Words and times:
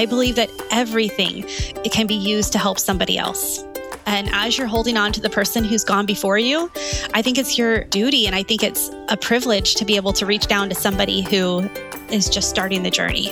I 0.00 0.06
believe 0.06 0.36
that 0.36 0.50
everything 0.70 1.44
it 1.84 1.92
can 1.92 2.06
be 2.06 2.14
used 2.14 2.52
to 2.52 2.58
help 2.58 2.78
somebody 2.78 3.18
else. 3.18 3.62
And 4.06 4.30
as 4.32 4.56
you're 4.56 4.66
holding 4.66 4.96
on 4.96 5.12
to 5.12 5.20
the 5.20 5.28
person 5.28 5.62
who's 5.62 5.84
gone 5.84 6.06
before 6.06 6.38
you, 6.38 6.72
I 7.12 7.20
think 7.20 7.36
it's 7.36 7.58
your 7.58 7.84
duty 7.84 8.26
and 8.26 8.34
I 8.34 8.42
think 8.42 8.62
it's 8.62 8.90
a 9.10 9.16
privilege 9.18 9.74
to 9.74 9.84
be 9.84 9.96
able 9.96 10.14
to 10.14 10.24
reach 10.24 10.46
down 10.46 10.70
to 10.70 10.74
somebody 10.74 11.20
who 11.20 11.68
is 12.08 12.30
just 12.30 12.48
starting 12.48 12.82
the 12.82 12.90
journey. 12.90 13.30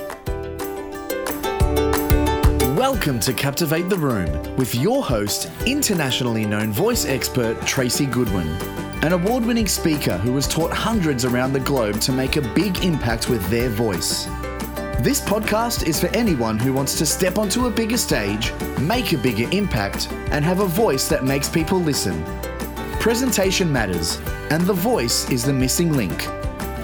Welcome 2.76 3.18
to 3.20 3.32
Captivate 3.32 3.88
the 3.88 3.96
Room 3.96 4.54
with 4.56 4.74
your 4.74 5.02
host, 5.02 5.50
internationally 5.64 6.44
known 6.44 6.70
voice 6.70 7.06
expert 7.06 7.58
Tracy 7.62 8.04
Goodwin, 8.04 8.46
an 9.02 9.14
award 9.14 9.46
winning 9.46 9.68
speaker 9.68 10.18
who 10.18 10.34
has 10.34 10.46
taught 10.46 10.74
hundreds 10.74 11.24
around 11.24 11.54
the 11.54 11.60
globe 11.60 11.98
to 12.02 12.12
make 12.12 12.36
a 12.36 12.42
big 12.42 12.84
impact 12.84 13.30
with 13.30 13.42
their 13.48 13.70
voice. 13.70 14.28
This 15.00 15.20
podcast 15.20 15.86
is 15.86 16.00
for 16.00 16.08
anyone 16.08 16.58
who 16.58 16.72
wants 16.72 16.98
to 16.98 17.06
step 17.06 17.38
onto 17.38 17.66
a 17.66 17.70
bigger 17.70 17.96
stage, 17.96 18.52
make 18.80 19.12
a 19.12 19.16
bigger 19.16 19.48
impact, 19.52 20.10
and 20.32 20.44
have 20.44 20.58
a 20.58 20.66
voice 20.66 21.06
that 21.06 21.22
makes 21.22 21.48
people 21.48 21.78
listen. 21.78 22.24
Presentation 22.98 23.72
matters, 23.72 24.20
and 24.50 24.62
the 24.62 24.72
voice 24.72 25.30
is 25.30 25.44
the 25.44 25.52
missing 25.52 25.92
link. 25.92 26.26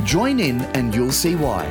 Join 0.05 0.39
in 0.39 0.61
and 0.77 0.95
you'll 0.95 1.11
see 1.11 1.35
why. 1.35 1.65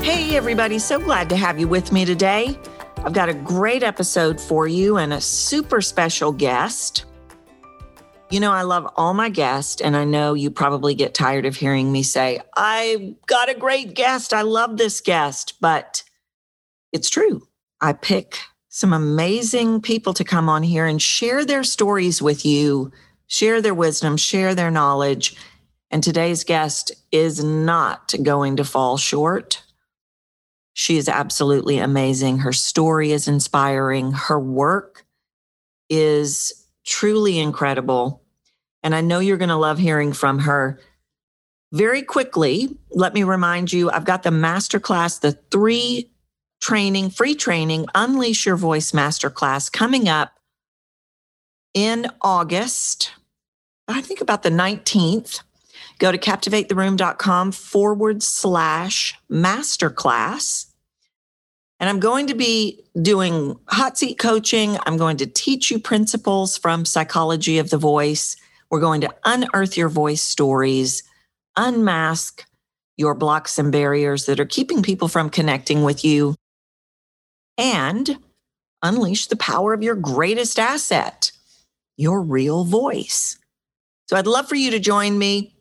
Hey, 0.00 0.34
everybody, 0.36 0.78
so 0.78 0.98
glad 0.98 1.28
to 1.28 1.36
have 1.36 1.60
you 1.60 1.68
with 1.68 1.92
me 1.92 2.06
today. 2.06 2.58
I've 3.04 3.12
got 3.12 3.28
a 3.28 3.34
great 3.34 3.82
episode 3.82 4.40
for 4.40 4.66
you 4.66 4.96
and 4.96 5.12
a 5.12 5.20
super 5.20 5.82
special 5.82 6.32
guest. 6.32 7.04
You 8.30 8.40
know, 8.40 8.52
I 8.52 8.62
love 8.62 8.92
all 8.96 9.14
my 9.14 9.30
guests, 9.30 9.80
and 9.80 9.96
I 9.96 10.04
know 10.04 10.34
you 10.34 10.50
probably 10.50 10.94
get 10.94 11.14
tired 11.14 11.46
of 11.46 11.56
hearing 11.56 11.90
me 11.90 12.02
say, 12.02 12.40
I 12.54 13.14
got 13.26 13.48
a 13.48 13.54
great 13.54 13.94
guest. 13.94 14.34
I 14.34 14.42
love 14.42 14.76
this 14.76 15.00
guest, 15.00 15.54
but 15.62 16.02
it's 16.92 17.08
true. 17.08 17.48
I 17.80 17.94
pick 17.94 18.38
some 18.68 18.92
amazing 18.92 19.80
people 19.80 20.12
to 20.12 20.24
come 20.24 20.50
on 20.50 20.62
here 20.62 20.84
and 20.84 21.00
share 21.00 21.44
their 21.44 21.64
stories 21.64 22.20
with 22.20 22.44
you, 22.44 22.92
share 23.28 23.62
their 23.62 23.74
wisdom, 23.74 24.18
share 24.18 24.54
their 24.54 24.70
knowledge. 24.70 25.34
And 25.90 26.02
today's 26.02 26.44
guest 26.44 26.92
is 27.10 27.42
not 27.42 28.14
going 28.22 28.56
to 28.56 28.64
fall 28.64 28.98
short. 28.98 29.62
She 30.74 30.98
is 30.98 31.08
absolutely 31.08 31.78
amazing. 31.78 32.38
Her 32.38 32.52
story 32.52 33.10
is 33.10 33.26
inspiring. 33.26 34.12
Her 34.12 34.38
work 34.38 35.06
is 35.88 36.66
truly 36.88 37.38
incredible. 37.38 38.22
And 38.82 38.94
I 38.94 39.02
know 39.02 39.18
you're 39.18 39.36
going 39.36 39.50
to 39.50 39.56
love 39.56 39.78
hearing 39.78 40.12
from 40.12 40.40
her. 40.40 40.80
Very 41.70 42.02
quickly, 42.02 42.78
let 42.90 43.12
me 43.12 43.22
remind 43.22 43.72
you 43.72 43.90
I've 43.90 44.06
got 44.06 44.22
the 44.22 44.30
masterclass, 44.30 45.20
the 45.20 45.32
three 45.50 46.10
training, 46.60 47.10
free 47.10 47.34
training, 47.34 47.86
Unleash 47.94 48.46
Your 48.46 48.56
Voice 48.56 48.92
masterclass 48.92 49.70
coming 49.70 50.08
up 50.08 50.32
in 51.74 52.06
August. 52.22 53.12
I 53.86 54.00
think 54.00 54.20
about 54.20 54.42
the 54.42 54.50
19th. 54.50 55.42
Go 55.98 56.10
to 56.10 56.18
captivatetheroom.com 56.18 57.52
forward 57.52 58.22
slash 58.22 59.14
masterclass. 59.30 60.66
And 61.80 61.88
I'm 61.88 62.00
going 62.00 62.26
to 62.26 62.34
be 62.34 62.82
doing 63.00 63.56
hot 63.68 63.96
seat 63.96 64.18
coaching. 64.18 64.76
I'm 64.84 64.96
going 64.96 65.16
to 65.18 65.26
teach 65.26 65.70
you 65.70 65.78
principles 65.78 66.58
from 66.58 66.84
psychology 66.84 67.58
of 67.58 67.70
the 67.70 67.78
voice. 67.78 68.36
We're 68.70 68.80
going 68.80 69.00
to 69.02 69.14
unearth 69.24 69.76
your 69.76 69.88
voice 69.88 70.20
stories, 70.20 71.02
unmask 71.56 72.44
your 72.96 73.14
blocks 73.14 73.58
and 73.58 73.70
barriers 73.70 74.26
that 74.26 74.40
are 74.40 74.44
keeping 74.44 74.82
people 74.82 75.06
from 75.06 75.30
connecting 75.30 75.84
with 75.84 76.04
you, 76.04 76.34
and 77.56 78.18
unleash 78.82 79.28
the 79.28 79.36
power 79.36 79.72
of 79.72 79.82
your 79.82 79.94
greatest 79.94 80.58
asset, 80.58 81.30
your 81.96 82.20
real 82.20 82.64
voice. 82.64 83.38
So 84.08 84.16
I'd 84.16 84.26
love 84.26 84.48
for 84.48 84.56
you 84.56 84.72
to 84.72 84.80
join 84.80 85.16
me. 85.18 85.54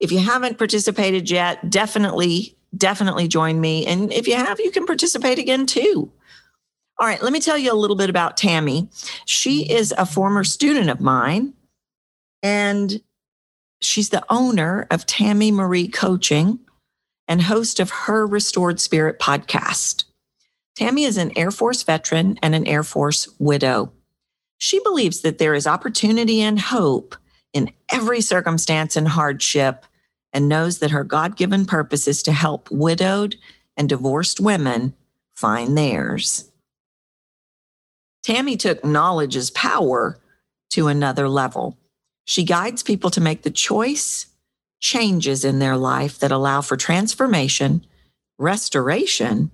If 0.00 0.10
you 0.12 0.18
haven't 0.18 0.58
participated 0.58 1.30
yet, 1.30 1.70
definitely 1.70 2.56
definitely 2.76 3.28
join 3.28 3.60
me. 3.60 3.86
And 3.86 4.12
if 4.12 4.26
you 4.26 4.34
have, 4.34 4.60
you 4.60 4.70
can 4.70 4.86
participate 4.86 5.38
again 5.38 5.66
too. 5.66 6.10
All 6.98 7.06
right, 7.06 7.22
let 7.22 7.32
me 7.32 7.40
tell 7.40 7.58
you 7.58 7.72
a 7.72 7.74
little 7.74 7.96
bit 7.96 8.08
about 8.08 8.38
Tammy. 8.38 8.88
She 9.26 9.70
is 9.70 9.92
a 9.98 10.06
former 10.06 10.44
student 10.44 10.88
of 10.88 11.00
mine, 11.00 11.52
and 12.42 13.02
she's 13.82 14.08
the 14.08 14.24
owner 14.30 14.86
of 14.90 15.04
Tammy 15.04 15.52
Marie 15.52 15.88
Coaching 15.88 16.58
and 17.28 17.42
host 17.42 17.80
of 17.80 17.90
her 17.90 18.26
Restored 18.26 18.80
Spirit 18.80 19.18
podcast. 19.18 20.04
Tammy 20.74 21.04
is 21.04 21.18
an 21.18 21.32
Air 21.36 21.50
Force 21.50 21.82
veteran 21.82 22.38
and 22.42 22.54
an 22.54 22.66
Air 22.66 22.82
Force 22.82 23.28
widow. 23.38 23.92
She 24.58 24.80
believes 24.80 25.20
that 25.20 25.38
there 25.38 25.54
is 25.54 25.66
opportunity 25.66 26.40
and 26.40 26.58
hope 26.58 27.16
in 27.52 27.72
every 27.92 28.20
circumstance 28.20 28.96
and 28.96 29.08
hardship 29.08 29.84
and 30.36 30.50
knows 30.50 30.80
that 30.80 30.90
her 30.90 31.02
God 31.02 31.34
given 31.34 31.64
purpose 31.64 32.06
is 32.06 32.22
to 32.24 32.30
help 32.30 32.70
widowed 32.70 33.36
and 33.74 33.88
divorced 33.88 34.38
women 34.38 34.92
find 35.34 35.78
theirs. 35.78 36.52
Tammy 38.22 38.58
took 38.58 38.84
knowledge 38.84 39.34
as 39.34 39.50
power 39.50 40.18
to 40.68 40.88
another 40.88 41.26
level. 41.26 41.78
She 42.26 42.44
guides 42.44 42.82
people 42.82 43.08
to 43.12 43.20
make 43.20 43.44
the 43.44 43.50
choice 43.50 44.26
changes 44.78 45.42
in 45.42 45.58
their 45.58 45.78
life 45.78 46.18
that 46.18 46.32
allow 46.32 46.60
for 46.60 46.76
transformation, 46.76 47.86
restoration, 48.38 49.50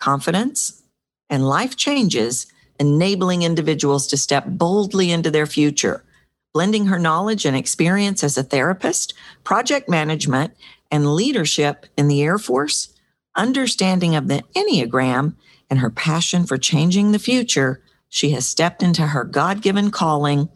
confidence, 0.00 0.82
and 1.28 1.46
life 1.46 1.76
changes, 1.76 2.46
enabling 2.80 3.42
individuals 3.42 4.06
to 4.06 4.16
step 4.16 4.46
boldly 4.46 5.12
into 5.12 5.30
their 5.30 5.46
future 5.46 6.02
blending 6.52 6.86
her 6.86 6.98
knowledge 6.98 7.44
and 7.44 7.56
experience 7.56 8.22
as 8.22 8.36
a 8.36 8.42
therapist, 8.42 9.14
project 9.44 9.88
management, 9.88 10.54
and 10.90 11.14
leadership 11.14 11.86
in 11.96 12.08
the 12.08 12.22
Air 12.22 12.38
Force, 12.38 12.94
understanding 13.34 14.14
of 14.14 14.28
the 14.28 14.42
Enneagram, 14.54 15.34
and 15.70 15.80
her 15.80 15.90
passion 15.90 16.44
for 16.44 16.58
changing 16.58 17.12
the 17.12 17.18
future, 17.18 17.80
she 18.10 18.30
has 18.30 18.46
stepped 18.46 18.82
into 18.82 19.06
her 19.06 19.24
God 19.24 19.62
given 19.62 19.90
calling 19.90 20.50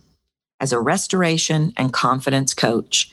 as 0.60 0.72
a 0.72 0.80
restoration 0.80 1.72
and 1.76 1.92
confidence 1.92 2.52
coach. 2.52 3.10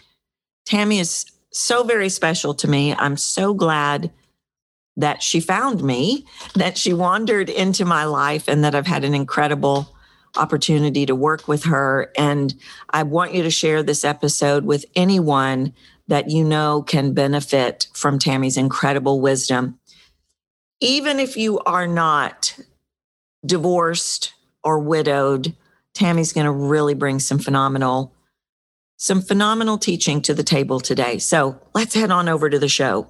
Tammy 0.66 0.99
is 0.99 1.25
so 1.51 1.83
very 1.83 2.09
special 2.09 2.53
to 2.55 2.69
me. 2.69 2.93
I'm 2.93 3.16
so 3.16 3.53
glad 3.53 4.11
that 4.97 5.23
she 5.23 5.39
found 5.39 5.81
me, 5.81 6.25
that 6.55 6.77
she 6.77 6.93
wandered 6.93 7.49
into 7.49 7.85
my 7.85 8.03
life, 8.03 8.49
and 8.49 8.63
that 8.66 8.75
I've 8.75 8.88
had 8.88 9.05
an 9.05 9.13
incredible 9.13 9.92
opportunity 10.35 11.05
to 11.05 11.16
work 11.16 11.47
with 11.47 11.63
her. 11.66 12.11
And 12.17 12.53
I 12.89 13.03
want 13.03 13.33
you 13.33 13.44
to 13.44 13.51
share 13.51 13.83
this 13.83 14.03
episode 14.03 14.66
with 14.66 14.85
anyone 14.95 15.73
that 16.07 16.29
you 16.29 16.44
know 16.44 16.81
can 16.81 17.13
benefit 17.13 17.88
from 17.94 18.19
Tammy's 18.19 18.57
incredible 18.57 19.22
wisdom. 19.22 19.79
Even 20.81 21.19
if 21.19 21.38
you 21.38 21.59
are 21.59 21.88
not 21.88 22.59
divorced 23.45 24.33
or 24.63 24.79
widowed, 24.79 25.55
Tammy's 25.93 26.33
going 26.33 26.45
to 26.45 26.51
really 26.51 26.93
bring 26.93 27.19
some 27.19 27.39
phenomenal 27.39 28.13
some 28.95 29.22
phenomenal 29.22 29.77
teaching 29.77 30.22
to 30.22 30.33
the 30.33 30.43
table 30.43 30.79
today. 30.79 31.17
So, 31.17 31.59
let's 31.73 31.93
head 31.93 32.09
on 32.09 32.29
over 32.29 32.49
to 32.49 32.57
the 32.57 32.69
show. 32.69 33.09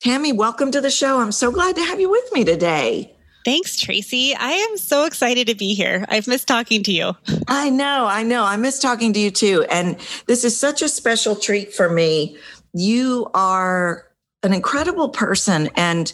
Tammy, 0.00 0.32
welcome 0.32 0.70
to 0.70 0.80
the 0.80 0.90
show. 0.90 1.20
I'm 1.20 1.32
so 1.32 1.50
glad 1.50 1.74
to 1.76 1.82
have 1.82 2.00
you 2.00 2.08
with 2.08 2.32
me 2.32 2.44
today. 2.44 3.15
Thanks, 3.46 3.76
Tracy. 3.76 4.34
I 4.34 4.50
am 4.50 4.76
so 4.76 5.04
excited 5.04 5.46
to 5.46 5.54
be 5.54 5.72
here. 5.72 6.04
I've 6.08 6.26
missed 6.26 6.48
talking 6.48 6.82
to 6.82 6.90
you. 6.90 7.16
I 7.46 7.70
know, 7.70 8.04
I 8.04 8.24
know. 8.24 8.42
I 8.42 8.56
miss 8.56 8.80
talking 8.80 9.12
to 9.12 9.20
you 9.20 9.30
too. 9.30 9.64
And 9.70 9.96
this 10.26 10.42
is 10.42 10.58
such 10.58 10.82
a 10.82 10.88
special 10.88 11.36
treat 11.36 11.72
for 11.72 11.88
me. 11.88 12.36
You 12.72 13.30
are 13.34 14.04
an 14.42 14.52
incredible 14.52 15.10
person. 15.10 15.70
And, 15.76 16.12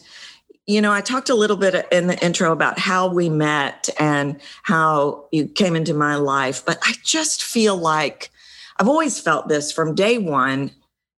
you 0.67 0.83
know, 0.83 0.93
I 0.93 1.01
talked 1.01 1.31
a 1.31 1.35
little 1.35 1.57
bit 1.57 1.87
in 1.91 2.07
the 2.07 2.23
intro 2.23 2.53
about 2.53 2.79
how 2.79 3.09
we 3.09 3.31
met 3.31 3.89
and 3.99 4.39
how 4.63 5.25
you 5.33 5.49
came 5.49 5.75
into 5.75 5.95
my 5.95 6.17
life, 6.17 6.63
but 6.67 6.81
I 6.83 6.93
just 7.03 7.43
feel 7.43 7.79
like 7.79 8.31
I've 8.79 8.89
always 8.89 9.19
felt 9.19 9.49
this 9.49 9.73
from 9.73 9.95
day 9.95 10.19
one 10.19 10.71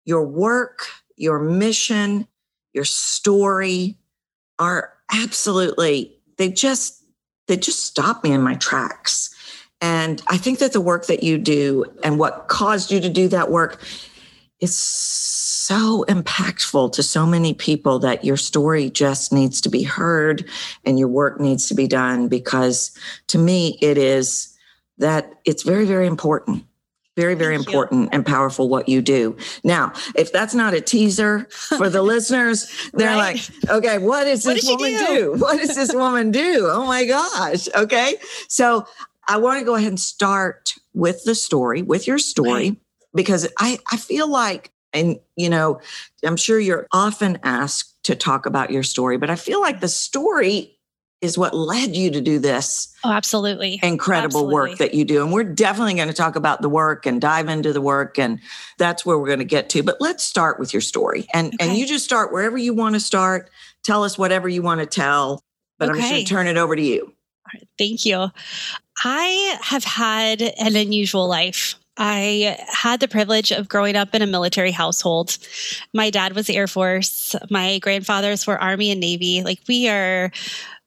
your 0.05 0.25
work, 0.25 0.87
your 1.17 1.41
mission, 1.41 2.29
your 2.73 2.85
story 2.85 3.99
are 4.61 4.94
absolutely. 5.13 6.17
They 6.37 6.51
just 6.51 7.05
they 7.47 7.57
just 7.57 7.85
stop 7.85 8.25
me 8.25 8.33
in 8.33 8.43
my 8.43 8.55
tracks. 8.55 9.31
And 9.81 10.23
i 10.29 10.39
think 10.39 10.61
that 10.61 10.73
the 10.73 10.81
work 10.81 11.07
that 11.07 11.23
you 11.23 11.37
do 11.37 11.85
and 12.03 12.19
what 12.19 12.49
caused 12.49 12.91
you 12.91 13.01
to 13.01 13.09
do 13.09 13.29
that 13.29 13.51
work 13.51 13.83
is 14.61 14.79
so 14.79 16.05
impactful 16.09 16.93
to 16.93 17.03
so 17.03 17.27
many 17.27 17.53
people 17.53 17.99
that 17.99 18.25
your 18.25 18.37
story 18.37 18.89
just 18.89 19.33
needs 19.33 19.61
to 19.61 19.69
be 19.69 19.83
heard 19.83 20.49
and 20.85 20.99
your 20.99 21.09
work 21.09 21.41
needs 21.41 21.69
to 21.69 21.75
be 21.75 21.87
done 21.87 22.29
because 22.29 22.97
to 23.27 23.37
me 23.37 23.77
it 23.83 23.99
is 23.99 24.57
that 24.97 25.35
it's 25.45 25.65
very 25.65 25.85
very 25.85 26.07
important 26.07 26.65
Very, 27.17 27.35
very 27.37 27.57
Thank 27.57 27.69
you. 27.69 27.73
important 27.73 28.09
and 28.13 28.27
powerful 28.27 28.69
what 28.69 28.89
you 28.89 29.01
do. 29.01 29.37
Now, 29.63 29.93
if 30.17 30.33
that's 30.33 30.55
not 30.55 30.75
a 30.75 30.81
teaser 30.81 31.47
for 31.51 31.89
the 31.89 32.03
listeners, 32.13 32.69
they're 32.93 33.17
Right. 33.17 33.51
like, 33.63 33.71
okay, 33.71 33.99
what 33.99 34.25
does 34.25 34.45
What 34.45 34.55
this 34.57 34.69
woman 34.69 34.93
do? 34.93 35.07
do? 35.07 35.35
What 35.39 35.59
does 35.59 35.77
this 35.77 35.95
woman 35.95 36.31
do? 36.33 36.67
Oh 36.71 36.85
my 36.87 37.05
gosh. 37.05 37.69
Okay. 37.75 38.17
So 38.49 38.87
I 39.29 39.39
want 39.39 39.61
to 39.61 39.65
go 39.65 39.77
ahead 39.77 39.89
and 39.89 40.01
start 40.01 40.75
with 40.93 41.23
the 41.25 41.35
story, 41.37 41.83
with 41.83 42.07
your 42.09 42.19
story, 42.19 42.71
Right. 42.71 42.77
because 43.15 43.47
I, 43.59 43.79
I 43.93 43.97
feel 43.97 44.29
like, 44.29 44.73
and 44.93 45.19
you 45.37 45.49
know, 45.51 45.81
I'm 46.25 46.37
sure 46.37 46.59
you're 46.59 46.87
often 46.93 47.39
asked 47.45 48.03
to 48.05 48.15
talk 48.17 48.45
about 48.45 48.71
your 48.71 48.83
story, 48.83 49.19
but 49.19 49.31
I 49.31 49.37
feel 49.37 49.61
like 49.61 49.81
the 49.81 49.89
story 49.89 50.74
is 51.21 51.39
what 51.39 51.55
led 51.55 51.97
you 51.97 52.11
to 52.11 52.21
do 52.21 52.39
this 52.39 52.95
Oh, 53.03 53.11
absolutely. 53.11 53.81
incredible 53.83 54.47
work 54.51 54.77
that 54.79 54.95
you 54.95 55.05
do. 55.05 55.23
And 55.23 55.33
we're 55.33 55.45
definitely 55.45 55.95
going 55.95 56.09
to 56.09 56.15
talk 56.15 56.37
about 56.37 56.61
the 56.61 56.69
work 56.69 57.07
and 57.07 57.21
dive 57.21 57.49
into 57.49 57.73
the 57.73 57.81
work. 57.81 58.19
And 58.19 58.41
that's 58.79 59.07
where 59.07 59.19
we're 59.19 59.29
going 59.29 59.39
to 59.39 59.45
get 59.45 59.71
to. 59.71 59.83
But 59.83 59.97
let's 60.01 60.23
start 60.23 60.59
with 60.61 60.75
your 60.75 60.83
story. 60.83 61.27
And 61.33 61.55
and 61.61 61.77
you 61.77 61.87
just 61.87 62.05
start 62.05 62.33
wherever 62.33 62.59
you 62.59 62.75
want 62.75 62.95
to 62.95 63.01
start. 63.01 63.51
Tell 63.83 64.05
us 64.05 64.19
whatever 64.19 64.49
you 64.49 64.63
want 64.63 64.81
to 64.81 64.87
tell. 64.87 65.43
But 65.79 65.89
I'm 65.89 65.97
just 65.97 66.11
going 66.11 66.25
to 66.25 66.29
turn 66.31 66.47
it 66.47 66.57
over 66.57 66.77
to 66.77 66.83
you. 66.83 67.13
Thank 67.79 68.05
you. 68.05 68.29
I 69.03 69.59
have 69.61 69.85
had 69.85 70.43
an 70.43 70.77
unusual 70.77 71.27
life. 71.29 71.77
I 71.97 72.59
had 72.69 72.99
the 73.01 73.07
privilege 73.09 73.53
of 73.53 73.69
growing 73.69 73.95
up 73.95 74.15
in 74.15 74.23
a 74.23 74.27
military 74.27 74.73
household. 74.73 75.39
My 75.93 76.11
dad 76.11 76.35
was 76.35 76.51
Air 76.51 76.67
Force. 76.67 77.37
My 77.51 77.79
grandfathers 77.79 78.47
were 78.47 78.61
Army 78.61 78.91
and 78.91 79.01
Navy. 79.01 79.43
Like 79.43 79.61
we 79.69 79.89
are 79.89 80.33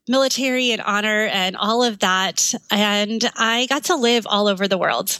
military 0.07 0.71
and 0.71 0.81
honor 0.81 1.25
and 1.31 1.55
all 1.55 1.83
of 1.83 1.99
that. 1.99 2.53
And 2.71 3.29
I 3.35 3.65
got 3.67 3.85
to 3.85 3.95
live 3.95 4.25
all 4.27 4.47
over 4.47 4.67
the 4.67 4.77
world. 4.77 5.19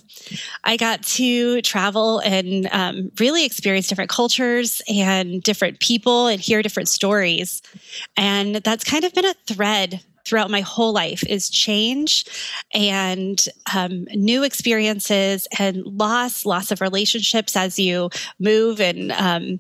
I 0.64 0.78
got 0.78 1.04
to 1.04 1.62
travel 1.62 2.20
and 2.20 2.68
um, 2.72 3.12
really 3.20 3.46
experience 3.46 3.88
different 3.88 4.10
cultures 4.10 4.82
and 4.88 5.42
different 5.44 5.80
people 5.80 6.28
and 6.28 6.40
hear 6.40 6.62
different 6.62 6.90
stories. 6.90 7.62
And 8.16 8.56
that's 8.56 8.84
kind 8.84 9.04
of 9.04 9.14
been 9.14 9.26
a 9.26 9.36
thread 9.46 10.04
throughout 10.26 10.52
my 10.52 10.62
whole 10.62 10.92
life 10.92 11.24
is 11.28 11.50
change 11.50 12.26
and 12.74 13.48
um, 13.74 14.06
new 14.14 14.44
experiences 14.44 15.48
and 15.58 15.78
loss, 15.86 16.46
loss 16.46 16.70
of 16.70 16.82
relationships 16.82 17.56
as 17.56 17.80
you 17.80 18.10
move 18.38 18.82
and 18.82 19.14
um, 19.14 19.60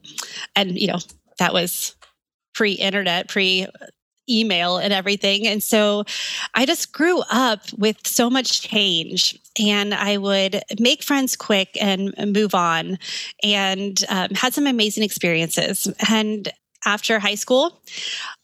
and 0.57 0.77
you 0.77 0.88
know 0.88 1.00
that 1.39 1.53
was 1.53 1.95
pre-internet, 2.53 3.29
pre 3.29 3.68
email 4.29 4.77
and 4.77 4.94
everything. 4.94 5.47
And 5.47 5.62
so 5.62 6.03
I 6.53 6.65
just 6.65 6.91
grew 6.91 7.21
up 7.29 7.62
with 7.77 8.06
so 8.06 8.29
much 8.29 8.62
change 8.62 9.39
and 9.59 9.94
I 9.94 10.18
would 10.18 10.62
make 10.79 11.03
friends 11.03 11.35
quick 11.35 11.77
and 11.79 12.13
move 12.33 12.53
on 12.53 13.00
and 13.44 14.03
um, 14.09 14.29
had 14.31 14.53
some 14.53 14.68
amazing 14.68 15.03
experiences. 15.03 15.88
And 16.09 16.51
after 16.85 17.19
high 17.19 17.35
school, 17.35 17.81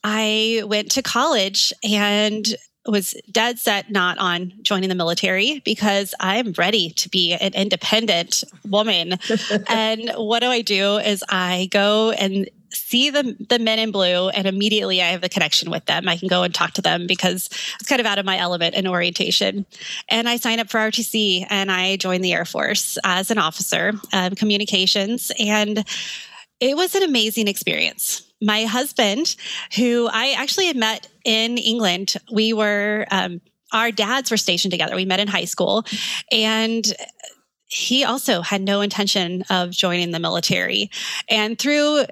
I 0.03 0.63
went 0.65 0.91
to 0.91 1.01
college 1.01 1.71
and 1.83 2.45
was 2.85 3.15
dead 3.31 3.59
set 3.59 3.91
not 3.91 4.17
on 4.17 4.51
joining 4.61 4.89
the 4.89 4.95
military 4.95 5.61
because 5.63 6.13
I'm 6.19 6.51
ready 6.53 6.89
to 6.89 7.09
be 7.09 7.33
an 7.33 7.53
independent 7.53 8.43
woman. 8.67 9.13
and 9.67 10.11
what 10.15 10.41
do 10.41 10.47
I 10.47 10.61
do 10.61 10.97
is 10.97 11.23
I 11.29 11.69
go 11.71 12.11
and 12.11 12.49
see 12.73 13.09
the 13.09 13.35
the 13.49 13.59
men 13.59 13.79
in 13.79 13.91
blue 13.91 14.29
and 14.29 14.47
immediately 14.47 15.01
I 15.01 15.07
have 15.07 15.21
the 15.21 15.29
connection 15.29 15.71
with 15.71 15.85
them. 15.85 16.07
I 16.07 16.17
can 16.17 16.27
go 16.27 16.43
and 16.43 16.53
talk 16.53 16.73
to 16.73 16.81
them 16.81 17.07
because 17.07 17.49
it's 17.79 17.89
kind 17.89 17.99
of 17.99 18.05
out 18.05 18.19
of 18.19 18.25
my 18.25 18.37
element 18.37 18.75
in 18.75 18.87
orientation. 18.87 19.65
And 20.09 20.27
I 20.27 20.37
sign 20.37 20.59
up 20.59 20.69
for 20.69 20.79
ROTC 20.79 21.47
and 21.49 21.71
I 21.71 21.97
joined 21.97 22.23
the 22.23 22.33
Air 22.33 22.45
Force 22.45 22.97
as 23.03 23.31
an 23.31 23.37
officer, 23.37 23.93
um, 24.11 24.35
communications, 24.35 25.31
and 25.39 25.85
it 26.59 26.75
was 26.75 26.95
an 26.95 27.03
amazing 27.03 27.47
experience. 27.47 28.23
My 28.41 28.65
husband, 28.65 29.35
who 29.75 30.09
I 30.11 30.33
actually 30.37 30.67
had 30.67 30.75
met 30.75 31.07
in 31.23 31.57
England, 31.57 32.15
we 32.31 32.53
were 32.53 33.05
um, 33.11 33.41
our 33.71 33.91
dads 33.91 34.29
were 34.29 34.37
stationed 34.37 34.71
together. 34.71 34.95
We 34.95 35.05
met 35.05 35.19
in 35.19 35.27
high 35.27 35.45
school, 35.45 35.83
and 36.31 36.85
he 37.73 38.03
also 38.03 38.41
had 38.41 38.61
no 38.61 38.81
intention 38.81 39.43
of 39.49 39.71
joining 39.71 40.11
the 40.11 40.19
military. 40.19 40.91
And 41.27 41.57
through 41.57 42.05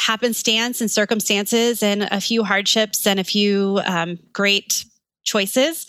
happenstance 0.00 0.80
and 0.80 0.90
circumstances 0.90 1.82
and 1.82 2.04
a 2.04 2.20
few 2.20 2.42
hardships 2.42 3.06
and 3.06 3.20
a 3.20 3.24
few 3.24 3.80
um, 3.84 4.18
great 4.32 4.86
choices, 5.24 5.86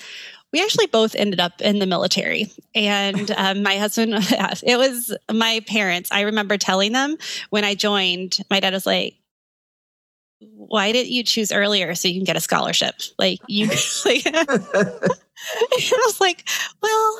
we 0.51 0.61
actually 0.61 0.87
both 0.87 1.15
ended 1.15 1.39
up 1.39 1.61
in 1.61 1.79
the 1.79 1.85
military. 1.85 2.51
And 2.75 3.31
um, 3.37 3.63
my 3.63 3.77
husband, 3.77 4.13
it 4.63 4.77
was 4.77 5.15
my 5.31 5.61
parents. 5.65 6.11
I 6.11 6.21
remember 6.21 6.57
telling 6.57 6.91
them 6.91 7.15
when 7.51 7.63
I 7.63 7.73
joined, 7.73 8.39
my 8.49 8.59
dad 8.59 8.73
was 8.73 8.85
like, 8.85 9.15
why 10.55 10.91
didn't 10.91 11.11
you 11.11 11.23
choose 11.23 11.51
earlier 11.51 11.93
so 11.95 12.07
you 12.07 12.15
can 12.15 12.23
get 12.23 12.35
a 12.35 12.41
scholarship? 12.41 12.95
Like 13.19 13.39
you, 13.47 13.67
like, 14.05 14.23
I 14.25 16.03
was 16.05 16.21
like, 16.21 16.47
well, 16.81 17.19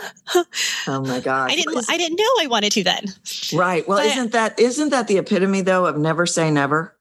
Oh 0.88 1.04
my 1.06 1.20
gosh. 1.20 1.52
I 1.52 1.56
didn't, 1.56 1.78
Is- 1.78 1.90
I 1.90 1.98
didn't 1.98 2.18
know 2.18 2.30
I 2.40 2.48
wanted 2.48 2.72
to 2.74 2.84
then. 2.84 3.06
right. 3.54 3.88
Well, 3.88 3.98
but- 4.00 4.08
isn't 4.08 4.32
that 4.32 4.60
isn't 4.60 4.90
that 4.90 5.08
the 5.08 5.18
epitome 5.18 5.62
though 5.62 5.86
of 5.86 5.98
never 5.98 6.26
say 6.26 6.52
never? 6.52 6.98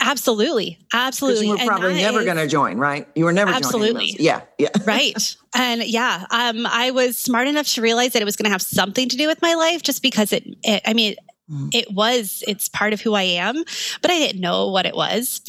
Absolutely, 0.00 0.78
absolutely. 0.92 1.46
you 1.46 1.52
were 1.52 1.64
probably 1.66 1.94
never 1.94 2.22
going 2.22 2.36
to 2.36 2.46
join, 2.46 2.78
right? 2.78 3.08
You 3.16 3.24
were 3.24 3.32
never 3.32 3.50
Absolutely. 3.50 4.14
Yeah. 4.18 4.42
Yeah. 4.58 4.68
right 4.84 5.36
and 5.54 5.82
yeah 5.82 6.24
um 6.30 6.66
i 6.66 6.90
was 6.90 7.16
smart 7.16 7.48
enough 7.48 7.66
to 7.66 7.80
realize 7.80 8.12
that 8.12 8.20
it 8.20 8.24
was 8.26 8.36
going 8.36 8.44
to 8.44 8.50
have 8.50 8.60
something 8.60 9.08
to 9.08 9.16
do 9.16 9.26
with 9.26 9.40
my 9.40 9.54
life 9.54 9.82
just 9.82 10.02
because 10.02 10.32
it, 10.32 10.44
it 10.62 10.82
i 10.84 10.92
mean. 10.92 11.16
It 11.72 11.90
was 11.92 12.42
it's 12.46 12.68
part 12.68 12.92
of 12.92 13.00
who 13.00 13.14
i 13.14 13.22
am 13.22 13.56
but 14.02 14.10
i 14.10 14.18
didn't 14.18 14.40
know 14.40 14.68
what 14.68 14.86
it 14.86 14.94
was 14.94 15.40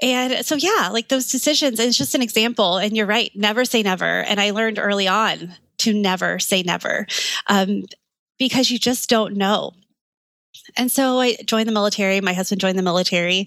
and 0.00 0.44
so 0.46 0.54
yeah 0.54 0.88
like 0.92 1.08
those 1.08 1.30
decisions 1.30 1.78
and 1.78 1.88
it's 1.88 1.98
just 1.98 2.14
an 2.14 2.22
example 2.22 2.78
and 2.78 2.96
you're 2.96 3.06
right 3.06 3.32
never 3.34 3.64
say 3.64 3.82
never 3.82 4.20
and 4.22 4.40
i 4.40 4.50
learned 4.50 4.78
early 4.78 5.08
on 5.08 5.52
to 5.78 5.92
never 5.92 6.38
say 6.38 6.62
never 6.62 7.06
um, 7.48 7.84
because 8.38 8.70
you 8.70 8.78
just 8.78 9.08
don't 9.08 9.34
know 9.34 9.72
and 10.76 10.90
so 10.90 11.20
I 11.20 11.36
joined 11.44 11.68
the 11.68 11.72
military. 11.72 12.20
My 12.20 12.32
husband 12.32 12.60
joined 12.60 12.78
the 12.78 12.82
military, 12.82 13.46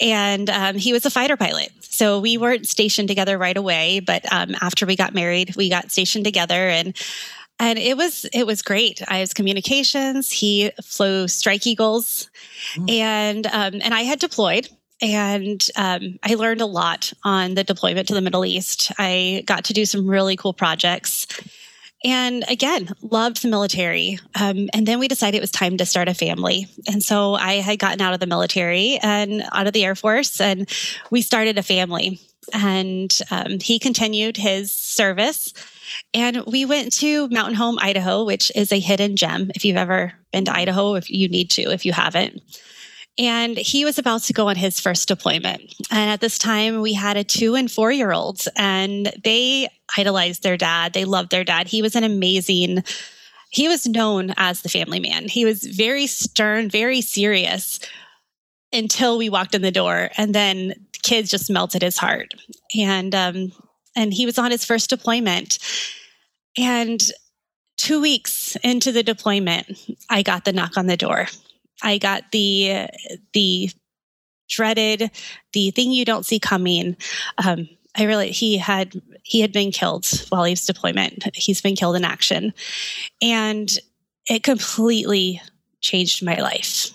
and 0.00 0.48
um, 0.50 0.76
he 0.76 0.92
was 0.92 1.04
a 1.04 1.10
fighter 1.10 1.36
pilot. 1.36 1.70
So 1.80 2.20
we 2.20 2.38
weren't 2.38 2.66
stationed 2.66 3.08
together 3.08 3.38
right 3.38 3.56
away, 3.56 4.00
but 4.00 4.30
um, 4.32 4.54
after 4.60 4.86
we 4.86 4.96
got 4.96 5.14
married, 5.14 5.56
we 5.56 5.68
got 5.68 5.90
stationed 5.90 6.24
together, 6.24 6.68
and 6.68 6.96
and 7.58 7.78
it 7.78 7.96
was 7.96 8.24
it 8.32 8.46
was 8.46 8.62
great. 8.62 9.02
I 9.08 9.20
was 9.20 9.32
communications. 9.34 10.30
He 10.30 10.70
flew 10.82 11.28
Strike 11.28 11.66
Eagles, 11.66 12.28
Mm. 12.76 12.90
and 12.90 13.46
um, 13.46 13.74
and 13.82 13.92
I 13.94 14.02
had 14.02 14.18
deployed. 14.18 14.68
And 15.02 15.62
um, 15.76 16.18
I 16.22 16.34
learned 16.34 16.60
a 16.60 16.66
lot 16.66 17.12
on 17.24 17.54
the 17.54 17.64
deployment 17.64 18.08
to 18.08 18.14
the 18.14 18.20
Middle 18.22 18.44
East. 18.44 18.92
I 18.96 19.42
got 19.44 19.64
to 19.64 19.72
do 19.74 19.84
some 19.84 20.08
really 20.08 20.36
cool 20.36 20.54
projects. 20.54 21.26
And 22.04 22.44
again, 22.48 22.88
loved 23.02 23.42
the 23.42 23.48
military. 23.48 24.18
Um, 24.40 24.68
and 24.72 24.86
then 24.86 24.98
we 25.00 25.08
decided 25.08 25.38
it 25.38 25.40
was 25.40 25.50
time 25.50 25.76
to 25.78 25.84
start 25.84 26.08
a 26.08 26.14
family. 26.14 26.68
And 26.86 27.02
so 27.02 27.34
I 27.34 27.54
had 27.54 27.80
gotten 27.80 28.00
out 28.00 28.14
of 28.14 28.20
the 28.20 28.26
military 28.26 28.98
and 29.02 29.42
out 29.52 29.66
of 29.66 29.72
the 29.72 29.84
Air 29.84 29.94
Force, 29.96 30.40
and 30.40 30.68
we 31.10 31.22
started 31.22 31.58
a 31.58 31.62
family. 31.62 32.20
And 32.52 33.10
um, 33.30 33.58
he 33.60 33.78
continued 33.78 34.36
his 34.36 34.70
service. 34.70 35.52
And 36.12 36.44
we 36.46 36.64
went 36.64 36.92
to 36.94 37.28
Mountain 37.28 37.54
Home, 37.54 37.78
Idaho, 37.80 38.24
which 38.24 38.52
is 38.54 38.72
a 38.72 38.80
hidden 38.80 39.16
gem. 39.16 39.50
If 39.54 39.64
you've 39.64 39.76
ever 39.76 40.12
been 40.32 40.44
to 40.46 40.56
Idaho, 40.56 40.94
if 40.94 41.10
you 41.10 41.28
need 41.28 41.50
to, 41.50 41.70
if 41.70 41.84
you 41.84 41.92
haven't. 41.92 42.42
And 43.18 43.56
he 43.56 43.84
was 43.84 43.98
about 43.98 44.22
to 44.24 44.32
go 44.32 44.48
on 44.48 44.56
his 44.56 44.80
first 44.80 45.06
deployment. 45.06 45.74
And 45.90 46.10
at 46.10 46.20
this 46.20 46.38
time, 46.38 46.80
we 46.80 46.94
had 46.94 47.16
a 47.16 47.22
two 47.22 47.54
and 47.54 47.70
four 47.70 47.92
year 47.92 48.12
olds, 48.12 48.48
and 48.56 49.12
they 49.22 49.68
idolized 49.96 50.42
their 50.42 50.56
dad. 50.56 50.92
They 50.92 51.04
loved 51.04 51.30
their 51.30 51.44
dad. 51.44 51.68
He 51.68 51.80
was 51.80 51.94
an 51.94 52.02
amazing, 52.02 52.82
he 53.50 53.68
was 53.68 53.86
known 53.86 54.34
as 54.36 54.62
the 54.62 54.68
family 54.68 54.98
man. 54.98 55.28
He 55.28 55.44
was 55.44 55.62
very 55.62 56.08
stern, 56.08 56.68
very 56.68 57.00
serious 57.00 57.78
until 58.72 59.16
we 59.16 59.28
walked 59.28 59.54
in 59.54 59.62
the 59.62 59.70
door. 59.70 60.10
And 60.16 60.34
then 60.34 60.74
kids 61.04 61.30
just 61.30 61.50
melted 61.50 61.82
his 61.82 61.96
heart. 61.96 62.34
And, 62.76 63.14
um, 63.14 63.52
and 63.96 64.12
he 64.12 64.26
was 64.26 64.38
on 64.38 64.50
his 64.50 64.64
first 64.64 64.90
deployment. 64.90 65.58
And 66.56 67.02
two 67.76 68.00
weeks 68.00 68.56
into 68.62 68.92
the 68.92 69.02
deployment, 69.02 69.78
I 70.10 70.22
got 70.22 70.44
the 70.44 70.52
knock 70.52 70.76
on 70.76 70.86
the 70.86 70.96
door. 70.96 71.26
I 71.82 71.98
got 71.98 72.30
the 72.32 72.86
the 73.32 73.70
dreaded, 74.48 75.10
the 75.52 75.70
thing 75.70 75.90
you 75.90 76.04
don't 76.04 76.26
see 76.26 76.38
coming. 76.38 76.96
Um, 77.44 77.68
I 77.96 78.04
really 78.04 78.30
he 78.30 78.58
had 78.58 79.00
he 79.22 79.40
had 79.40 79.52
been 79.52 79.70
killed 79.70 80.06
while 80.28 80.44
he 80.44 80.52
was 80.52 80.66
deployment. 80.66 81.24
He's 81.34 81.60
been 81.60 81.76
killed 81.76 81.96
in 81.96 82.04
action, 82.04 82.52
and 83.22 83.70
it 84.28 84.42
completely 84.42 85.40
changed 85.80 86.24
my 86.24 86.36
life. 86.36 86.94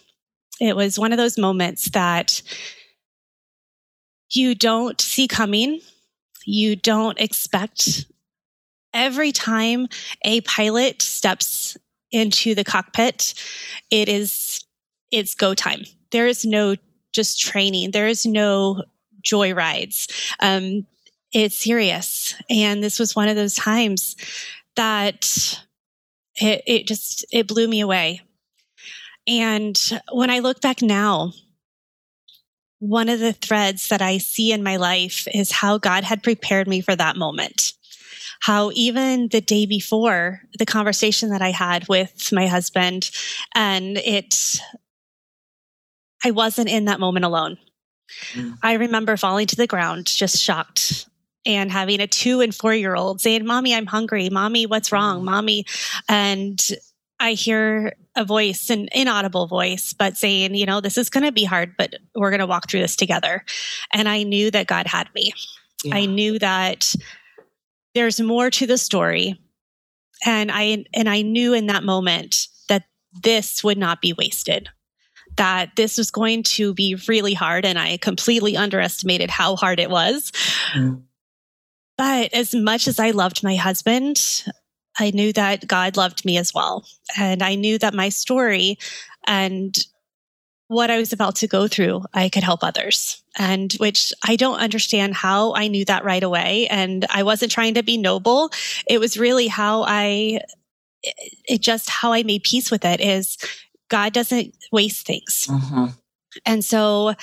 It 0.59 0.75
was 0.75 0.99
one 0.99 1.11
of 1.11 1.17
those 1.17 1.37
moments 1.37 1.89
that 1.91 2.41
you 4.31 4.55
don't 4.55 4.99
see 4.99 5.27
coming, 5.27 5.79
you 6.45 6.75
don't 6.75 7.19
expect. 7.19 8.05
Every 8.93 9.31
time 9.31 9.87
a 10.23 10.41
pilot 10.41 11.01
steps 11.01 11.77
into 12.11 12.55
the 12.55 12.63
cockpit, 12.63 13.33
it 13.91 14.09
is 14.09 14.63
it's 15.11 15.35
go 15.35 15.53
time. 15.53 15.83
There 16.11 16.27
is 16.27 16.45
no 16.45 16.75
just 17.13 17.39
training. 17.39 17.91
There 17.91 18.07
is 18.07 18.25
no 18.25 18.83
joy 19.21 19.53
rides. 19.53 20.07
Um, 20.39 20.85
it's 21.31 21.57
serious, 21.57 22.35
and 22.49 22.83
this 22.83 22.99
was 22.99 23.15
one 23.15 23.27
of 23.27 23.35
those 23.35 23.55
times 23.55 24.15
that 24.75 25.63
it, 26.35 26.63
it 26.65 26.87
just 26.87 27.25
it 27.31 27.47
blew 27.47 27.67
me 27.67 27.81
away. 27.81 28.21
And 29.27 29.79
when 30.11 30.31
I 30.31 30.39
look 30.39 30.61
back 30.61 30.81
now, 30.81 31.33
one 32.79 33.09
of 33.09 33.19
the 33.19 33.33
threads 33.33 33.89
that 33.89 34.01
I 34.01 34.17
see 34.17 34.51
in 34.51 34.63
my 34.63 34.77
life 34.77 35.27
is 35.33 35.51
how 35.51 35.77
God 35.77 36.03
had 36.03 36.23
prepared 36.23 36.67
me 36.67 36.81
for 36.81 36.95
that 36.95 37.17
moment. 37.17 37.73
How 38.41 38.71
even 38.73 39.27
the 39.27 39.41
day 39.41 39.65
before 39.65 40.41
the 40.57 40.65
conversation 40.65 41.29
that 41.29 41.41
I 41.41 41.51
had 41.51 41.87
with 41.89 42.31
my 42.31 42.47
husband, 42.47 43.11
and 43.53 43.97
it, 43.97 44.59
I 46.23 46.31
wasn't 46.31 46.69
in 46.69 46.85
that 46.85 47.01
moment 47.01 47.25
alone. 47.25 47.57
Mm. 48.33 48.57
I 48.63 48.73
remember 48.73 49.17
falling 49.17 49.47
to 49.47 49.57
the 49.57 49.67
ground, 49.67 50.05
just 50.07 50.41
shocked 50.41 51.05
and 51.45 51.71
having 51.71 51.99
a 51.99 52.07
two 52.07 52.41
and 52.41 52.55
four 52.55 52.73
year 52.73 52.95
old 52.95 53.21
saying, 53.21 53.45
Mommy, 53.45 53.75
I'm 53.75 53.85
hungry. 53.85 54.29
Mommy, 54.29 54.65
what's 54.65 54.91
wrong? 54.91 55.21
Mm. 55.21 55.25
Mommy. 55.25 55.65
And 56.07 56.61
I 57.19 57.33
hear 57.33 57.93
a 58.15 58.23
voice, 58.23 58.69
an 58.69 58.87
inaudible 58.93 59.47
voice, 59.47 59.93
but 59.93 60.17
saying, 60.17 60.55
you 60.55 60.65
know, 60.65 60.81
this 60.81 60.97
is 60.97 61.09
going 61.09 61.25
to 61.25 61.31
be 61.31 61.43
hard, 61.43 61.75
but 61.77 61.93
we're 62.15 62.31
going 62.31 62.39
to 62.39 62.47
walk 62.47 62.69
through 62.69 62.81
this 62.81 62.95
together. 62.95 63.43
And 63.91 64.07
I 64.07 64.23
knew 64.23 64.51
that 64.51 64.67
God 64.67 64.87
had 64.87 65.09
me. 65.13 65.33
Yeah. 65.83 65.95
I 65.95 66.05
knew 66.05 66.39
that 66.39 66.93
there's 67.93 68.19
more 68.19 68.49
to 68.51 68.67
the 68.67 68.77
story. 68.77 69.39
And 70.25 70.51
I, 70.51 70.85
and 70.93 71.09
I 71.09 71.21
knew 71.21 71.53
in 71.53 71.67
that 71.67 71.83
moment 71.83 72.47
that 72.67 72.83
this 73.23 73.63
would 73.63 73.77
not 73.77 74.01
be 74.01 74.13
wasted 74.13 74.69
that 75.37 75.75
this 75.77 75.97
was 75.97 76.11
going 76.11 76.43
to 76.43 76.73
be 76.73 76.97
really 77.07 77.33
hard 77.33 77.65
and 77.65 77.79
I 77.79 77.95
completely 77.97 78.57
underestimated 78.57 79.29
how 79.29 79.55
hard 79.55 79.79
it 79.79 79.89
was. 79.89 80.31
Mm. 80.73 81.03
But 81.97 82.33
as 82.33 82.53
much 82.53 82.87
as 82.87 82.99
I 82.99 83.11
loved 83.11 83.43
my 83.43 83.55
husband, 83.55 84.43
I 84.99 85.11
knew 85.11 85.33
that 85.33 85.67
God 85.67 85.97
loved 85.97 86.25
me 86.25 86.37
as 86.37 86.53
well. 86.53 86.85
And 87.17 87.41
I 87.41 87.55
knew 87.55 87.77
that 87.79 87.93
my 87.93 88.09
story 88.09 88.77
and 89.25 89.75
what 90.67 90.91
I 90.91 90.99
was 90.99 91.11
about 91.11 91.35
to 91.37 91.47
go 91.47 91.67
through, 91.67 92.03
I 92.13 92.29
could 92.29 92.43
help 92.43 92.63
others. 92.63 93.23
And 93.37 93.73
which 93.73 94.13
I 94.27 94.35
don't 94.35 94.59
understand 94.59 95.15
how 95.15 95.53
I 95.55 95.67
knew 95.67 95.83
that 95.85 96.03
right 96.03 96.21
away. 96.21 96.67
And 96.69 97.05
I 97.09 97.23
wasn't 97.23 97.51
trying 97.51 97.73
to 97.73 97.83
be 97.83 97.97
noble. 97.97 98.51
It 98.87 98.99
was 98.99 99.17
really 99.17 99.47
how 99.47 99.83
I, 99.87 100.41
it 101.47 101.61
just 101.61 101.89
how 101.89 102.13
I 102.13 102.21
made 102.23 102.43
peace 102.43 102.69
with 102.69 102.85
it 102.85 103.01
is 103.01 103.37
God 103.89 104.13
doesn't 104.13 104.55
waste 104.71 105.07
things. 105.07 105.47
Mm-hmm. 105.49 105.85
And 106.45 106.63
so, 106.63 107.15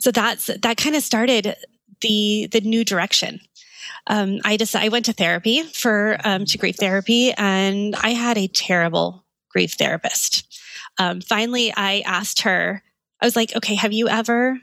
so 0.00 0.10
that's, 0.10 0.46
that 0.46 0.76
kind 0.76 0.96
of 0.96 1.02
started 1.04 1.54
the, 2.00 2.48
the 2.50 2.60
new 2.62 2.84
direction 2.84 3.40
um, 4.06 4.38
I 4.44 4.56
decided 4.56 4.86
I 4.86 4.88
went 4.88 5.06
to 5.06 5.12
therapy 5.12 5.62
for 5.62 6.18
um, 6.24 6.44
to 6.46 6.58
grief 6.58 6.76
therapy, 6.76 7.32
and 7.32 7.94
I 7.96 8.10
had 8.10 8.38
a 8.38 8.48
terrible 8.48 9.24
grief 9.50 9.74
therapist. 9.74 10.58
Um, 10.98 11.20
finally, 11.20 11.72
I 11.76 12.02
asked 12.06 12.42
her. 12.42 12.82
I 13.20 13.26
was 13.26 13.36
like, 13.36 13.54
"Okay, 13.56 13.74
have 13.74 13.92
you 13.92 14.08
ever 14.08 14.58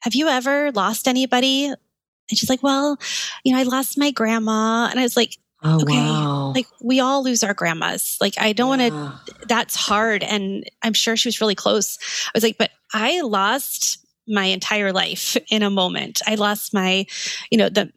have 0.00 0.14
you 0.14 0.28
ever 0.28 0.72
lost 0.72 1.08
anybody?" 1.08 1.66
And 1.66 2.38
she's 2.38 2.50
like, 2.50 2.62
"Well, 2.62 2.98
you 3.44 3.52
know, 3.52 3.58
I 3.58 3.64
lost 3.64 3.98
my 3.98 4.10
grandma," 4.10 4.88
and 4.90 4.98
I 4.98 5.02
was 5.02 5.16
like. 5.16 5.36
Oh, 5.64 5.80
okay. 5.80 5.94
Wow. 5.94 6.52
Like 6.56 6.66
we 6.82 6.98
all 6.98 7.22
lose 7.22 7.44
our 7.44 7.54
grandmas. 7.54 8.16
Like 8.20 8.34
I 8.36 8.52
don't 8.52 8.80
yeah. 8.80 8.90
want 8.90 9.26
to, 9.28 9.46
that's 9.46 9.76
hard. 9.76 10.24
And 10.24 10.68
I'm 10.82 10.92
sure 10.92 11.16
she 11.16 11.28
was 11.28 11.40
really 11.40 11.54
close. 11.54 11.98
I 12.26 12.30
was 12.34 12.42
like, 12.42 12.58
but 12.58 12.72
I 12.92 13.20
lost 13.20 14.04
my 14.26 14.46
entire 14.46 14.92
life 14.92 15.36
in 15.50 15.62
a 15.62 15.70
moment. 15.70 16.20
I 16.26 16.34
lost 16.34 16.74
my, 16.74 17.06
you 17.50 17.58
know, 17.58 17.68
the 17.68 17.92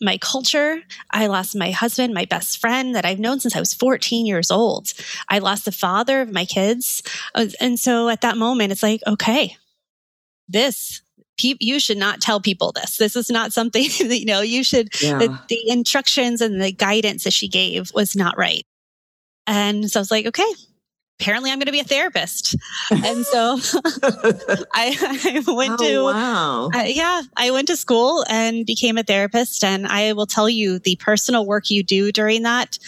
my 0.00 0.18
culture. 0.18 0.80
I 1.10 1.26
lost 1.26 1.56
my 1.56 1.70
husband, 1.70 2.12
my 2.12 2.26
best 2.26 2.58
friend 2.58 2.94
that 2.94 3.04
I've 3.04 3.18
known 3.18 3.40
since 3.40 3.56
I 3.56 3.60
was 3.60 3.74
14 3.74 4.26
years 4.26 4.50
old. 4.50 4.92
I 5.28 5.38
lost 5.38 5.64
the 5.64 5.72
father 5.72 6.20
of 6.20 6.32
my 6.32 6.44
kids. 6.44 7.02
Uh, 7.34 7.46
and 7.60 7.78
so 7.78 8.08
at 8.08 8.20
that 8.20 8.36
moment, 8.36 8.72
it's 8.72 8.82
like, 8.82 9.00
okay, 9.06 9.56
this, 10.48 11.02
you 11.38 11.80
should 11.80 11.98
not 11.98 12.20
tell 12.20 12.40
people 12.40 12.72
this. 12.72 12.98
This 12.98 13.16
is 13.16 13.30
not 13.30 13.52
something 13.52 13.88
that, 14.00 14.18
you 14.18 14.26
know, 14.26 14.40
you 14.40 14.62
should, 14.64 14.88
yeah. 15.00 15.18
the, 15.18 15.38
the 15.48 15.68
instructions 15.68 16.40
and 16.40 16.60
the 16.60 16.72
guidance 16.72 17.24
that 17.24 17.32
she 17.32 17.48
gave 17.48 17.92
was 17.94 18.14
not 18.14 18.36
right. 18.36 18.64
And 19.46 19.90
so 19.90 20.00
I 20.00 20.02
was 20.02 20.10
like, 20.10 20.26
okay, 20.26 20.52
apparently 21.18 21.50
I'm 21.50 21.58
going 21.58 21.66
to 21.66 21.72
be 21.72 21.80
a 21.80 21.84
therapist. 21.84 22.56
And 22.90 23.26
so 23.26 23.58
I, 24.72 24.96
I, 25.00 25.42
went 25.46 25.80
oh, 25.80 25.84
to, 25.84 26.04
wow. 26.04 26.70
Uh, 26.72 26.84
yeah, 26.86 27.22
I 27.36 27.50
went 27.50 27.68
to 27.68 27.76
school 27.76 28.24
and 28.28 28.64
became 28.64 28.96
a 28.96 29.02
therapist. 29.02 29.64
And 29.64 29.86
I 29.86 30.12
will 30.12 30.26
tell 30.26 30.48
you 30.48 30.78
the 30.78 30.96
personal 30.96 31.44
work 31.46 31.68
you 31.68 31.82
do 31.82 32.12
during 32.12 32.42
that. 32.42 32.78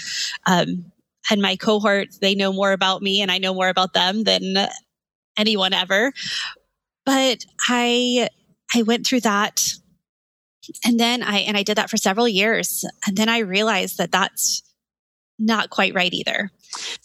Um, 0.47 0.93
and 1.31 1.43
my 1.43 1.57
cohort, 1.57 2.09
they 2.21 2.35
know 2.35 2.53
more 2.53 2.73
about 2.73 3.03
me 3.03 3.21
and 3.21 3.31
I 3.31 3.39
know 3.39 3.55
more 3.55 3.69
about 3.69 3.93
them 3.93 4.25
than 4.25 4.69
anyone 5.37 5.73
ever. 5.73 6.13
But 7.05 7.45
I, 7.69 8.29
I 8.75 8.83
went 8.83 9.07
through 9.07 9.21
that 9.21 9.63
and 10.85 10.99
then 10.99 11.23
I, 11.23 11.39
and 11.39 11.57
I 11.57 11.63
did 11.63 11.77
that 11.77 11.91
for 11.91 11.97
several 11.97 12.29
years. 12.29 12.85
And 13.07 13.17
then 13.17 13.29
I 13.29 13.39
realized 13.39 13.99
that 13.99 14.13
that's 14.13 14.63
not 15.38 15.71
quite 15.71 15.95
right 15.95 16.12
either. 16.12 16.50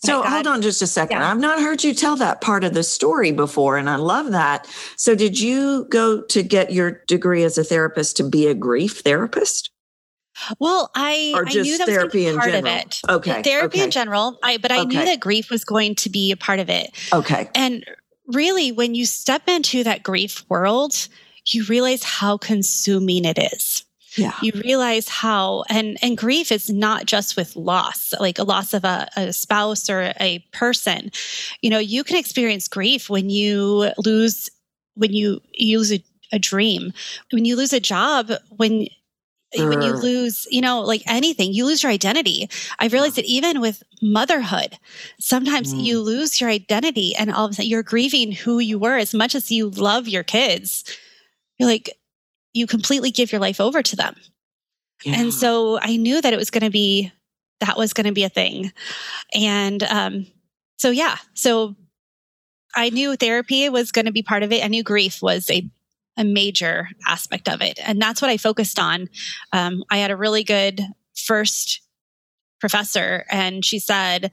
So 0.03 0.21
hold 0.21 0.47
on 0.47 0.61
just 0.61 0.81
a 0.81 0.87
second. 0.87 1.17
Yeah. 1.17 1.31
I've 1.31 1.39
not 1.39 1.59
heard 1.59 1.83
you 1.83 1.93
tell 1.93 2.15
that 2.17 2.41
part 2.41 2.63
of 2.63 2.73
the 2.73 2.83
story 2.83 3.31
before, 3.31 3.77
and 3.77 3.89
I 3.89 3.95
love 3.95 4.31
that. 4.31 4.67
So, 4.97 5.15
did 5.15 5.39
you 5.39 5.85
go 5.89 6.21
to 6.21 6.43
get 6.43 6.71
your 6.71 7.01
degree 7.07 7.43
as 7.43 7.57
a 7.57 7.63
therapist 7.63 8.17
to 8.17 8.29
be 8.29 8.47
a 8.47 8.53
grief 8.53 8.99
therapist? 8.99 9.69
Well, 10.59 10.89
I, 10.95 11.31
or 11.35 11.45
just 11.45 11.57
I 11.57 11.61
knew 11.61 11.77
that 11.77 11.87
therapy 11.87 12.25
was 12.25 12.35
part 12.35 12.49
in 12.49 12.53
general. 12.53 12.75
of 12.75 12.81
it. 12.81 13.01
Okay. 13.07 13.43
Therapy 13.43 13.77
okay. 13.77 13.85
in 13.85 13.91
general. 13.91 14.39
I, 14.43 14.57
but 14.57 14.71
I 14.71 14.79
okay. 14.79 14.87
knew 14.87 15.05
that 15.05 15.19
grief 15.19 15.49
was 15.49 15.63
going 15.63 15.95
to 15.95 16.09
be 16.09 16.31
a 16.31 16.37
part 16.37 16.59
of 16.59 16.69
it. 16.69 16.91
Okay. 17.13 17.49
And 17.53 17.85
really, 18.27 18.71
when 18.71 18.95
you 18.95 19.05
step 19.05 19.47
into 19.47 19.83
that 19.83 20.03
grief 20.03 20.43
world, 20.49 21.07
you 21.47 21.63
realize 21.65 22.03
how 22.03 22.37
consuming 22.37 23.25
it 23.25 23.37
is 23.37 23.85
yeah. 24.15 24.33
you 24.41 24.51
realize 24.63 25.07
how 25.09 25.63
and 25.69 25.97
and 26.01 26.17
grief 26.17 26.51
is 26.51 26.69
not 26.69 27.05
just 27.05 27.35
with 27.35 27.55
loss 27.55 28.13
like 28.19 28.39
a 28.39 28.43
loss 28.43 28.73
of 28.73 28.83
a, 28.83 29.07
a 29.15 29.33
spouse 29.33 29.89
or 29.89 30.13
a 30.19 30.39
person 30.51 31.11
you 31.61 31.69
know 31.69 31.79
you 31.79 32.03
can 32.03 32.17
experience 32.17 32.67
grief 32.67 33.09
when 33.09 33.29
you 33.29 33.91
lose 34.03 34.49
when 34.95 35.13
you 35.13 35.41
use 35.53 35.91
a, 35.91 36.03
a 36.31 36.39
dream 36.39 36.93
when 37.31 37.45
you 37.45 37.55
lose 37.55 37.73
a 37.73 37.79
job 37.79 38.31
when 38.57 38.87
when 39.57 39.81
you 39.81 39.93
lose, 39.93 40.47
you 40.49 40.61
know, 40.61 40.81
like 40.81 41.03
anything, 41.05 41.53
you 41.53 41.65
lose 41.65 41.83
your 41.83 41.91
identity. 41.91 42.49
I've 42.79 42.93
realized 42.93 43.15
that 43.17 43.25
even 43.25 43.61
with 43.61 43.83
motherhood, 44.01 44.77
sometimes 45.19 45.73
mm. 45.73 45.83
you 45.83 45.99
lose 45.99 46.41
your 46.41 46.49
identity 46.49 47.15
and 47.15 47.31
all 47.31 47.45
of 47.45 47.51
a 47.51 47.53
sudden 47.55 47.69
you're 47.69 47.83
grieving 47.83 48.31
who 48.31 48.59
you 48.59 48.79
were 48.79 48.97
as 48.97 49.13
much 49.13 49.35
as 49.35 49.51
you 49.51 49.69
love 49.69 50.07
your 50.07 50.23
kids. 50.23 50.83
You're 51.57 51.69
like, 51.69 51.91
you 52.53 52.67
completely 52.67 53.11
give 53.11 53.31
your 53.31 53.41
life 53.41 53.59
over 53.59 53.81
to 53.81 53.95
them. 53.95 54.15
Yeah. 55.03 55.19
And 55.19 55.33
so 55.33 55.79
I 55.81 55.97
knew 55.97 56.21
that 56.21 56.33
it 56.33 56.37
was 56.37 56.51
going 56.51 56.63
to 56.63 56.69
be, 56.69 57.11
that 57.59 57.77
was 57.77 57.93
going 57.93 58.05
to 58.05 58.13
be 58.13 58.23
a 58.23 58.29
thing. 58.29 58.71
And 59.33 59.81
um, 59.83 60.27
so, 60.77 60.91
yeah, 60.91 61.17
so 61.33 61.75
I 62.75 62.89
knew 62.89 63.15
therapy 63.15 63.69
was 63.69 63.91
going 63.91 64.05
to 64.05 64.11
be 64.11 64.23
part 64.23 64.43
of 64.43 64.51
it. 64.51 64.63
I 64.63 64.67
knew 64.67 64.83
grief 64.83 65.21
was 65.21 65.49
a, 65.49 65.69
a 66.17 66.23
major 66.23 66.89
aspect 67.07 67.49
of 67.49 67.61
it. 67.61 67.79
And 67.83 68.01
that's 68.01 68.21
what 68.21 68.31
I 68.31 68.37
focused 68.37 68.79
on. 68.79 69.09
Um, 69.51 69.83
I 69.89 69.97
had 69.97 70.11
a 70.11 70.15
really 70.15 70.43
good 70.43 70.81
first 71.15 71.81
professor, 72.59 73.25
and 73.29 73.65
she 73.65 73.77
said, 73.77 74.31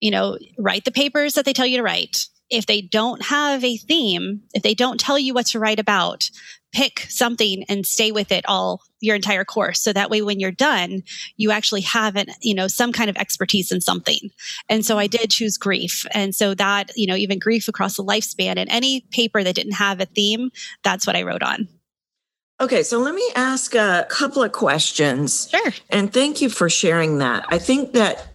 you 0.00 0.10
know, 0.10 0.38
write 0.58 0.84
the 0.84 0.90
papers 0.90 1.34
that 1.34 1.44
they 1.44 1.52
tell 1.52 1.66
you 1.66 1.76
to 1.76 1.82
write. 1.82 2.26
If 2.50 2.66
they 2.66 2.82
don't 2.82 3.24
have 3.26 3.64
a 3.64 3.76
theme, 3.76 4.42
if 4.52 4.62
they 4.62 4.74
don't 4.74 5.00
tell 5.00 5.18
you 5.18 5.34
what 5.34 5.46
to 5.46 5.58
write 5.58 5.80
about, 5.80 6.28
pick 6.74 7.06
something 7.08 7.64
and 7.68 7.86
stay 7.86 8.12
with 8.12 8.32
it 8.32 8.44
all 8.46 8.82
your 9.00 9.14
entire 9.14 9.44
course. 9.44 9.80
So 9.80 9.92
that 9.92 10.10
way 10.10 10.22
when 10.22 10.40
you're 10.40 10.50
done 10.50 11.02
you 11.36 11.50
actually 11.50 11.82
have 11.82 12.16
an 12.16 12.26
you 12.42 12.54
know 12.54 12.66
some 12.66 12.92
kind 12.92 13.08
of 13.08 13.16
expertise 13.16 13.70
in 13.70 13.80
something. 13.80 14.30
And 14.68 14.84
so 14.84 14.98
i 14.98 15.06
did 15.06 15.30
choose 15.30 15.56
grief. 15.56 16.04
And 16.12 16.34
so 16.34 16.54
that 16.54 16.90
you 16.96 17.06
know 17.06 17.14
even 17.14 17.38
grief 17.38 17.68
across 17.68 17.96
the 17.96 18.04
lifespan 18.04 18.58
and 18.58 18.68
any 18.70 19.02
paper 19.12 19.42
that 19.42 19.54
didn't 19.54 19.72
have 19.72 20.00
a 20.00 20.06
theme 20.06 20.50
that's 20.82 21.06
what 21.06 21.16
i 21.16 21.22
wrote 21.22 21.42
on. 21.42 21.68
Okay 22.60 22.82
so 22.82 22.98
let 22.98 23.14
me 23.14 23.30
ask 23.36 23.74
a 23.74 24.06
couple 24.10 24.42
of 24.42 24.52
questions. 24.52 25.48
Sure. 25.50 25.72
And 25.90 26.12
thank 26.12 26.42
you 26.42 26.48
for 26.48 26.68
sharing 26.68 27.18
that. 27.18 27.46
I 27.48 27.58
think 27.58 27.92
that 27.92 28.33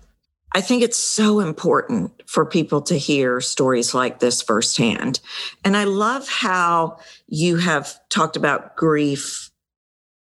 I 0.53 0.61
think 0.61 0.81
it's 0.81 0.97
so 0.97 1.39
important 1.39 2.11
for 2.25 2.45
people 2.45 2.81
to 2.83 2.97
hear 2.97 3.39
stories 3.39 3.93
like 3.93 4.19
this 4.19 4.41
firsthand. 4.41 5.19
And 5.63 5.77
I 5.77 5.83
love 5.83 6.27
how 6.27 6.99
you 7.27 7.57
have 7.57 7.99
talked 8.09 8.35
about 8.35 8.75
grief 8.75 9.49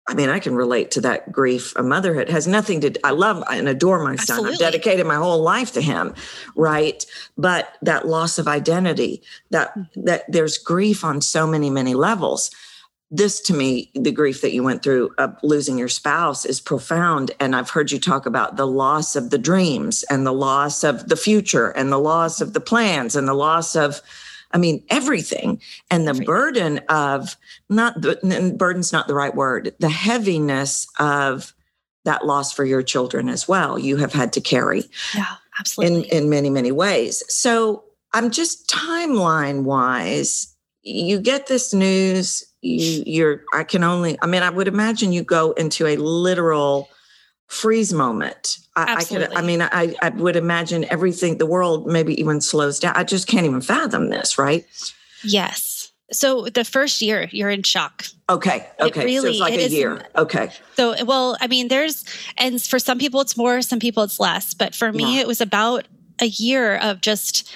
I 0.09 0.15
mean, 0.15 0.29
I 0.29 0.41
can 0.41 0.57
relate 0.57 0.91
to 0.93 1.03
that 1.03 1.31
grief 1.31 1.73
a 1.77 1.85
motherhood. 1.85 2.29
Has 2.31 2.49
nothing 2.49 2.81
to, 2.81 3.07
I 3.07 3.11
love 3.11 3.45
and 3.49 3.69
adore 3.69 4.03
my 4.03 4.17
son. 4.17 4.39
Absolutely. 4.39 4.53
I've 4.55 4.59
dedicated 4.59 5.07
my 5.07 5.15
whole 5.15 5.41
life 5.41 5.73
to 5.75 5.81
him, 5.81 6.15
right? 6.57 7.07
But 7.39 7.77
that 7.83 8.09
loss 8.09 8.37
of 8.39 8.49
identity, 8.49 9.23
that, 9.51 9.71
Mm-hmm. 9.71 10.05
that 10.07 10.25
there's 10.27 10.59
grief 10.59 11.05
on 11.05 11.21
so 11.21 11.47
many, 11.47 11.71
many 11.71 11.95
levels. 11.95 12.51
This 13.13 13.41
to 13.43 13.55
me, 13.55 13.91
the 13.95 14.13
grief 14.13 14.41
that 14.43 14.53
you 14.53 14.63
went 14.63 14.83
through 14.85 15.13
of 15.19 15.37
losing 15.43 15.77
your 15.77 15.89
spouse 15.89 16.45
is 16.45 16.61
profound. 16.61 17.33
And 17.41 17.57
I've 17.57 17.71
heard 17.71 17.91
you 17.91 17.99
talk 17.99 18.25
about 18.25 18.57
the 18.57 18.67
loss 18.69 19.17
of 19.17 19.31
the 19.31 19.39
dreams 19.39 20.05
and 20.11 20.25
the 20.25 20.33
loss 20.33 20.85
of 20.85 21.09
the 21.09 21.17
future 21.17 21.71
and 21.71 21.91
the 21.91 21.99
loss 21.99 22.41
of 22.41 22.53
the 22.53 22.61
plans 22.61 23.17
and 23.17 23.27
the 23.27 23.35
loss 23.35 23.75
of, 23.75 24.01
I 24.53 24.59
mean, 24.59 24.85
everything. 24.91 25.61
And 25.91 26.05
the 26.07 26.11
Everything. 26.11 26.27
burden 26.27 26.79
of 26.89 27.37
not 27.69 28.01
the 28.01 28.55
burden's 28.57 28.93
not 28.93 29.09
the 29.09 29.15
right 29.15 29.35
word, 29.35 29.75
the 29.81 29.89
heaviness 29.89 30.87
of 31.01 31.53
that 32.05 32.25
loss 32.25 32.53
for 32.53 32.65
your 32.65 32.83
children 32.83 33.29
as 33.29 33.49
well. 33.49 33.77
You 33.79 33.97
have 33.97 34.13
had 34.13 34.33
to 34.35 34.41
carry 34.41 34.85
Yeah, 35.15 35.27
absolutely. 35.59 36.09
in, 36.11 36.25
in 36.25 36.31
many, 36.31 36.49
many 36.49 36.71
ways. 36.73 37.23
So 37.29 37.85
I'm 38.13 38.31
just 38.31 38.69
timeline 38.71 39.65
wise, 39.65 40.55
you 40.83 41.21
get 41.21 41.47
this 41.49 41.75
news, 41.75 42.45
you 42.63 43.03
you're 43.07 43.43
I 43.55 43.65
can 43.65 43.83
only 43.85 44.19
I 44.23 44.27
mean, 44.27 44.43
I 44.43 44.51
would 44.51 44.69
imagine 44.69 45.13
you 45.13 45.23
go 45.23 45.53
into 45.53 45.87
a 45.87 45.97
literal 45.97 46.89
freeze 47.47 47.93
moment. 47.93 48.59
I, 48.77 48.97
I 48.99 49.05
could 49.05 49.33
I 49.35 49.43
mean, 49.43 49.63
I 49.63 49.95
I 50.03 50.11
would 50.11 50.37
imagine 50.37 50.85
everything, 50.91 51.39
the 51.39 51.47
world 51.47 51.87
maybe 51.87 52.19
even 52.21 52.41
slows 52.41 52.79
down. 52.79 52.95
I 52.97 53.05
just 53.05 53.27
can't 53.27 53.47
even 53.47 53.61
fathom 53.61 54.11
this, 54.11 54.39
right? 54.39 54.65
yes. 55.25 55.93
So 56.13 56.47
the 56.47 56.65
first 56.65 57.01
year, 57.03 57.29
you're 57.31 57.51
in 57.51 57.63
shock. 57.63 58.05
Okay. 58.29 58.67
It 58.81 58.83
Okay. 58.87 59.01
so 59.03 59.07
really- 59.07 59.31
it's 59.31 59.39
like 59.41 59.55
it 59.55 59.61
a 59.61 59.65
is- 59.67 59.73
year. 59.73 60.05
Okay. 60.17 60.51
So, 60.77 61.05
well, 61.05 61.37
I 61.41 61.47
mean, 61.47 61.69
there's, 61.69 62.05
and 62.37 62.61
for 62.61 62.81
some 62.81 62.99
people 62.99 63.21
it's 63.21 63.37
more, 63.37 63.63
some 63.63 63.79
people 63.79 64.03
it's 64.03 64.19
less. 64.19 64.53
But 64.53 64.75
for 64.75 64.93
me, 64.93 65.15
Yeah. 65.17 65.21
it 65.21 65.29
was 65.29 65.41
about 65.41 65.87
a 66.21 66.27
year 66.27 66.79
of 66.79 67.01
just, 67.01 67.49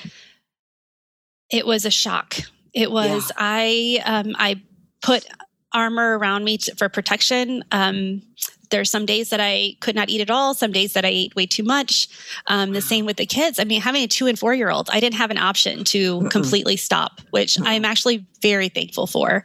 it 1.51 1.67
was 1.67 1.85
a 1.85 1.91
shock. 1.91 2.37
It 2.73 2.93
was, 2.93 3.33
I, 3.37 4.01
um, 4.05 4.37
I 4.39 4.63
put 5.05 5.27
armor 5.75 6.17
around 6.19 6.45
me 6.45 6.57
to, 6.57 6.75
for 6.77 6.89
protection. 6.89 7.63
Um, 7.73 8.23
there's 8.71 8.91
some 8.91 9.05
days 9.05 9.29
that 9.29 9.41
I 9.41 9.77
could 9.81 9.95
not 9.95 10.09
eat 10.09 10.23
at 10.23 10.31
all, 10.31 10.55
some 10.55 10.73
days 10.73 10.95
that 10.95 11.05
I 11.05 11.09
ate 11.09 11.37
way 11.37 11.47
too 11.47 11.63
much. 11.63 12.09
Um, 12.47 12.73
the 12.73 12.81
same 12.81 13.05
with 13.05 13.19
the 13.19 13.27
kids. 13.27 13.59
I 13.59 13.65
mean, 13.65 13.83
having 13.83 14.03
a 14.03 14.09
two 14.09 14.27
and 14.27 14.39
four 14.39 14.55
year 14.55 14.71
old, 14.71 14.89
I 14.91 15.01
didn't 15.01 15.17
have 15.17 15.31
an 15.31 15.39
option 15.39 15.85
to 15.85 16.21
Mm-mm. 16.21 16.31
completely 16.31 16.77
stop, 16.77 17.21
which 17.31 17.57
Mm-mm. 17.57 17.67
I'm 17.67 17.85
actually 17.85 18.27
very 18.41 18.69
thankful 18.71 19.07
for. 19.07 19.45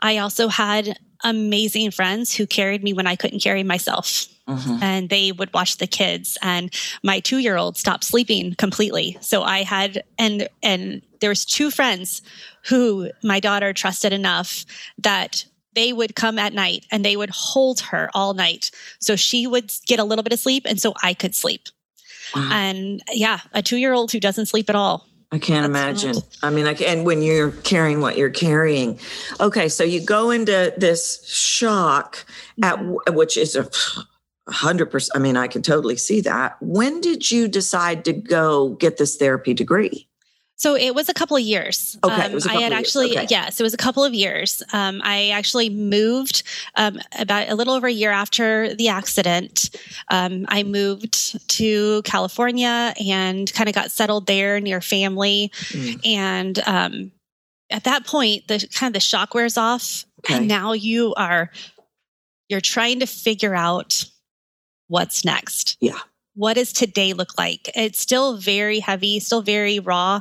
I 0.00 0.18
also 0.18 0.48
had 0.48 0.98
amazing 1.22 1.92
friends 1.92 2.34
who 2.34 2.46
carried 2.46 2.82
me 2.82 2.92
when 2.92 3.06
I 3.06 3.14
couldn't 3.14 3.42
carry 3.42 3.62
myself. 3.62 4.26
Mhm. 4.48 4.82
And 4.82 5.08
they 5.10 5.30
would 5.32 5.52
watch 5.52 5.76
the 5.76 5.86
kids 5.86 6.38
and 6.42 6.72
my 7.02 7.20
2-year-old 7.20 7.76
stopped 7.76 8.04
sleeping 8.04 8.54
completely. 8.54 9.18
So 9.20 9.42
I 9.42 9.62
had 9.62 10.02
and 10.18 10.48
and 10.62 11.02
there 11.20 11.28
was 11.30 11.44
two 11.44 11.70
friends 11.70 12.22
who 12.64 13.10
my 13.22 13.40
daughter 13.40 13.72
trusted 13.72 14.12
enough 14.12 14.64
that 14.98 15.44
they 15.74 15.92
would 15.92 16.14
come 16.16 16.38
at 16.38 16.54
night 16.54 16.86
and 16.90 17.04
they 17.04 17.16
would 17.16 17.30
hold 17.30 17.80
her 17.80 18.10
all 18.14 18.34
night. 18.34 18.70
So 19.00 19.16
she 19.16 19.46
would 19.46 19.70
get 19.86 20.00
a 20.00 20.04
little 20.04 20.22
bit 20.22 20.32
of 20.32 20.40
sleep 20.40 20.64
and 20.66 20.80
so 20.80 20.94
I 21.02 21.12
could 21.14 21.34
sleep. 21.34 21.68
Wow. 22.34 22.48
And 22.50 23.02
yeah, 23.12 23.40
a 23.52 23.62
2-year-old 23.62 24.12
who 24.12 24.20
doesn't 24.20 24.46
sleep 24.46 24.68
at 24.70 24.76
all. 24.76 25.06
I 25.30 25.38
can't 25.38 25.70
That's 25.70 26.02
imagine. 26.02 26.22
I 26.42 26.48
mean, 26.50 26.66
I, 26.66 26.72
and 26.72 27.04
when 27.04 27.20
you're 27.20 27.50
carrying 27.50 28.00
what 28.00 28.16
you're 28.16 28.30
carrying, 28.30 28.98
okay, 29.40 29.68
so 29.68 29.84
you 29.84 30.00
go 30.00 30.30
into 30.30 30.72
this 30.78 31.22
shock 31.28 32.24
at 32.62 32.78
Mm-hmm. 32.78 33.14
which 33.14 33.36
is 33.36 33.54
a 33.54 33.68
hundred 34.48 34.86
percent. 34.86 35.16
I 35.16 35.20
mean, 35.20 35.36
I 35.36 35.46
can 35.46 35.62
totally 35.62 35.96
see 35.96 36.20
that. 36.22 36.56
When 36.60 37.00
did 37.00 37.30
you 37.30 37.48
decide 37.48 38.04
to 38.06 38.12
go 38.12 38.70
get 38.70 38.96
this 38.96 39.16
therapy 39.16 39.54
degree? 39.54 40.08
So 40.56 40.74
it 40.74 40.92
was 40.92 41.08
a 41.08 41.14
couple 41.14 41.36
of 41.36 41.44
years. 41.44 41.96
Okay, 42.02 42.26
it 42.26 42.32
was 42.32 42.44
a 42.44 42.50
I 42.50 42.54
had 42.54 42.72
of 42.72 42.78
years, 42.78 42.80
actually, 42.80 43.12
okay. 43.12 43.26
yes, 43.30 43.60
it 43.60 43.62
was 43.62 43.74
a 43.74 43.76
couple 43.76 44.02
of 44.02 44.12
years. 44.12 44.60
Um, 44.72 45.00
I 45.04 45.28
actually 45.28 45.70
moved 45.70 46.42
um, 46.74 46.98
about 47.16 47.48
a 47.48 47.54
little 47.54 47.74
over 47.74 47.86
a 47.86 47.92
year 47.92 48.10
after 48.10 48.74
the 48.74 48.88
accident. 48.88 49.70
Um, 50.10 50.46
I 50.48 50.64
moved 50.64 51.48
to 51.50 52.02
California 52.02 52.92
and 53.06 53.52
kind 53.54 53.68
of 53.68 53.74
got 53.76 53.92
settled 53.92 54.26
there 54.26 54.58
near 54.58 54.80
family. 54.80 55.52
Mm. 55.68 56.00
And 56.04 56.58
um, 56.66 57.12
at 57.70 57.84
that 57.84 58.04
point, 58.04 58.48
the 58.48 58.66
kind 58.74 58.90
of 58.90 58.94
the 58.94 59.00
shock 59.00 59.34
wears 59.34 59.56
off, 59.56 60.04
Okay. 60.24 60.38
and 60.38 60.48
now 60.48 60.72
you 60.72 61.14
are 61.14 61.52
you're 62.48 62.60
trying 62.60 62.98
to 62.98 63.06
figure 63.06 63.54
out 63.54 64.04
what's 64.88 65.24
next 65.24 65.76
Yeah. 65.80 65.98
what 66.34 66.54
does 66.54 66.72
today 66.72 67.12
look 67.14 67.36
like? 67.38 67.70
It's 67.74 68.00
still 68.00 68.36
very 68.36 68.78
heavy, 68.80 69.20
still 69.20 69.42
very 69.42 69.78
raw. 69.80 70.20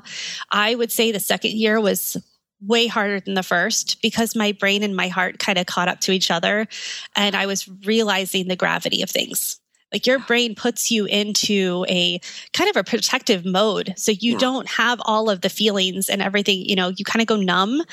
I 0.52 0.76
would 0.76 0.92
say 0.92 1.12
the 1.12 1.20
second 1.20 1.52
year 1.54 1.80
was 1.80 2.18
way 2.60 2.88
harder 2.88 3.20
than 3.20 3.36
the 3.36 3.44
first 3.44 4.02
because 4.02 4.36
my 4.36 4.52
brain 4.52 4.82
and 4.82 4.96
my 4.96 5.10
heart 5.10 5.38
kind 5.38 5.60
of 5.60 5.68
caught 5.68 5.88
up 5.88 6.00
to 6.02 6.12
each 6.12 6.32
other 6.32 6.68
and 7.16 7.36
I 7.36 7.46
was 7.46 7.68
realizing 7.86 8.48
the 8.48 8.56
gravity 8.56 9.04
of 9.04 9.12
things. 9.12 9.60
Like 9.94 10.06
your 10.08 10.20
brain 10.20 10.56
puts 10.56 10.90
you 10.92 11.06
into 11.06 11.86
a 11.88 12.20
kind 12.54 12.70
of 12.70 12.76
a 12.76 12.84
protective 12.84 13.46
mode. 13.46 13.94
So 13.96 14.12
you 14.12 14.34
Yeah. 14.34 14.38
don't 14.40 14.68
have 14.68 15.00
all 15.06 15.30
of 15.30 15.42
the 15.42 15.50
feelings 15.50 16.10
and 16.10 16.22
everything, 16.22 16.68
you 16.68 16.76
know, 16.76 16.90
you 16.90 17.06
kind 17.06 17.22
of 17.22 17.28
go 17.28 17.36
numb. 17.38 17.84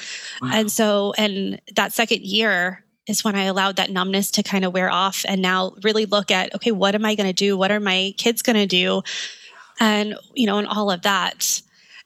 Wow. 0.42 0.50
And 0.52 0.72
so, 0.72 1.12
and 1.18 1.60
that 1.76 1.92
second 1.92 2.22
year 2.22 2.83
is 3.06 3.22
when 3.24 3.36
I 3.36 3.44
allowed 3.44 3.76
that 3.76 3.90
numbness 3.90 4.30
to 4.32 4.42
kind 4.42 4.64
of 4.64 4.72
wear 4.72 4.90
off 4.90 5.24
and 5.28 5.42
now 5.42 5.74
really 5.82 6.06
look 6.06 6.30
at, 6.30 6.54
okay, 6.54 6.70
what 6.72 6.94
am 6.94 7.04
I 7.04 7.14
going 7.14 7.28
to 7.28 7.32
do? 7.34 7.56
What 7.56 7.70
are 7.70 7.80
my 7.80 8.14
kids 8.16 8.42
going 8.42 8.56
to 8.56 8.66
do? 8.66 9.02
And, 9.80 10.14
you 10.34 10.46
know, 10.46 10.58
and 10.58 10.66
all 10.66 10.90
of 10.90 11.02
that. 11.02 11.60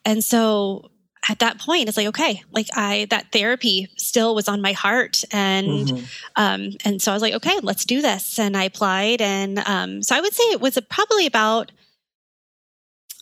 And 0.04 0.24
so 0.24 0.90
at 1.28 1.38
that 1.40 1.61
point, 1.61 1.88
it's 1.88 1.96
like, 1.96 2.06
okay, 2.08 2.42
like 2.50 2.66
I, 2.74 3.06
that 3.11 3.30
therapy 3.32 3.88
still 3.96 4.34
was 4.34 4.48
on 4.48 4.62
my 4.62 4.72
heart. 4.72 5.22
And, 5.30 5.87
Mhm. 5.88 6.08
um, 6.37 6.70
and 6.84 7.02
so 7.02 7.12
I 7.12 7.14
was 7.14 7.22
like, 7.22 7.34
okay, 7.34 7.58
let's 7.62 7.84
do 7.84 8.00
this. 8.00 8.38
And 8.38 8.56
I 8.56 8.64
applied. 8.64 9.20
And, 9.20 9.58
um, 9.66 10.02
so 10.02 10.16
I 10.16 10.20
would 10.20 10.34
say 10.34 10.44
it 10.44 10.61
was 10.61 10.78
probably 10.88 11.26
about, 11.26 11.70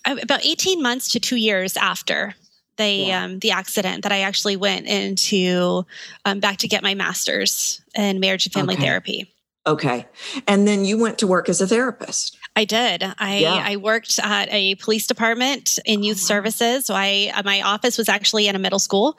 uh, 0.05 0.17
about 0.23 0.47
18 0.47 0.81
months 0.81 1.09
to 1.11 1.21
two 1.21 1.37
years 1.37 1.77
after 1.77 2.37
the 2.77 2.89
Yeah. 3.09 3.25
um, 3.25 3.39
the 3.41 3.51
accident 3.51 4.03
that 4.03 4.12
I 4.12 4.21
actually 4.21 4.57
went 4.57 4.87
into 4.87 5.85
um, 6.25 6.41
back 6.41 6.59
to 6.59 6.69
get 6.69 6.83
my 6.83 6.95
master's 6.95 7.81
in 7.95 8.21
marriage 8.21 8.47
and 8.47 8.53
family 8.53 8.75
Okay. 8.75 8.85
therapy. 8.85 9.33
Okay. 9.67 10.07
And 10.47 10.67
then 10.69 10.85
you 10.85 10.97
went 10.97 11.19
to 11.19 11.27
work 11.27 11.49
as 11.49 11.61
a 11.61 11.67
therapist. 11.67 12.37
I 12.55 12.65
did. 12.65 13.03
I 13.19 13.39
Yeah. 13.39 13.62
I 13.67 13.77
worked 13.77 14.19
at 14.23 14.49
a 14.53 14.77
police 14.77 15.07
department 15.07 15.79
in 15.85 16.03
youth 16.05 16.19
Oh, 16.19 16.23
wow. 16.23 16.27
services. 16.29 16.87
So 16.87 16.95
I 16.95 17.33
my 17.45 17.62
office 17.62 17.99
was 17.99 18.09
actually 18.09 18.47
in 18.47 18.55
a 18.55 18.59
middle 18.61 18.79
school. 18.79 19.19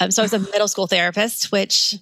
Um, 0.00 0.10
so 0.10 0.22
I 0.22 0.24
was 0.24 0.32
a 0.32 0.38
middle 0.38 0.66
school 0.68 0.86
therapist, 0.86 1.52
which 1.52 1.94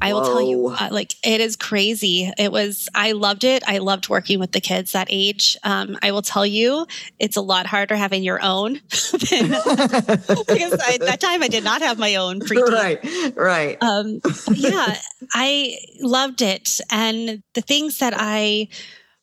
I 0.00 0.12
will 0.12 0.22
tell 0.22 0.42
you, 0.42 0.58
Whoa. 0.58 0.74
uh, 0.74 0.88
like 0.90 1.14
it 1.24 1.40
is 1.40 1.56
crazy. 1.56 2.30
It 2.38 2.52
was. 2.52 2.88
I 2.94 3.12
loved 3.12 3.44
it. 3.44 3.62
I 3.66 3.78
loved 3.78 4.08
working 4.08 4.38
with 4.38 4.52
the 4.52 4.60
kids 4.60 4.92
that 4.92 5.08
age. 5.10 5.56
Um, 5.62 5.96
I 6.02 6.12
will 6.12 6.22
tell 6.22 6.44
you, 6.44 6.86
it's 7.18 7.36
a 7.36 7.40
lot 7.40 7.66
harder 7.66 7.96
having 7.96 8.22
your 8.22 8.42
own 8.42 8.74
than 9.30 9.48
because 9.50 10.74
I, 10.80 10.94
at 10.94 11.00
that 11.00 11.18
time 11.20 11.42
I 11.42 11.48
did 11.48 11.64
not 11.64 11.82
have 11.82 11.98
my 11.98 12.16
own 12.16 12.40
preteen. 12.40 12.72
right. 12.72 13.36
Right. 13.36 13.82
um, 13.82 14.20
yeah, 14.54 14.96
I 15.32 15.78
loved 16.00 16.42
it, 16.42 16.80
and 16.90 17.42
the 17.54 17.62
things 17.62 17.98
that 17.98 18.14
I 18.16 18.68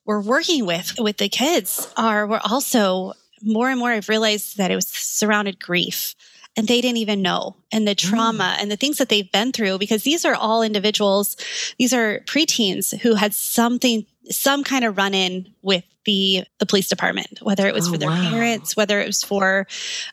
were 0.06 0.20
working 0.20 0.66
with 0.66 0.94
with 0.98 1.18
the 1.18 1.28
kids 1.28 1.92
are 1.96 2.26
were 2.26 2.40
also 2.44 3.12
more 3.42 3.68
and 3.70 3.78
more. 3.78 3.90
I've 3.90 4.08
realized 4.08 4.56
that 4.56 4.70
it 4.70 4.74
was 4.76 4.88
surrounded 4.88 5.60
grief, 5.60 6.14
and 6.56 6.68
they 6.68 6.80
didn't 6.80 6.98
even 6.98 7.22
know, 7.22 7.56
and 7.72 7.86
the 7.86 7.94
trauma 7.94 8.56
and 8.60 8.70
the 8.70 8.76
things 8.76 8.98
that 8.98 9.08
they've 9.08 9.30
been 9.32 9.52
through. 9.52 9.78
Because 9.78 10.04
these 10.04 10.24
are 10.24 10.34
all 10.34 10.62
individuals, 10.62 11.36
these 11.78 11.92
are 11.92 12.20
preteens 12.26 12.96
who 13.00 13.14
had 13.14 13.34
something, 13.34 14.06
some 14.30 14.62
kind 14.64 14.84
of 14.84 14.96
run 14.96 15.14
in 15.14 15.52
with 15.62 15.84
the 16.04 16.44
the 16.58 16.66
police 16.66 16.88
department, 16.88 17.38
whether 17.42 17.66
it 17.66 17.74
was 17.74 17.88
Oh, 17.88 17.92
for 17.92 17.98
their 17.98 18.08
wow. 18.08 18.30
parents, 18.30 18.76
whether 18.76 19.00
it 19.00 19.06
was 19.06 19.22
for, 19.24 19.66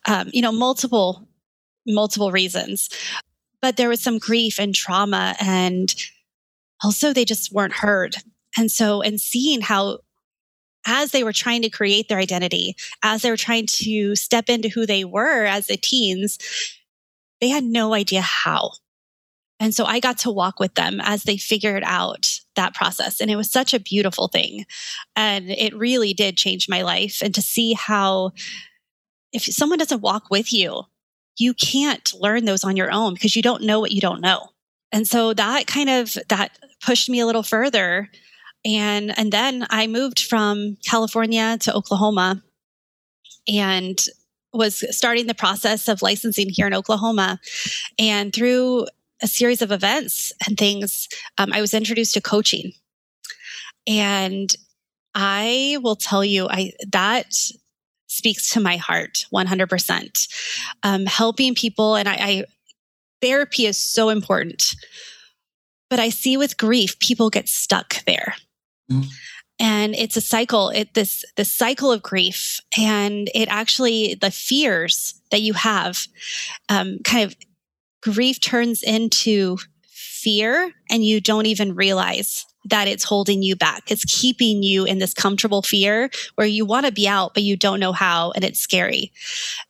um, 0.08 0.30
you 0.34 0.41
know, 0.41 0.51
multiple 0.51 1.27
multiple 1.88 2.32
reasons 2.32 2.89
but 3.62 3.77
there 3.77 3.89
was 3.89 4.01
some 4.01 4.17
grief 4.17 4.60
and 4.60 4.73
trauma 4.75 5.36
and 5.39 5.95
also 6.84 7.13
they 7.13 7.25
just 7.25 7.51
weren't 7.54 7.73
heard 7.73 8.15
and 8.58 8.71
so 8.71 9.01
and 9.01 9.19
seeing 9.21 9.62
how 9.62 9.99
as 10.86 11.12
they 11.12 11.24
were 11.24 11.34
trying 11.34 11.62
to 11.62 11.70
create 11.70 12.10
their 12.10 12.17
identity 12.17 12.76
as 13.04 13.22
they 13.22 13.30
were 13.30 13.38
trying 13.38 13.65
to 13.65 14.15
step 14.15 14.50
into 14.50 14.70
who 14.70 14.86
they 14.86 15.04
were 15.04 15.46
as 15.46 15.67
the 15.67 15.78
teens 15.78 16.38
they 17.39 17.50
had 17.50 17.63
no 17.63 17.94
idea 17.94 18.22
how 18.22 18.72
and 19.60 19.76
so 19.76 19.86
i 19.86 20.00
got 20.00 20.17
to 20.17 20.32
walk 20.32 20.60
with 20.60 20.74
them 20.76 21.00
as 21.02 21.24
they 21.24 21.38
figured 21.38 21.84
out 21.86 22.28
that 22.56 22.74
process 22.74 23.20
and 23.20 23.32
it 23.32 23.36
was 23.36 23.50
such 23.50 23.74
a 23.74 23.80
beautiful 23.80 24.28
thing 24.28 24.65
and 25.15 25.50
it 25.50 25.76
really 25.76 26.13
did 26.13 26.38
change 26.38 26.67
my 26.67 26.82
life 26.82 27.22
and 27.24 27.34
to 27.36 27.41
see 27.41 27.74
how 27.74 28.32
if 29.32 29.44
someone 29.44 29.80
doesn't 29.80 30.02
walk 30.02 30.30
with 30.30 30.52
you 30.52 30.84
you 31.38 31.54
can't 31.54 32.13
learn 32.13 32.46
those 32.46 32.63
on 32.63 32.78
your 32.78 32.91
own 32.91 33.13
because 33.13 33.36
you 33.36 33.41
don't 33.41 33.63
know 33.63 33.80
what 33.80 33.91
you 33.91 34.02
don't 34.02 34.22
know. 34.22 34.50
And 34.91 35.08
so 35.08 35.34
that 35.34 35.67
kind 35.67 35.89
of 35.89 36.17
that 36.30 36.58
pushed 36.86 37.10
me 37.10 37.20
a 37.20 37.26
little 37.26 37.44
further. 37.44 38.10
And, 38.65 39.17
and 39.17 39.32
then 39.32 39.65
I 39.69 39.88
moved 39.88 40.19
from 40.19 40.78
California 40.88 41.58
to 41.62 41.74
Oklahoma 41.74 42.43
and 43.47 44.00
was 44.54 44.84
starting 44.95 45.28
the 45.28 45.34
process 45.34 45.88
of 45.88 46.02
licensing 46.02 46.50
here 46.50 46.67
in 46.67 46.74
Oklahoma. 46.74 47.39
And 47.97 48.34
through 48.34 48.88
a 49.21 49.28
series 49.28 49.62
of 49.62 49.71
events 49.71 50.34
and 50.45 50.58
things, 50.58 51.08
um, 51.38 51.52
I 51.54 51.62
was 51.62 51.74
introduced 51.74 52.13
to 52.15 52.21
coaching. 52.21 52.74
And 53.88 54.54
I 55.15 55.78
will 55.82 55.95
tell 55.95 56.24
you, 56.24 56.47
I 56.50 56.71
that 56.91 57.34
speaks 58.08 58.52
to 58.52 58.60
my 58.60 58.78
heart 58.78 59.26
100%. 59.34 60.28
Um, 60.84 61.06
helping 61.06 61.56
people, 61.56 61.95
and 61.95 62.10
I, 62.10 62.13
I 62.13 62.43
therapy 63.21 63.65
is 63.65 63.78
so 63.78 64.10
important. 64.10 64.76
But 65.89 66.00
I 66.00 66.10
see 66.10 66.38
with 66.38 66.58
grief, 66.58 67.00
people 67.00 67.30
get 67.30 67.50
stuck 67.50 68.04
there. 68.06 68.36
And 69.60 69.93
it's 69.95 70.17
a 70.17 70.21
cycle, 70.21 70.69
it 70.69 70.95
this 70.95 71.23
the 71.36 71.45
cycle 71.45 71.91
of 71.91 72.01
grief. 72.01 72.60
And 72.77 73.30
it 73.36 73.47
actually 73.49 74.15
the 74.15 74.32
fears 74.32 75.21
that 75.30 75.41
you 75.41 75.54
have 75.54 76.08
um, 76.67 76.99
kind 77.04 77.25
of 77.25 77.36
grief 78.01 78.41
turns 78.41 78.82
into 78.82 79.58
fear 79.88 80.71
and 80.89 81.06
you 81.06 81.21
don't 81.21 81.45
even 81.45 81.75
realize 81.75 82.45
that 82.65 82.88
it's 82.88 83.04
holding 83.04 83.41
you 83.41 83.56
back. 83.56 83.84
It's 83.89 84.06
keeping 84.06 84.62
you 84.62 84.86
in 84.86 84.99
this 84.99 85.13
comfortable 85.13 85.62
fear 85.62 86.10
where 86.36 86.47
you 86.47 86.65
want 86.65 86.86
to 86.86 86.91
be 86.91 87.08
out, 87.08 87.34
but 87.34 87.43
you 87.43 87.58
don't 87.58 87.80
know 87.80 87.91
how, 87.91 88.32
and 88.32 88.43
it's 88.43 88.60
scary. 88.60 89.12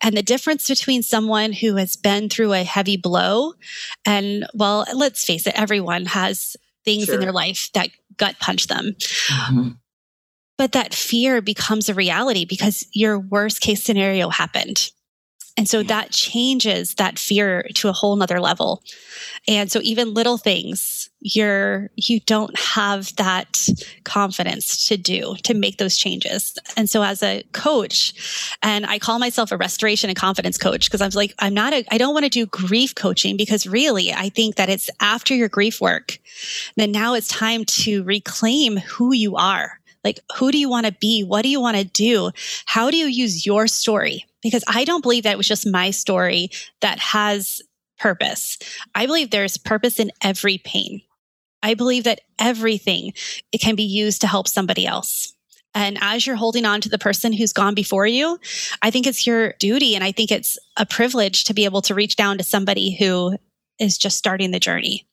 And 0.01 0.15
the 0.15 0.23
difference 0.23 0.67
between 0.67 1.01
someone 1.01 1.53
who 1.53 1.77
has 1.77 1.95
been 1.95 2.27
through 2.27 2.53
a 2.53 2.63
heavy 2.63 2.97
blow 2.97 3.53
and, 4.05 4.45
well, 4.53 4.85
let's 4.93 5.23
face 5.23 5.47
it, 5.47 5.57
everyone 5.57 6.05
has 6.07 6.57
things 6.83 7.05
sure. 7.05 7.15
in 7.15 7.21
their 7.21 7.31
life 7.31 7.69
that 7.73 7.89
gut 8.17 8.39
punch 8.39 8.67
them. 8.67 8.95
Mm-hmm. 9.27 9.69
But 10.57 10.73
that 10.73 10.93
fear 10.93 11.41
becomes 11.41 11.89
a 11.89 11.93
reality 11.93 12.45
because 12.45 12.85
your 12.93 13.19
worst 13.19 13.61
case 13.61 13.83
scenario 13.83 14.29
happened. 14.29 14.91
And 15.57 15.67
so 15.67 15.83
that 15.83 16.11
changes 16.11 16.95
that 16.95 17.19
fear 17.19 17.67
to 17.75 17.89
a 17.89 17.93
whole 17.93 18.15
nother 18.15 18.39
level. 18.39 18.83
And 19.47 19.71
so 19.71 19.79
even 19.83 20.13
little 20.13 20.37
things, 20.37 21.09
you're, 21.19 21.89
you 21.95 22.19
don't 22.21 22.57
have 22.57 23.15
that 23.17 23.67
confidence 24.03 24.87
to 24.87 24.97
do, 24.97 25.35
to 25.43 25.53
make 25.53 25.77
those 25.77 25.97
changes. 25.97 26.57
And 26.77 26.89
so 26.89 27.03
as 27.03 27.21
a 27.21 27.43
coach, 27.51 28.55
and 28.63 28.85
I 28.85 28.97
call 28.97 29.19
myself 29.19 29.51
a 29.51 29.57
restoration 29.57 30.09
and 30.09 30.17
confidence 30.17 30.57
coach 30.57 30.85
because 30.85 31.01
I'm 31.01 31.11
like, 31.13 31.35
I'm 31.39 31.53
not 31.53 31.73
a, 31.73 31.83
I 31.91 31.97
don't 31.97 32.13
want 32.13 32.23
to 32.23 32.29
do 32.29 32.45
grief 32.45 32.95
coaching 32.95 33.35
because 33.35 33.67
really 33.67 34.13
I 34.13 34.29
think 34.29 34.55
that 34.55 34.69
it's 34.69 34.89
after 34.99 35.35
your 35.35 35.49
grief 35.49 35.81
work, 35.81 36.17
then 36.77 36.91
now 36.91 37.13
it's 37.13 37.27
time 37.27 37.65
to 37.65 38.03
reclaim 38.03 38.77
who 38.77 39.13
you 39.13 39.35
are. 39.35 39.80
Like, 40.03 40.19
who 40.37 40.51
do 40.51 40.57
you 40.57 40.69
want 40.69 40.85
to 40.85 40.91
be? 40.93 41.23
What 41.23 41.43
do 41.43 41.49
you 41.49 41.61
want 41.61 41.77
to 41.77 41.83
do? 41.83 42.31
How 42.65 42.89
do 42.89 42.97
you 42.97 43.05
use 43.05 43.45
your 43.45 43.67
story? 43.67 44.25
Because 44.41 44.63
I 44.67 44.83
don't 44.85 45.01
believe 45.01 45.23
that 45.23 45.33
it 45.33 45.37
was 45.37 45.47
just 45.47 45.67
my 45.67 45.91
story 45.91 46.49
that 46.81 46.99
has 46.99 47.61
purpose. 47.99 48.57
I 48.95 49.05
believe 49.05 49.29
there's 49.29 49.57
purpose 49.57 49.99
in 49.99 50.11
every 50.21 50.57
pain. 50.57 51.01
I 51.61 51.75
believe 51.75 52.05
that 52.05 52.21
everything 52.39 53.13
it 53.51 53.59
can 53.59 53.75
be 53.75 53.83
used 53.83 54.21
to 54.21 54.27
help 54.27 54.47
somebody 54.47 54.87
else. 54.87 55.35
And 55.73 55.97
as 56.01 56.25
you're 56.25 56.35
holding 56.35 56.65
on 56.65 56.81
to 56.81 56.89
the 56.89 56.97
person 56.97 57.31
who's 57.31 57.53
gone 57.53 57.75
before 57.75 58.07
you, 58.07 58.39
I 58.81 58.91
think 58.91 59.07
it's 59.07 59.25
your 59.25 59.53
duty 59.59 59.95
and 59.95 60.03
I 60.03 60.11
think 60.11 60.31
it's 60.31 60.57
a 60.75 60.85
privilege 60.85 61.45
to 61.45 61.53
be 61.53 61.65
able 61.65 61.81
to 61.83 61.95
reach 61.95 62.15
down 62.15 62.37
to 62.39 62.43
somebody 62.43 62.95
who 62.95 63.37
is 63.79 63.97
just 63.97 64.17
starting 64.17 64.51
the 64.51 64.59
journey. 64.59 65.07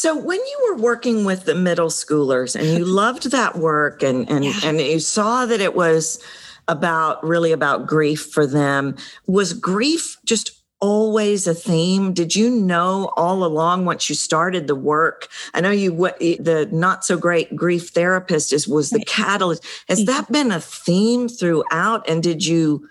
So 0.00 0.16
when 0.16 0.38
you 0.38 0.58
were 0.68 0.80
working 0.80 1.24
with 1.24 1.44
the 1.44 1.56
middle 1.56 1.88
schoolers 1.88 2.54
and 2.54 2.68
you 2.68 2.84
loved 2.84 3.32
that 3.32 3.56
work 3.56 4.00
and 4.00 4.30
and 4.30 4.44
yeah. 4.44 4.60
and 4.62 4.80
you 4.80 5.00
saw 5.00 5.44
that 5.44 5.60
it 5.60 5.74
was 5.74 6.22
about 6.68 7.24
really 7.24 7.50
about 7.50 7.88
grief 7.88 8.26
for 8.26 8.46
them, 8.46 8.94
was 9.26 9.52
grief 9.52 10.16
just 10.24 10.52
always 10.80 11.48
a 11.48 11.54
theme? 11.54 12.12
Did 12.12 12.36
you 12.36 12.48
know 12.48 13.12
all 13.16 13.42
along 13.42 13.86
once 13.86 14.08
you 14.08 14.14
started 14.14 14.68
the 14.68 14.76
work? 14.76 15.26
I 15.52 15.62
know 15.62 15.72
you 15.72 16.06
eh, 16.06 16.36
the 16.38 16.68
not 16.70 17.04
so 17.04 17.18
great 17.18 17.56
grief 17.56 17.88
therapist 17.88 18.52
is 18.52 18.68
was 18.68 18.90
the 18.90 19.04
catalyst. 19.04 19.66
Has 19.88 20.04
that 20.04 20.30
been 20.30 20.52
a 20.52 20.60
theme 20.60 21.28
throughout 21.28 22.08
and 22.08 22.22
did 22.22 22.46
you 22.46 22.88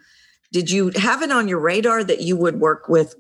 did 0.52 0.70
you 0.70 0.92
have 0.98 1.22
it 1.22 1.32
on 1.32 1.48
your 1.48 1.60
radar 1.60 2.04
that 2.04 2.20
you 2.20 2.36
would 2.36 2.60
work 2.60 2.90
with 2.90 3.16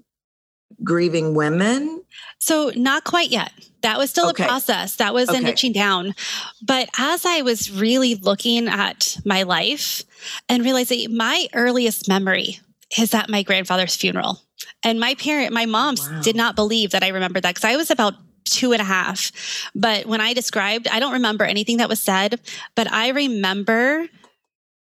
grieving 0.84 1.36
women? 1.36 1.97
So, 2.39 2.72
not 2.76 3.04
quite 3.04 3.30
yet. 3.30 3.52
That 3.82 3.98
was 3.98 4.10
still 4.10 4.30
okay. 4.30 4.43
a 4.43 4.48
process. 4.48 4.96
That 4.98 5.13
was 5.13 5.30
okay. 5.30 5.39
niching 5.39 5.74
down. 5.74 6.15
But 6.62 6.89
as 6.98 7.26
I 7.26 7.41
was 7.41 7.72
really 7.72 8.15
looking 8.15 8.67
at 8.67 9.17
my 9.26 9.43
life 9.43 10.04
and 10.50 10.63
realizing 10.63 11.15
my 11.15 11.48
earliest 11.54 12.08
memory 12.08 12.60
is 12.98 13.13
at 13.13 13.30
my 13.30 13.43
grandfather's 13.43 13.96
funeral. 13.96 14.41
And 14.84 15.00
my 15.00 15.15
parent, 15.15 15.54
my 15.54 15.65
mom 15.65 15.96
wow. 16.00 16.22
did 16.22 16.36
not 16.36 16.56
believe 16.56 16.91
that 16.91 17.04
I 17.04 17.10
remembered 17.10 17.43
that 17.43 17.56
because 17.56 17.70
I 17.70 17.76
was 17.76 17.91
about 17.91 18.15
two 18.46 18.72
and 18.72 18.82
a 18.82 18.86
half. 18.86 19.32
But 19.76 20.06
when 20.06 20.22
I 20.22 20.34
described, 20.34 20.88
I 20.88 21.00
don't 21.00 21.13
remember 21.13 21.43
anything 21.43 21.78
that 21.78 21.89
was 21.89 22.02
said, 22.02 22.39
but 22.76 22.91
I 22.91 23.10
remember, 23.10 24.08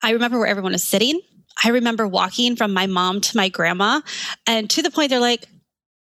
I 0.03 0.11
remember 0.12 0.38
where 0.38 0.49
everyone 0.49 0.73
was 0.73 0.85
sitting. 0.85 1.20
I 1.62 1.70
remember 1.70 2.07
walking 2.07 2.57
from 2.57 2.73
my 2.73 2.87
mom 2.87 3.20
to 3.20 3.37
my 3.37 3.49
grandma 3.49 4.01
and 4.46 4.70
to 4.70 4.83
the 4.83 4.90
point 4.90 5.11
they're 5.11 5.20
like, 5.20 5.46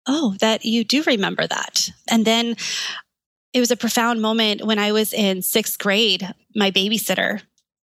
oh, 0.08 0.36
that 0.40 0.66
you 0.66 0.84
do 0.84 1.04
remember 1.04 1.48
that. 1.48 1.90
And 2.10 2.26
then 2.26 2.56
it 3.54 3.60
was 3.60 3.72
a 3.72 3.78
profound 3.78 4.22
moment 4.22 4.66
when 4.66 4.80
I 4.80 4.92
was 4.92 5.14
in 5.14 5.42
sixth 5.42 5.80
grade. 5.80 6.28
My 6.56 6.72
babysitter 6.72 7.42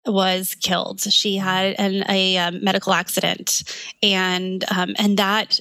was 0.06 0.56
killed. 0.61 1.00
She 1.00 1.37
had 1.37 1.76
an, 1.78 2.04
a, 2.11 2.37
um, 2.38 2.64
medical 2.64 2.92
accident, 2.92 3.62
and 4.02 4.64
um, 4.70 4.94
and 4.98 5.18
that 5.18 5.61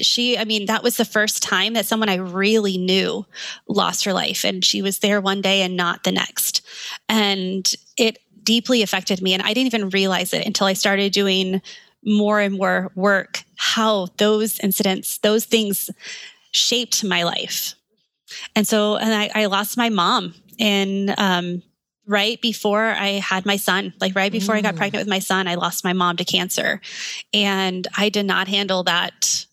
she 0.00 0.38
i 0.38 0.44
mean 0.44 0.66
that 0.66 0.82
was 0.82 0.96
the 0.96 1.04
first 1.04 1.42
time 1.42 1.74
that 1.74 1.84
someone 1.84 2.08
i 2.08 2.14
really 2.14 2.78
knew 2.78 3.26
lost 3.68 4.04
her 4.04 4.12
life 4.12 4.44
and 4.44 4.64
she 4.64 4.80
was 4.80 5.00
there 5.00 5.20
one 5.20 5.42
day 5.42 5.62
and 5.62 5.76
not 5.76 6.04
the 6.04 6.12
next 6.12 6.62
and 7.08 7.74
it 7.98 8.18
deeply 8.42 8.82
affected 8.82 9.20
me 9.20 9.34
and 9.34 9.42
i 9.42 9.52
didn't 9.52 9.66
even 9.66 9.90
realize 9.90 10.32
it 10.32 10.46
until 10.46 10.66
i 10.66 10.72
started 10.72 11.12
doing 11.12 11.60
more 12.04 12.40
and 12.40 12.56
more 12.56 12.90
work 12.94 13.44
how 13.56 14.08
those 14.16 14.58
incidents, 14.60 15.18
those 15.18 15.44
things 15.44 15.90
shaped 16.50 17.04
my 17.04 17.22
life. 17.22 17.74
And 18.56 18.66
so, 18.66 18.96
and 18.96 19.12
I, 19.12 19.30
I 19.34 19.46
lost 19.46 19.76
my 19.76 19.88
mom 19.88 20.34
in, 20.58 21.14
um, 21.18 21.62
right 22.06 22.40
before 22.40 22.84
I 22.84 23.20
had 23.20 23.46
my 23.46 23.56
son, 23.56 23.94
like 24.00 24.16
right 24.16 24.32
before 24.32 24.54
mm. 24.54 24.58
I 24.58 24.62
got 24.62 24.74
mm. 24.74 24.78
pregnant 24.78 25.02
with 25.02 25.10
my 25.10 25.20
son, 25.20 25.46
I 25.46 25.54
lost 25.54 25.84
my 25.84 25.92
mom 25.92 26.16
to 26.16 26.24
cancer. 26.24 26.80
And 27.32 27.86
I 27.96 28.08
did 28.08 28.26
not 28.26 28.48
handle 28.48 28.82
that 28.84 29.46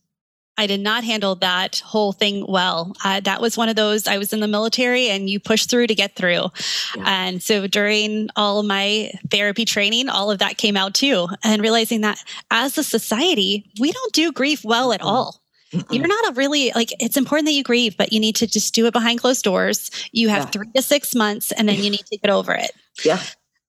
I 0.59 0.67
did 0.67 0.81
not 0.81 1.05
handle 1.05 1.35
that 1.35 1.79
whole 1.79 2.11
thing 2.11 2.45
well. 2.45 2.93
Uh, 3.01 3.21
that 3.21 3.39
was 3.39 3.57
one 3.57 3.69
of 3.69 3.77
those, 3.77 4.07
I 4.07 4.17
was 4.17 4.33
in 4.33 4.41
the 4.41 4.47
military 4.47 5.07
and 5.07 5.29
you 5.29 5.39
push 5.39 5.65
through 5.65 5.87
to 5.87 5.95
get 5.95 6.17
through. 6.17 6.49
Yeah. 6.97 7.03
And 7.05 7.41
so 7.41 7.65
during 7.65 8.27
all 8.35 8.61
my 8.63 9.09
therapy 9.31 9.63
training, 9.63 10.09
all 10.09 10.29
of 10.29 10.39
that 10.39 10.57
came 10.57 10.75
out 10.75 10.93
too. 10.93 11.29
And 11.45 11.61
realizing 11.61 12.01
that 12.01 12.21
as 12.51 12.77
a 12.77 12.83
society, 12.83 13.71
we 13.79 13.93
don't 13.93 14.11
do 14.11 14.33
grief 14.33 14.65
well 14.65 14.91
at 14.91 15.01
all. 15.01 15.41
Mm-mm. 15.71 15.93
You're 15.93 16.07
not 16.07 16.31
a 16.31 16.33
really 16.33 16.73
like 16.75 16.89
it's 16.99 17.15
important 17.15 17.45
that 17.45 17.53
you 17.53 17.63
grieve, 17.63 17.95
but 17.95 18.11
you 18.11 18.19
need 18.19 18.35
to 18.35 18.47
just 18.47 18.73
do 18.73 18.85
it 18.85 18.91
behind 18.91 19.21
closed 19.21 19.45
doors. 19.45 19.89
You 20.11 20.27
have 20.27 20.43
yeah. 20.43 20.49
three 20.49 20.71
to 20.75 20.81
six 20.81 21.15
months 21.15 21.53
and 21.53 21.69
then 21.69 21.81
you 21.81 21.89
need 21.89 22.05
to 22.07 22.17
get 22.17 22.29
over 22.29 22.53
it. 22.53 22.71
Yeah. 23.05 23.21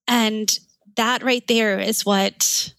And 0.09 0.59
that 0.97 1.23
right 1.23 1.47
there 1.47 1.79
is 1.79 2.05
what 2.05 2.73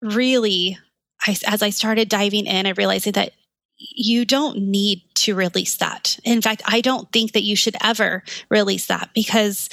really 0.00 0.78
I, 1.26 1.36
as 1.46 1.62
I 1.62 1.70
started 1.70 2.08
diving 2.08 2.46
in, 2.46 2.66
I 2.66 2.70
realized 2.70 3.12
that 3.14 3.32
you 3.78 4.24
don't 4.24 4.58
need 4.58 5.02
to 5.14 5.34
release 5.34 5.76
that. 5.76 6.18
In 6.24 6.40
fact, 6.40 6.62
I 6.64 6.80
don't 6.80 7.10
think 7.12 7.32
that 7.32 7.42
you 7.42 7.56
should 7.56 7.76
ever 7.82 8.22
release 8.48 8.86
that 8.86 9.10
because 9.14 9.68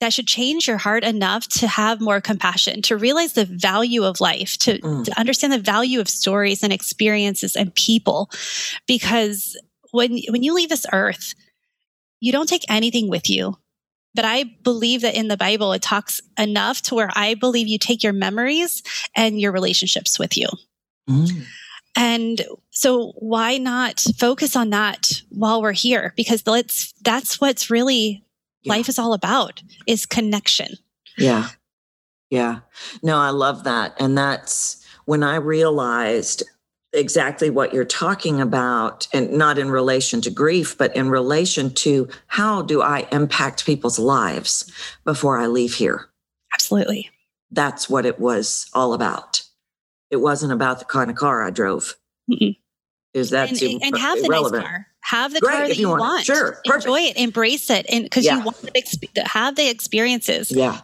that 0.00 0.12
should 0.12 0.26
change 0.26 0.68
your 0.68 0.76
heart 0.76 1.04
enough 1.04 1.48
to 1.48 1.66
have 1.66 2.00
more 2.00 2.20
compassion, 2.20 2.82
to 2.82 2.96
realize 2.96 3.32
the 3.32 3.46
value 3.46 4.04
of 4.04 4.20
life, 4.20 4.58
to, 4.58 4.78
mm. 4.78 5.04
to 5.04 5.18
understand 5.18 5.52
the 5.52 5.58
value 5.58 6.00
of 6.00 6.08
stories 6.08 6.62
and 6.62 6.72
experiences 6.72 7.56
and 7.56 7.74
people. 7.74 8.30
Because 8.86 9.56
when, 9.92 10.18
when 10.28 10.42
you 10.42 10.52
leave 10.52 10.68
this 10.68 10.86
earth, 10.92 11.34
you 12.20 12.32
don't 12.32 12.48
take 12.48 12.64
anything 12.68 13.08
with 13.08 13.30
you. 13.30 13.56
But 14.14 14.24
I 14.24 14.44
believe 14.62 15.00
that 15.02 15.16
in 15.16 15.28
the 15.28 15.36
Bible, 15.36 15.72
it 15.72 15.82
talks 15.82 16.20
enough 16.38 16.82
to 16.82 16.94
where 16.94 17.10
I 17.14 17.34
believe 17.34 17.66
you 17.66 17.78
take 17.78 18.02
your 18.02 18.12
memories 18.12 18.82
and 19.16 19.40
your 19.40 19.52
relationships 19.52 20.18
with 20.18 20.36
you. 20.36 20.48
Mm. 21.08 21.44
And 21.96 22.42
so 22.70 23.12
why 23.16 23.58
not 23.58 24.04
focus 24.18 24.56
on 24.56 24.70
that 24.70 25.22
while 25.30 25.62
we're 25.62 25.72
here? 25.72 26.12
Because 26.16 26.46
let's, 26.46 26.92
that's 27.02 27.40
what's 27.40 27.70
really 27.70 28.24
yeah. 28.62 28.72
life 28.72 28.88
is 28.88 28.98
all 28.98 29.12
about 29.12 29.62
is 29.86 30.06
connection. 30.06 30.74
Yeah. 31.16 31.48
Yeah. 32.30 32.60
No, 33.02 33.18
I 33.18 33.30
love 33.30 33.64
that. 33.64 33.94
And 34.00 34.18
that's 34.18 34.84
when 35.04 35.22
I 35.22 35.36
realized 35.36 36.42
exactly 36.94 37.50
what 37.50 37.72
you're 37.74 37.84
talking 37.84 38.40
about 38.40 39.06
and 39.12 39.32
not 39.32 39.58
in 39.58 39.70
relation 39.70 40.20
to 40.22 40.30
grief 40.30 40.78
but 40.78 40.94
in 40.96 41.08
relation 41.10 41.72
to 41.74 42.08
how 42.28 42.62
do 42.62 42.80
i 42.82 43.06
impact 43.12 43.66
people's 43.66 43.98
lives 43.98 44.70
before 45.04 45.38
i 45.38 45.46
leave 45.46 45.74
here? 45.74 46.06
Absolutely. 46.54 47.10
That's 47.50 47.90
what 47.90 48.06
it 48.06 48.18
was 48.20 48.68
all 48.74 48.94
about. 48.94 49.42
It 50.10 50.16
wasn't 50.16 50.52
about 50.52 50.78
the 50.78 50.84
kind 50.84 51.10
of 51.10 51.16
car 51.16 51.42
i 51.42 51.50
drove. 51.50 51.96
Mm-mm. 52.30 52.56
is 53.12 53.30
that 53.30 53.50
and, 53.60 53.82
and 53.82 53.96
have 53.98 54.20
the 54.22 54.28
nice 54.28 54.50
car. 54.50 54.86
Have 55.00 55.34
the 55.34 55.40
Great, 55.40 55.52
car 55.52 55.68
that 55.68 55.76
you 55.76 55.82
you 55.82 55.88
want 55.88 56.00
want. 56.00 56.24
Sure, 56.24 56.52
perfect. 56.64 56.84
enjoy 56.86 57.00
it. 57.00 57.16
Embrace 57.18 57.68
it. 57.68 57.84
And 57.90 58.04
because 58.04 58.24
Yeah. 58.24 58.38
you 58.38 58.44
want 58.44 58.56
to 58.62 58.70
exp- 58.72 59.18
have 59.26 59.54
the 59.56 59.68
experiences. 59.68 60.50
Yeah. 60.50 60.80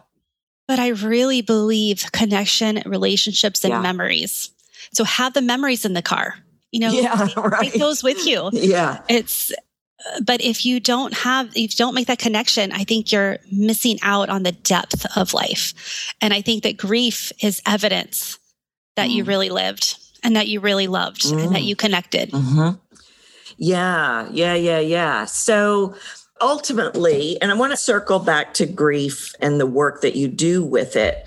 But 0.67 0.77
i 0.79 0.89
really 0.89 1.41
believe 1.41 2.05
connection 2.13 2.81
relationships 2.85 3.63
and 3.63 3.71
Yeah. 3.71 3.81
memories 3.81 4.51
so 4.93 5.03
have 5.03 5.33
the 5.33 5.41
memories 5.41 5.85
in 5.85 5.93
the 5.93 6.01
car 6.01 6.35
you 6.71 6.79
know 6.79 6.91
yeah 6.91 7.25
take 7.27 7.35
right 7.43 7.73
those 7.79 8.03
with 8.03 8.25
you 8.25 8.49
yeah 8.53 9.01
it's 9.09 9.51
uh, 9.51 10.19
but 10.25 10.41
if 10.41 10.65
you 10.65 10.79
don't 10.79 11.13
have 11.13 11.47
if 11.49 11.57
you 11.57 11.77
don't 11.77 11.93
make 11.95 12.07
that 12.07 12.19
connection 12.19 12.71
i 12.71 12.83
think 12.83 13.11
you're 13.11 13.37
missing 13.51 13.97
out 14.03 14.29
on 14.29 14.43
the 14.43 14.51
depth 14.51 15.05
of 15.17 15.33
life 15.33 15.73
and 16.21 16.33
i 16.33 16.41
think 16.41 16.63
that 16.63 16.77
grief 16.77 17.31
is 17.41 17.61
evidence 17.65 18.37
that 18.95 19.09
you 19.09 19.23
Mm. 19.23 19.27
really 19.27 19.49
lived 19.49 19.97
and 20.23 20.35
that 20.35 20.47
you 20.47 20.59
really 20.59 20.87
loved 20.87 21.25
and 21.25 21.53
that 21.55 21.61
Mm. 21.61 21.65
you 21.65 21.75
connected 21.75 22.31
hmm 22.31 22.69
Yeah, 23.57 24.27
yeah, 24.31 24.55
yeah, 24.55 24.79
yeah. 24.79 25.25
So 25.25 25.93
ultimately, 26.39 27.39
and 27.41 27.51
I 27.51 27.55
want 27.55 27.71
to 27.71 27.77
circle 27.77 28.19
back 28.19 28.53
to 28.55 28.65
grief 28.65 29.33
and 29.39 29.59
the 29.59 29.67
work 29.67 30.01
that 30.01 30.15
you 30.15 30.27
do 30.27 30.63
with 30.63 30.95
it. 30.95 31.25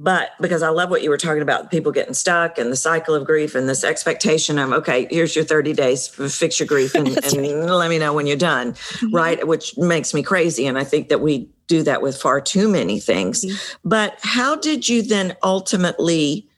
But 0.00 0.30
because 0.40 0.62
I 0.62 0.68
love 0.68 0.90
what 0.90 1.02
you 1.02 1.10
were 1.10 1.18
talking 1.18 1.42
about, 1.42 1.72
people 1.72 1.90
getting 1.90 2.14
stuck 2.14 2.56
and 2.56 2.70
the 2.70 2.76
cycle 2.76 3.16
of 3.16 3.24
grief 3.26 3.56
and 3.56 3.68
this 3.68 3.82
expectation 3.82 4.56
of, 4.56 4.72
okay, 4.72 5.08
here's 5.10 5.34
your 5.34 5.44
30 5.44 5.72
days, 5.72 6.06
fix 6.06 6.60
your 6.60 6.68
grief 6.68 6.94
and, 6.94 7.08
and 7.24 7.66
let 7.66 7.90
me 7.90 7.98
know 7.98 8.12
when 8.14 8.26
you're 8.28 8.36
done, 8.36 8.76
right? 9.12 9.44
Which 9.44 9.76
makes 9.76 10.14
me 10.14 10.22
crazy. 10.22 10.66
And 10.68 10.78
I 10.78 10.84
think 10.84 11.08
that 11.08 11.20
we 11.20 11.50
do 11.66 11.82
that 11.82 12.00
with 12.00 12.16
far 12.16 12.40
too 12.40 12.68
many 12.68 13.00
things. 13.00 13.44
Mhm. 13.44 13.74
But 13.84 14.18
how 14.22 14.54
did 14.54 14.88
you 14.88 15.02
then 15.02 15.36
ultimately 15.42 16.48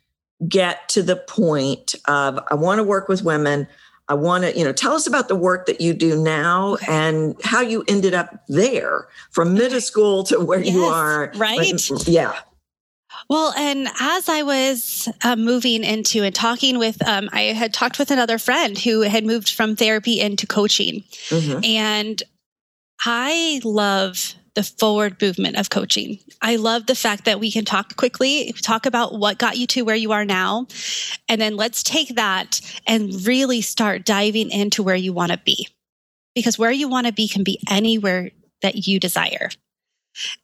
get 0.46 0.88
to 0.90 1.02
the 1.02 1.16
point 1.16 1.94
of, 2.06 2.38
I 2.50 2.54
want 2.56 2.78
to 2.78 2.84
work 2.84 3.08
with 3.08 3.22
women? 3.24 3.66
I 4.08 4.14
want 4.14 4.44
to, 4.44 4.56
you 4.58 4.64
know, 4.64 4.72
tell 4.72 4.92
us 4.92 5.06
about 5.06 5.28
the 5.28 5.36
work 5.36 5.64
that 5.66 5.80
you 5.80 5.94
do 5.94 6.20
now 6.20 6.74
Okay. 6.74 6.86
and 6.92 7.36
how 7.42 7.60
you 7.62 7.84
ended 7.88 8.12
up 8.12 8.42
there 8.48 9.08
from 9.30 9.54
middle 9.54 9.80
school 9.80 10.24
to 10.24 10.40
where 10.40 10.60
you 10.60 10.82
are. 10.84 11.32
right? 11.36 11.72
But- 11.88 12.06
yeah. 12.06 12.34
Well, 13.28 13.52
and 13.56 13.88
as 14.00 14.28
I 14.28 14.42
was 14.42 15.08
uh, 15.22 15.36
moving 15.36 15.84
into 15.84 16.22
and 16.22 16.34
talking 16.34 16.78
with, 16.78 17.06
um, 17.06 17.28
I 17.32 17.42
had 17.42 17.72
talked 17.72 17.98
with 17.98 18.10
another 18.10 18.38
friend 18.38 18.78
who 18.78 19.02
had 19.02 19.24
moved 19.24 19.50
from 19.50 19.76
therapy 19.76 20.20
into 20.20 20.46
coaching. 20.46 21.04
Mhm. 21.28 21.66
And 21.66 22.22
I 23.04 23.60
love 23.64 24.34
the 24.54 24.62
forward 24.64 25.20
movement 25.22 25.56
of 25.56 25.70
coaching. 25.70 26.18
I 26.42 26.56
love 26.56 26.86
the 26.86 26.94
fact 26.94 27.24
that 27.24 27.38
we 27.38 27.52
can 27.52 27.64
talk 27.64 27.96
quickly, 27.96 28.52
talk 28.62 28.84
about 28.84 29.18
what 29.18 29.38
got 29.38 29.56
you 29.56 29.66
to 29.68 29.82
where 29.82 29.96
you 29.96 30.12
are 30.12 30.24
now. 30.24 30.66
And 31.28 31.40
then 31.40 31.56
let's 31.56 31.82
take 31.82 32.16
that 32.16 32.60
and 32.86 33.24
really 33.26 33.60
start 33.60 34.04
diving 34.04 34.50
into 34.50 34.82
where 34.82 34.96
you 34.96 35.12
want 35.12 35.30
to 35.32 35.38
be. 35.38 35.68
Because 36.34 36.58
where 36.58 36.72
you 36.72 36.88
want 36.88 37.06
to 37.06 37.12
be 37.12 37.28
can 37.28 37.44
be 37.44 37.60
anywhere 37.68 38.30
that 38.62 38.86
you 38.86 38.98
desire. 38.98 39.50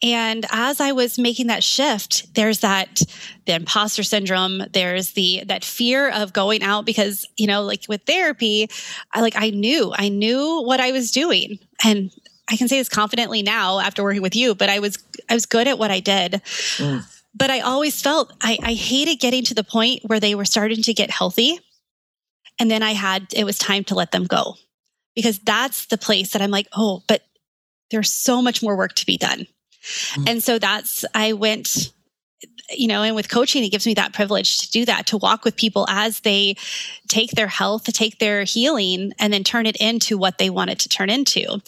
And 0.02 0.46
as 0.50 0.80
I 0.80 0.92
was 0.92 1.18
making 1.18 1.48
that 1.48 1.64
shift, 1.64 2.34
there's 2.34 2.60
that 2.60 3.02
the 3.46 3.54
imposter 3.54 4.02
syndrome, 4.02 4.62
there's 4.72 5.12
the 5.12 5.44
that 5.46 5.64
fear 5.64 6.10
of 6.10 6.32
going 6.32 6.62
out 6.62 6.84
because, 6.84 7.26
you 7.36 7.46
know, 7.46 7.62
like 7.62 7.84
with 7.88 8.02
therapy, 8.02 8.68
I 9.12 9.20
like 9.20 9.36
I 9.36 9.50
knew, 9.50 9.92
I 9.96 10.08
knew 10.08 10.62
what 10.62 10.80
I 10.80 10.92
was 10.92 11.10
doing. 11.10 11.58
And 11.84 12.10
I 12.48 12.56
can 12.56 12.68
say 12.68 12.78
this 12.78 12.88
confidently 12.88 13.42
now 13.42 13.80
after 13.80 14.02
working 14.02 14.22
with 14.22 14.36
you, 14.36 14.54
but 14.54 14.68
I 14.68 14.78
was 14.78 14.98
I 15.28 15.34
was 15.34 15.46
good 15.46 15.68
at 15.68 15.78
what 15.78 15.90
I 15.90 16.00
did. 16.00 16.32
Mm. 16.76 17.04
But 17.34 17.50
I 17.50 17.60
always 17.60 18.00
felt 18.00 18.32
I, 18.40 18.58
I 18.62 18.72
hated 18.72 19.16
getting 19.16 19.44
to 19.44 19.54
the 19.54 19.64
point 19.64 20.02
where 20.04 20.20
they 20.20 20.34
were 20.34 20.44
starting 20.44 20.82
to 20.82 20.94
get 20.94 21.10
healthy. 21.10 21.58
And 22.58 22.70
then 22.70 22.82
I 22.82 22.92
had 22.92 23.26
it 23.34 23.44
was 23.44 23.58
time 23.58 23.84
to 23.84 23.94
let 23.94 24.12
them 24.12 24.24
go. 24.24 24.54
Because 25.14 25.38
that's 25.38 25.86
the 25.86 25.96
place 25.98 26.32
that 26.32 26.42
I'm 26.42 26.50
like, 26.50 26.68
oh, 26.74 27.02
but 27.08 27.22
there's 27.90 28.12
so 28.12 28.42
much 28.42 28.62
more 28.62 28.76
work 28.76 28.94
to 28.94 29.06
be 29.06 29.16
done. 29.16 29.46
Mm. 30.14 30.28
And 30.30 30.42
so 30.42 30.58
that's 30.58 31.04
I 31.14 31.32
went 31.32 31.92
you 32.70 32.88
know, 32.88 33.02
and 33.02 33.14
with 33.14 33.28
coaching, 33.28 33.62
it 33.64 33.68
gives 33.70 33.86
me 33.86 33.94
that 33.94 34.12
privilege 34.12 34.58
to 34.58 34.70
do 34.70 34.84
that, 34.84 35.06
to 35.06 35.16
walk 35.16 35.44
with 35.44 35.56
people 35.56 35.86
as 35.88 36.20
they 36.20 36.56
take 37.08 37.30
their 37.30 37.46
health, 37.46 37.84
to 37.84 37.92
take 37.92 38.18
their 38.18 38.42
healing, 38.42 39.12
and 39.18 39.32
then 39.32 39.44
turn 39.44 39.66
it 39.66 39.76
into 39.76 40.18
what 40.18 40.38
they 40.38 40.50
want 40.50 40.70
it 40.70 40.78
to 40.80 40.88
turn 40.88 41.08
into. 41.08 41.60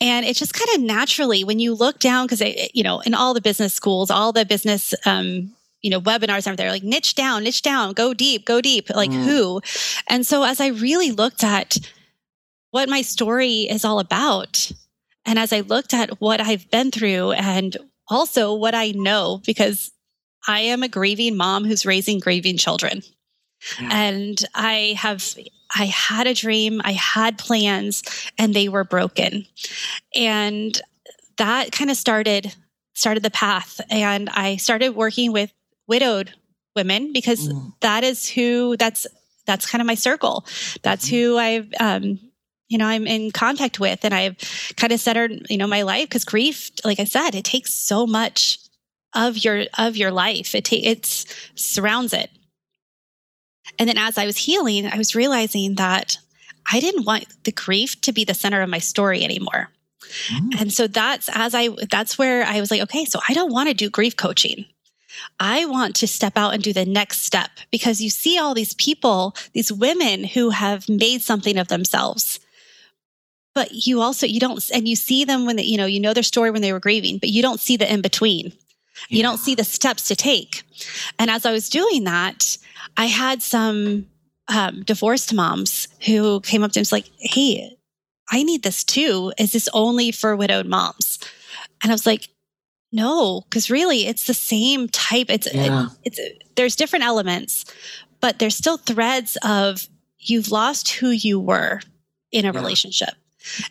And 0.00 0.24
it 0.24 0.36
just 0.36 0.54
kind 0.54 0.70
of 0.74 0.80
naturally, 0.80 1.44
when 1.44 1.58
you 1.58 1.74
look 1.74 1.98
down, 1.98 2.26
because, 2.26 2.40
you 2.72 2.82
know, 2.82 3.00
in 3.00 3.14
all 3.14 3.34
the 3.34 3.40
business 3.42 3.74
schools, 3.74 4.10
all 4.10 4.32
the 4.32 4.46
business, 4.46 4.94
um, 5.04 5.52
you 5.82 5.90
know, 5.90 6.00
webinars 6.00 6.50
are 6.50 6.56
there 6.56 6.70
like 6.70 6.82
niche 6.82 7.14
down, 7.14 7.44
niche 7.44 7.62
down, 7.62 7.92
go 7.92 8.14
deep, 8.14 8.46
go 8.46 8.60
deep, 8.60 8.88
like 8.90 9.10
Mm. 9.10 9.24
who. 9.24 9.60
And 10.08 10.26
so 10.26 10.44
as 10.44 10.60
I 10.60 10.68
really 10.68 11.12
looked 11.12 11.44
at 11.44 11.76
what 12.70 12.88
my 12.88 13.02
story 13.02 13.62
is 13.62 13.84
all 13.84 13.98
about, 13.98 14.72
and 15.26 15.38
as 15.38 15.52
I 15.52 15.60
looked 15.60 15.94
at 15.94 16.20
what 16.20 16.40
I've 16.40 16.70
been 16.70 16.90
through 16.90 17.32
and 17.32 17.76
also 18.08 18.54
what 18.54 18.74
I 18.74 18.92
know, 18.92 19.40
because 19.44 19.90
I 20.46 20.60
am 20.60 20.82
a 20.82 20.88
grieving 20.88 21.36
mom 21.36 21.64
who's 21.64 21.84
raising 21.84 22.18
grieving 22.20 22.56
children. 22.56 23.02
Yeah. 23.80 23.88
And 23.92 24.38
I 24.54 24.94
have, 24.98 25.22
I 25.74 25.86
had 25.86 26.26
a 26.26 26.34
dream, 26.34 26.80
I 26.84 26.92
had 26.92 27.36
plans, 27.38 28.02
and 28.38 28.54
they 28.54 28.68
were 28.68 28.84
broken. 28.84 29.46
And 30.14 30.80
that 31.36 31.72
kind 31.72 31.90
of 31.90 31.96
started, 31.96 32.54
started 32.94 33.22
the 33.22 33.30
path. 33.30 33.80
And 33.90 34.28
I 34.30 34.56
started 34.56 34.90
working 34.90 35.32
with 35.32 35.52
widowed 35.86 36.32
women 36.76 37.12
because 37.12 37.48
Mm. 37.48 37.72
that 37.80 38.04
is 38.04 38.28
who, 38.28 38.76
that's, 38.76 39.06
that's 39.46 39.68
kind 39.68 39.80
of 39.82 39.86
my 39.86 39.94
circle. 39.96 40.46
That's 40.82 41.06
Mm-hmm. 41.06 41.16
who 41.16 41.36
I've, 41.38 41.68
um, 41.80 42.20
you 42.68 42.78
know, 42.78 42.86
I'm 42.86 43.06
in 43.06 43.30
contact 43.30 43.80
with 43.80 44.04
and 44.04 44.14
I've 44.14 44.36
kind 44.76 44.92
of 44.92 45.00
centered, 45.00 45.46
you 45.48 45.56
know, 45.56 45.66
my 45.66 45.82
life 45.82 46.08
because 46.08 46.24
grief, 46.24 46.70
like 46.84 47.00
I 47.00 47.04
said, 47.04 47.34
it 47.34 47.44
takes 47.44 47.72
so 47.74 48.06
much 48.06 48.58
of 49.14 49.38
your 49.38 49.64
of 49.76 49.96
your 49.96 50.10
life. 50.10 50.54
It 50.54 50.66
ta- 50.66 50.76
it's 50.80 51.26
surrounds 51.54 52.12
it. 52.12 52.30
And 53.78 53.88
then 53.88 53.98
as 53.98 54.18
I 54.18 54.26
was 54.26 54.36
healing, 54.36 54.86
I 54.86 54.98
was 54.98 55.14
realizing 55.14 55.76
that 55.76 56.18
I 56.70 56.80
didn't 56.80 57.06
want 57.06 57.26
the 57.44 57.52
grief 57.52 58.00
to 58.02 58.12
be 58.12 58.24
the 58.24 58.34
center 58.34 58.60
of 58.60 58.68
my 58.68 58.78
story 58.78 59.24
anymore. 59.24 59.70
Mm. 60.28 60.60
And 60.60 60.72
so 60.72 60.86
that's 60.86 61.28
as 61.32 61.54
I 61.54 61.68
that's 61.90 62.18
where 62.18 62.44
I 62.44 62.60
was 62.60 62.70
like, 62.70 62.82
okay, 62.82 63.04
so 63.04 63.20
I 63.28 63.34
don't 63.34 63.52
want 63.52 63.68
to 63.68 63.74
do 63.74 63.90
grief 63.90 64.16
coaching. 64.16 64.66
I 65.40 65.64
want 65.64 65.96
to 65.96 66.06
step 66.06 66.36
out 66.36 66.54
and 66.54 66.62
do 66.62 66.72
the 66.72 66.84
next 66.84 67.22
step 67.22 67.50
because 67.70 68.00
you 68.00 68.10
see 68.10 68.38
all 68.38 68.54
these 68.54 68.74
people, 68.74 69.34
these 69.52 69.72
women 69.72 70.24
who 70.24 70.50
have 70.50 70.88
made 70.88 71.22
something 71.22 71.58
of 71.58 71.68
themselves. 71.68 72.40
But 73.58 73.72
you 73.86 74.00
also 74.00 74.24
you 74.24 74.38
don't 74.38 74.62
and 74.72 74.86
you 74.86 74.94
see 74.94 75.24
them 75.24 75.44
when 75.44 75.56
they, 75.56 75.64
you 75.64 75.76
know, 75.76 75.86
you 75.86 75.98
know 75.98 76.14
their 76.14 76.22
story 76.22 76.50
when 76.52 76.62
they 76.62 76.72
were 76.72 76.78
grieving, 76.78 77.18
but 77.18 77.28
you 77.30 77.42
don't 77.42 77.58
see 77.58 77.76
the 77.76 77.92
in 77.92 78.02
between. 78.02 78.52
You 79.08 79.22
don't 79.22 79.38
see 79.38 79.54
the 79.56 79.64
steps 79.64 80.06
to 80.08 80.14
take. 80.16 80.62
And 81.18 81.28
as 81.30 81.44
I 81.44 81.50
was 81.52 81.68
doing 81.68 82.04
that, 82.04 82.56
I 82.96 83.06
had 83.06 83.42
some 83.42 84.06
um, 84.46 84.82
divorced 84.84 85.32
moms 85.34 85.88
who 86.06 86.40
came 86.42 86.62
up 86.62 86.70
to 86.72 86.78
me 86.78 86.80
and 86.80 86.82
was 86.82 86.92
like, 86.92 87.10
Hey, 87.18 87.76
I 88.30 88.44
need 88.44 88.62
this 88.62 88.84
too. 88.84 89.32
Is 89.38 89.52
this 89.52 89.68
only 89.72 90.12
for 90.12 90.36
widowed 90.36 90.66
moms? 90.66 91.18
And 91.82 91.90
I 91.90 91.94
was 91.94 92.06
like, 92.06 92.28
no, 92.92 93.42
because 93.42 93.70
really 93.70 94.06
it's 94.06 94.26
the 94.28 94.34
same 94.34 94.88
type. 94.88 95.30
It's, 95.30 95.52
Yeah. 95.52 95.88
it's, 96.04 96.20
there's 96.56 96.76
different 96.76 97.04
elements, 97.04 97.64
but 98.20 98.38
there's 98.38 98.56
still 98.56 98.76
threads 98.78 99.36
of 99.42 99.88
you've 100.18 100.50
lost 100.52 100.90
who 100.90 101.10
you 101.10 101.40
were 101.40 101.80
in 102.30 102.44
a 102.44 102.52
Yeah. 102.52 102.58
relationship. 102.60 103.14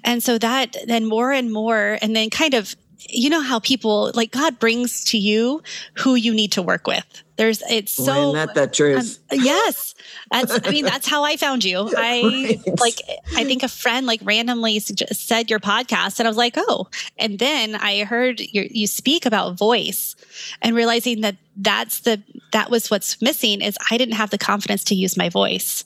And 0.03 0.23
so 0.23 0.37
that 0.37 0.75
then 0.85 1.05
more 1.05 1.31
and 1.31 1.51
more, 1.51 1.97
and 2.01 2.15
then 2.15 2.29
kind 2.29 2.53
of, 2.53 2.75
you 3.09 3.29
know 3.29 3.41
how 3.41 3.59
people 3.59 4.11
like 4.15 4.31
God 4.31 4.59
brings 4.59 5.03
to 5.05 5.17
you 5.17 5.61
who 5.93 6.15
you 6.15 6.33
need 6.33 6.51
to 6.53 6.61
work 6.61 6.87
with. 6.87 7.05
There's, 7.37 7.61
it's 7.69 7.91
so, 7.91 8.33
isn't 8.33 8.55
that 8.55 8.73
truth? 8.73 9.19
um, 9.31 9.39
yes. 9.39 9.93
That's, 10.31 10.59
I 10.67 10.71
mean, 10.71 10.83
that's 10.83 11.07
how 11.07 11.23
I 11.23 11.37
found 11.37 11.63
you. 11.63 11.91
I 11.95 12.57
Right. 12.65 12.79
like, 12.79 12.95
I 13.35 13.43
think 13.43 13.61
a 13.61 13.67
friend 13.67 14.07
like 14.07 14.21
randomly 14.23 14.79
said 14.79 15.49
your 15.51 15.59
podcast 15.59 16.19
and 16.19 16.27
I 16.27 16.31
was 16.31 16.37
like, 16.37 16.55
oh, 16.57 16.87
and 17.19 17.37
then 17.37 17.75
I 17.75 18.03
heard 18.05 18.39
your, 18.39 18.65
you 18.65 18.87
speak 18.87 19.27
about 19.27 19.55
voice 19.57 20.15
and 20.63 20.75
realizing 20.75 21.21
that 21.21 21.35
that's 21.55 21.99
the, 21.99 22.23
that 22.53 22.71
was 22.71 22.89
what's 22.89 23.21
missing 23.21 23.61
is 23.61 23.77
I 23.91 23.99
didn't 23.99 24.15
have 24.15 24.31
the 24.31 24.39
confidence 24.39 24.83
to 24.85 24.95
use 24.95 25.15
my 25.15 25.29
voice. 25.29 25.85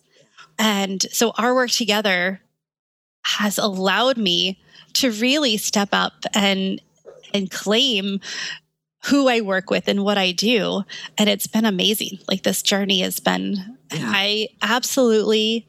And 0.57 1.01
so 1.11 1.33
our 1.37 1.53
work 1.53 1.71
together 1.71 2.39
has 3.23 3.57
allowed 3.57 4.17
me 4.17 4.59
to 4.93 5.11
really 5.11 5.57
step 5.57 5.89
up 5.91 6.13
and, 6.33 6.81
and 7.33 7.49
claim 7.49 8.19
who 9.05 9.27
I 9.27 9.41
work 9.41 9.69
with 9.69 9.87
and 9.87 10.03
what 10.03 10.17
I 10.17 10.31
do. 10.31 10.83
And 11.17 11.29
it's 11.29 11.47
been 11.47 11.65
amazing. 11.65 12.19
Like 12.27 12.43
this 12.43 12.61
journey 12.61 13.01
has 13.01 13.19
been, 13.19 13.77
yeah. 13.91 14.11
I 14.13 14.49
absolutely 14.61 15.67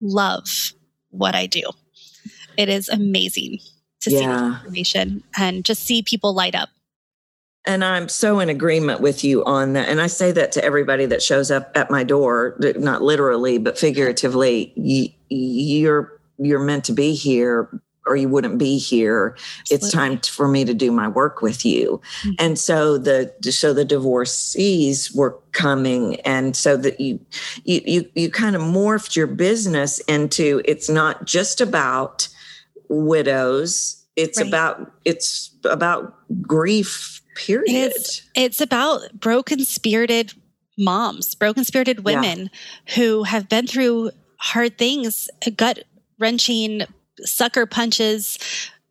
love 0.00 0.72
what 1.10 1.34
I 1.34 1.46
do. 1.46 1.62
It 2.56 2.68
is 2.68 2.88
amazing 2.88 3.58
to 4.02 4.10
yeah. 4.10 4.18
see 4.18 4.26
the 4.26 4.46
information 4.56 5.22
and 5.36 5.64
just 5.64 5.82
see 5.82 6.02
people 6.02 6.34
light 6.34 6.54
up. 6.54 6.68
And 7.66 7.82
I'm 7.82 8.10
so 8.10 8.40
in 8.40 8.50
agreement 8.50 9.00
with 9.00 9.24
you 9.24 9.42
on 9.44 9.72
that. 9.72 9.88
And 9.88 10.00
I 10.00 10.06
say 10.06 10.30
that 10.32 10.52
to 10.52 10.64
everybody 10.64 11.06
that 11.06 11.22
shows 11.22 11.50
up 11.50 11.72
at 11.74 11.90
my 11.90 12.04
door, 12.04 12.56
not 12.60 13.00
literally, 13.00 13.56
but 13.56 13.78
figuratively. 13.78 14.72
You're 15.30 16.20
you're 16.38 16.62
meant 16.62 16.84
to 16.84 16.92
be 16.92 17.14
here 17.14 17.68
or 18.06 18.16
you 18.16 18.28
wouldn't 18.28 18.58
be 18.58 18.78
here 18.78 19.34
Absolutely. 19.60 19.74
it's 19.74 19.92
time 19.92 20.18
for 20.18 20.48
me 20.48 20.64
to 20.64 20.74
do 20.74 20.92
my 20.92 21.08
work 21.08 21.42
with 21.42 21.64
you 21.64 22.00
mm-hmm. 22.22 22.30
and 22.38 22.58
so 22.58 22.98
the 22.98 23.32
so 23.50 23.72
the 23.72 23.84
divorcees 23.84 25.12
were 25.12 25.38
coming 25.52 26.20
and 26.22 26.56
so 26.56 26.76
that 26.76 27.00
you 27.00 27.20
you 27.64 27.80
you, 27.84 28.10
you 28.14 28.30
kind 28.30 28.56
of 28.56 28.62
morphed 28.62 29.16
your 29.16 29.26
business 29.26 30.00
into 30.00 30.62
it's 30.64 30.88
not 30.88 31.24
just 31.24 31.60
about 31.60 32.28
widows 32.88 34.04
it's 34.16 34.38
right. 34.38 34.48
about 34.48 34.92
it's 35.04 35.50
about 35.64 36.14
grief 36.42 37.22
period 37.34 37.92
it's, 37.96 38.22
it's 38.34 38.60
about 38.60 39.00
broken 39.18 39.64
spirited 39.64 40.32
moms 40.78 41.34
broken 41.34 41.64
spirited 41.64 42.04
women 42.04 42.50
yeah. 42.86 42.94
who 42.96 43.22
have 43.22 43.48
been 43.48 43.66
through 43.66 44.10
hard 44.38 44.76
things 44.76 45.28
gut 45.56 45.84
wrenching 46.18 46.82
sucker 47.20 47.66
punches 47.66 48.38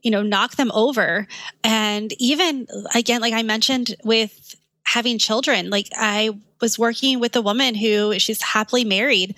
you 0.01 0.11
know 0.11 0.21
knock 0.21 0.55
them 0.55 0.71
over 0.73 1.27
and 1.63 2.13
even 2.19 2.67
again 2.93 3.21
like 3.21 3.33
i 3.33 3.41
mentioned 3.41 3.95
with 4.03 4.55
having 4.83 5.17
children 5.17 5.69
like 5.69 5.89
i 5.97 6.29
was 6.61 6.77
working 6.77 7.19
with 7.19 7.35
a 7.35 7.41
woman 7.41 7.75
who 7.75 8.17
she's 8.19 8.41
happily 8.41 8.83
married 8.83 9.35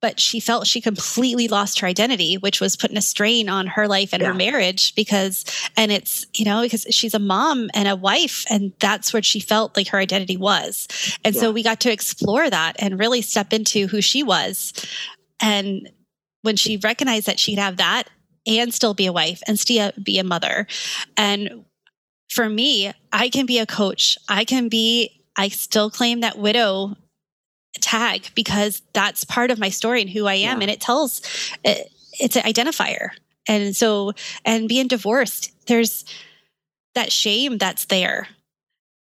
but 0.00 0.18
she 0.18 0.40
felt 0.40 0.66
she 0.66 0.80
completely 0.80 1.48
lost 1.48 1.80
her 1.80 1.86
identity 1.86 2.36
which 2.36 2.60
was 2.60 2.76
putting 2.76 2.96
a 2.96 3.02
strain 3.02 3.48
on 3.48 3.66
her 3.66 3.86
life 3.86 4.12
and 4.12 4.22
yeah. 4.22 4.28
her 4.28 4.34
marriage 4.34 4.94
because 4.94 5.44
and 5.76 5.92
it's 5.92 6.26
you 6.34 6.44
know 6.44 6.62
because 6.62 6.86
she's 6.90 7.14
a 7.14 7.18
mom 7.18 7.70
and 7.74 7.88
a 7.88 7.96
wife 7.96 8.44
and 8.50 8.72
that's 8.80 9.12
what 9.12 9.24
she 9.24 9.40
felt 9.40 9.76
like 9.76 9.88
her 9.88 9.98
identity 9.98 10.36
was 10.36 10.88
and 11.24 11.34
yeah. 11.34 11.40
so 11.40 11.52
we 11.52 11.62
got 11.62 11.80
to 11.80 11.92
explore 11.92 12.48
that 12.48 12.74
and 12.78 12.98
really 12.98 13.22
step 13.22 13.52
into 13.52 13.86
who 13.86 14.00
she 14.00 14.22
was 14.22 14.72
and 15.40 15.88
when 16.42 16.56
she 16.56 16.76
recognized 16.78 17.26
that 17.26 17.38
she'd 17.38 17.58
have 17.58 17.76
that 17.76 18.04
and 18.46 18.72
still 18.72 18.94
be 18.94 19.06
a 19.06 19.12
wife 19.12 19.42
and 19.46 19.58
still 19.58 19.92
be 20.02 20.18
a 20.18 20.24
mother. 20.24 20.66
And 21.16 21.64
for 22.30 22.48
me, 22.48 22.92
I 23.12 23.28
can 23.28 23.46
be 23.46 23.58
a 23.58 23.66
coach. 23.66 24.16
I 24.28 24.44
can 24.44 24.68
be, 24.68 25.22
I 25.36 25.48
still 25.48 25.90
claim 25.90 26.20
that 26.20 26.38
widow 26.38 26.96
tag 27.80 28.30
because 28.34 28.82
that's 28.92 29.24
part 29.24 29.50
of 29.50 29.58
my 29.58 29.68
story 29.68 30.00
and 30.00 30.10
who 30.10 30.26
I 30.26 30.34
am. 30.34 30.58
Yeah. 30.58 30.62
And 30.62 30.70
it 30.70 30.80
tells, 30.80 31.20
it, 31.64 31.90
it's 32.18 32.36
an 32.36 32.42
identifier. 32.42 33.10
And 33.46 33.74
so, 33.76 34.12
and 34.44 34.68
being 34.68 34.86
divorced, 34.88 35.52
there's 35.66 36.04
that 36.94 37.12
shame 37.12 37.58
that's 37.58 37.86
there. 37.86 38.28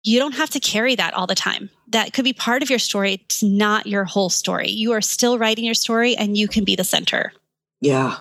You 0.03 0.19
don't 0.19 0.35
have 0.35 0.49
to 0.51 0.59
carry 0.59 0.95
that 0.95 1.13
all 1.13 1.27
the 1.27 1.35
time. 1.35 1.69
That 1.95 2.11
could 2.11 2.25
be 2.25 2.33
part 2.33 2.61
of 2.61 2.69
your 2.69 2.77
story. 2.77 3.13
It's 3.13 3.41
not 3.41 3.87
your 3.87 4.03
whole 4.03 4.29
story. 4.29 4.67
You 4.67 4.91
are 4.91 4.99
still 4.99 5.37
writing 5.37 5.63
your 5.63 5.73
story 5.73 6.13
and 6.13 6.35
you 6.35 6.49
can 6.49 6.65
be 6.65 6.75
the 6.75 6.83
center. 6.83 7.31
Yeah. 7.79 8.17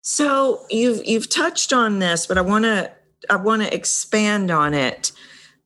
So 0.00 0.64
you've 0.70 1.04
you've 1.04 1.28
touched 1.28 1.74
on 1.74 1.98
this, 1.98 2.26
but 2.26 2.38
I 2.38 2.40
want 2.40 2.64
to 2.64 2.90
I 3.28 3.36
want 3.36 3.60
to 3.60 3.74
expand 3.74 4.50
on 4.50 4.72
it. 4.72 5.12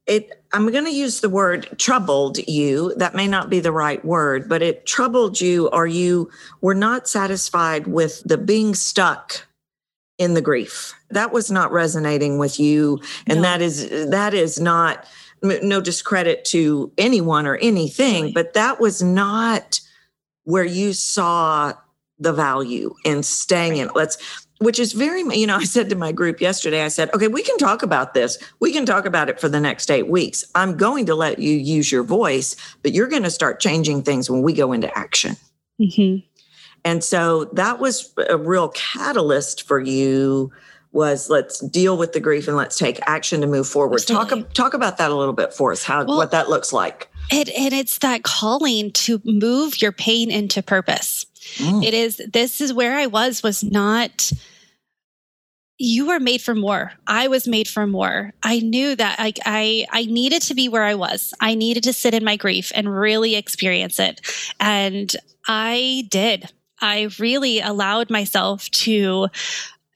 It 0.07 0.43
I'm 0.53 0.73
going 0.73 0.87
to 0.87 0.91
use 0.91 1.21
the 1.21 1.29
word 1.29 1.69
troubled 1.79 2.39
you. 2.49 2.97
That 2.97 3.15
may 3.15 3.29
not 3.29 3.49
be 3.49 3.61
the 3.61 3.71
right 3.71 4.05
word, 4.05 4.49
but 4.49 4.61
it 4.61 4.85
troubled 4.85 5.41
you 5.41 5.69
or 5.69 5.87
you 5.87 6.33
were 6.61 6.75
not 6.75 7.07
satisfied 7.07 7.87
with 7.87 8.25
the 8.25 8.39
being 8.39 8.75
stuck 8.75 9.47
in 10.19 10.35
the 10.35 10.43
grief. 10.43 10.95
That 11.11 11.33
was 11.33 11.49
not 11.49 11.71
resonating 11.71 12.39
with 12.39 12.59
you 12.59 13.01
and 13.29 13.37
no. 13.37 13.43
that 13.43 13.63
is 13.63 14.11
that 14.11 14.35
is 14.35 14.59
not 14.59 15.07
no 15.43 15.81
discredit 15.81 16.45
to 16.47 16.93
anyone 16.99 17.47
or 17.47 17.57
anything, 17.57 18.33
but 18.33 18.55
that 18.55 18.81
was 18.81 19.03
not 19.03 19.81
where 20.45 20.65
you 20.65 20.93
saw 20.93 21.73
the 22.19 22.33
value 22.33 22.95
in 23.05 23.23
staying 23.23 23.77
in. 23.77 23.89
It. 23.89 23.97
Let's 23.97 24.47
which 24.59 24.79
is 24.79 24.93
very 24.93 25.23
you 25.37 25.47
know 25.47 25.57
i 25.61 25.65
said 25.65 25.89
to 25.89 25.97
my 25.97 26.13
group 26.13 26.41
yesterday 26.41 26.83
i 26.83 26.89
said 26.89 27.13
okay 27.15 27.29
we 27.29 27.43
can 27.43 27.57
talk 27.57 27.83
about 27.83 28.15
this. 28.15 28.39
We 28.61 28.73
can 28.73 28.87
talk 28.87 29.07
about 29.07 29.29
it 29.29 29.41
for 29.41 29.49
the 29.49 29.61
next 29.61 29.91
eight 29.91 30.09
weeks. 30.09 30.45
I'm 30.55 30.77
going 30.77 31.07
to 31.07 31.15
let 31.15 31.39
you 31.39 31.57
use 31.57 31.91
your 31.91 32.03
voice 32.03 32.57
but 32.83 32.93
you're 32.93 33.09
going 33.09 33.23
to 33.25 33.31
start 33.31 33.61
changing 33.61 34.03
things 34.03 34.31
when 34.31 34.43
we 34.43 34.53
go 34.53 34.73
into 34.73 34.97
action. 34.97 35.37
Mm-hmm. 35.81 36.27
and 36.85 37.03
so 37.03 37.47
that 37.55 37.81
was 37.81 38.13
a 38.29 38.37
real 38.37 38.69
catalyst 38.69 39.63
for 39.63 39.81
you 39.81 40.53
was 40.93 41.31
let's 41.31 41.61
deal 41.61 41.97
with 41.97 42.13
the 42.13 42.21
grief 42.21 42.49
and 42.49 42.57
let's 42.57 42.77
take 42.77 42.99
action 43.07 43.41
to 43.41 43.47
move 43.47 43.67
forward 43.69 44.01
Absolutely. 44.01 44.43
talk 44.43 44.53
talk 44.55 44.75
about 44.75 44.99
that 44.99 45.11
a 45.11 45.15
little 45.15 45.33
bit 45.33 45.55
for 45.55 45.71
us 45.73 45.85
how 45.85 46.05
well, 46.05 46.17
what 46.17 46.33
that 46.33 46.49
looks 46.49 46.73
like 46.73 47.09
it, 47.31 47.49
and 47.51 47.73
it's 47.73 47.99
that 47.99 48.25
calling 48.25 48.91
to 48.91 49.21
move 49.25 49.81
your 49.81 49.93
pain 49.93 50.31
into 50.31 50.63
purpose 50.63 51.27
Mm. 51.57 51.85
It 51.85 51.95
is, 51.95 52.21
this 52.33 52.61
is 52.61 52.73
where 52.73 52.97
I 52.97 53.07
was, 53.07 53.43
was 53.43 53.65
not, 53.65 54.31
you 55.79 56.07
were 56.07 56.21
made 56.21 56.43
for 56.43 56.55
more. 56.55 56.93
I 57.07 57.29
was 57.29 57.49
made 57.49 57.67
for 57.67 57.87
more. 57.87 58.33
I 58.43 58.61
knew 58.61 58.95
that 58.97 59.19
like 59.19 59.39
I 59.47 59.87
I 59.91 60.05
needed 60.05 60.43
to 60.43 60.55
be 60.55 60.69
where 60.69 60.85
I 60.85 60.95
was. 60.95 61.33
I 61.41 61.55
needed 61.55 61.85
to 61.85 61.95
sit 61.95 62.13
in 62.13 62.23
my 62.23 62.37
grief 62.37 62.71
and 62.75 62.95
really 62.95 63.35
experience 63.35 63.99
it. 63.99 64.21
And 64.61 65.11
I 65.49 66.07
did. 66.11 66.53
I 66.83 67.09
really 67.19 67.61
allowed 67.61 68.11
myself 68.11 68.69
to 68.73 69.29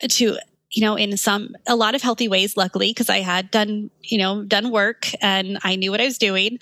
to 0.08 0.38
you 0.74 0.80
know, 0.80 0.96
in 0.96 1.16
some, 1.16 1.54
a 1.68 1.76
lot 1.76 1.94
of 1.94 2.02
healthy 2.02 2.26
ways, 2.26 2.56
luckily, 2.56 2.90
because 2.90 3.08
I 3.08 3.20
had 3.20 3.50
done, 3.50 3.90
you 4.02 4.18
know, 4.18 4.42
done 4.42 4.70
work 4.70 5.08
and 5.22 5.58
I 5.62 5.76
knew 5.76 5.92
what 5.92 6.00
I 6.00 6.04
was 6.04 6.18
doing. 6.18 6.58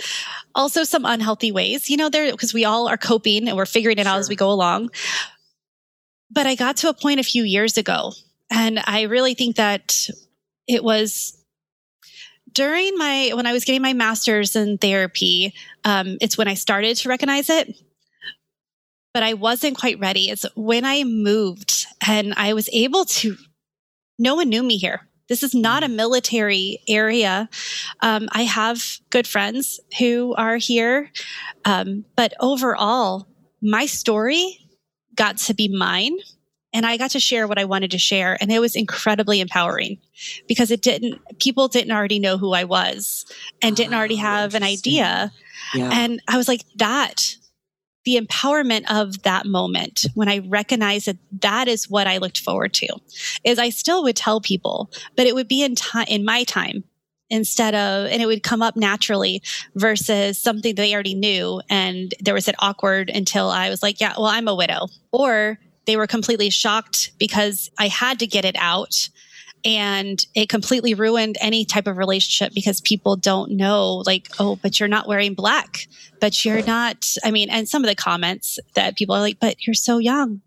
Also, 0.54 0.84
some 0.84 1.06
unhealthy 1.06 1.50
ways, 1.50 1.88
you 1.88 1.96
know, 1.96 2.10
there, 2.10 2.30
because 2.30 2.52
we 2.52 2.66
all 2.66 2.88
are 2.88 2.98
coping 2.98 3.48
and 3.48 3.56
we're 3.56 3.66
figuring 3.66 3.98
it 3.98 4.04
sure. 4.04 4.12
out 4.12 4.18
as 4.18 4.28
we 4.28 4.36
go 4.36 4.50
along. 4.50 4.90
But 6.30 6.46
I 6.46 6.54
got 6.54 6.76
to 6.78 6.90
a 6.90 6.94
point 6.94 7.20
a 7.20 7.24
few 7.24 7.42
years 7.42 7.78
ago, 7.78 8.12
and 8.50 8.80
I 8.84 9.02
really 9.02 9.34
think 9.34 9.56
that 9.56 10.08
it 10.66 10.84
was 10.84 11.38
during 12.52 12.96
my, 12.98 13.30
when 13.34 13.46
I 13.46 13.52
was 13.52 13.64
getting 13.64 13.82
my 13.82 13.94
master's 13.94 14.56
in 14.56 14.76
therapy, 14.76 15.54
um, 15.84 16.18
it's 16.20 16.36
when 16.36 16.48
I 16.48 16.54
started 16.54 16.96
to 16.98 17.08
recognize 17.08 17.48
it 17.48 17.74
but 19.14 19.22
I 19.22 19.34
wasn't 19.34 19.78
quite 19.78 19.98
ready. 19.98 20.30
It's 20.30 20.46
when 20.54 20.84
I 20.84 21.04
moved 21.04 21.86
and 22.06 22.32
I 22.34 22.54
was 22.54 22.68
able 22.72 23.04
to 23.04 23.36
no 24.18 24.34
one 24.34 24.48
knew 24.48 24.62
me 24.62 24.76
here. 24.76 25.08
This 25.28 25.42
is 25.42 25.54
not 25.54 25.82
a 25.82 25.86
mm. 25.86 25.94
military 25.94 26.80
area. 26.88 27.48
Um, 28.00 28.28
I 28.32 28.42
have 28.42 28.98
good 29.10 29.26
friends 29.26 29.80
who 29.98 30.34
are 30.36 30.56
here. 30.56 31.10
Um, 31.64 32.04
but 32.16 32.34
overall, 32.40 33.26
my 33.60 33.86
story 33.86 34.58
got 35.14 35.38
to 35.38 35.54
be 35.54 35.68
mine 35.68 36.18
and 36.74 36.86
I 36.86 36.96
got 36.96 37.12
to 37.12 37.20
share 37.20 37.46
what 37.46 37.58
I 37.58 37.64
wanted 37.64 37.90
to 37.92 37.98
share. 37.98 38.36
And 38.40 38.50
it 38.50 38.58
was 38.58 38.74
incredibly 38.74 39.40
empowering 39.40 39.98
because 40.48 40.70
it 40.70 40.82
didn't, 40.82 41.20
people 41.38 41.68
didn't 41.68 41.92
already 41.92 42.18
know 42.18 42.38
who 42.38 42.52
I 42.52 42.64
was 42.64 43.26
and 43.60 43.76
didn't 43.76 43.94
already 43.94 44.16
ah, 44.16 44.22
have 44.22 44.54
an 44.54 44.62
idea. 44.62 45.32
Yeah. 45.74 45.90
And 45.92 46.20
I 46.28 46.36
was 46.36 46.48
like, 46.48 46.64
that 46.76 47.36
the 48.04 48.16
empowerment 48.16 48.84
of 48.90 49.22
that 49.22 49.46
moment 49.46 50.06
when 50.14 50.28
I 50.28 50.38
recognized 50.38 51.06
that 51.06 51.18
that 51.40 51.68
is 51.68 51.88
what 51.88 52.06
I 52.06 52.18
looked 52.18 52.40
forward 52.40 52.74
to 52.74 52.88
is 53.44 53.58
I 53.58 53.70
still 53.70 54.02
would 54.02 54.16
tell 54.16 54.40
people, 54.40 54.90
but 55.16 55.26
it 55.26 55.34
would 55.34 55.48
be 55.48 55.62
in 55.62 55.74
time, 55.74 56.06
in 56.08 56.24
my 56.24 56.44
time 56.44 56.84
instead 57.30 57.74
of, 57.74 58.10
and 58.10 58.20
it 58.20 58.26
would 58.26 58.42
come 58.42 58.60
up 58.60 58.76
naturally 58.76 59.42
versus 59.74 60.38
something 60.38 60.74
they 60.74 60.92
already 60.92 61.14
knew. 61.14 61.62
And 61.70 62.14
there 62.20 62.34
was 62.34 62.46
an 62.46 62.54
awkward 62.58 63.08
until 63.08 63.48
I 63.48 63.70
was 63.70 63.82
like, 63.82 64.00
yeah, 64.00 64.12
well, 64.16 64.26
I'm 64.26 64.48
a 64.48 64.54
widow 64.54 64.88
or 65.12 65.58
they 65.86 65.96
were 65.96 66.06
completely 66.06 66.50
shocked 66.50 67.12
because 67.18 67.70
I 67.78 67.88
had 67.88 68.18
to 68.20 68.26
get 68.26 68.44
it 68.44 68.56
out 68.58 69.08
and 69.64 70.24
it 70.34 70.48
completely 70.48 70.94
ruined 70.94 71.36
any 71.40 71.64
type 71.64 71.86
of 71.86 71.96
relationship 71.96 72.52
because 72.54 72.80
people 72.80 73.16
don't 73.16 73.52
know 73.52 74.02
like 74.06 74.28
oh 74.38 74.56
but 74.56 74.80
you're 74.80 74.88
not 74.88 75.06
wearing 75.06 75.34
black 75.34 75.86
but 76.20 76.44
you're 76.44 76.64
not 76.64 77.14
i 77.24 77.30
mean 77.30 77.48
and 77.50 77.68
some 77.68 77.84
of 77.84 77.88
the 77.88 77.94
comments 77.94 78.58
that 78.74 78.96
people 78.96 79.14
are 79.14 79.20
like 79.20 79.38
but 79.40 79.66
you're 79.66 79.74
so 79.74 79.98
young. 79.98 80.40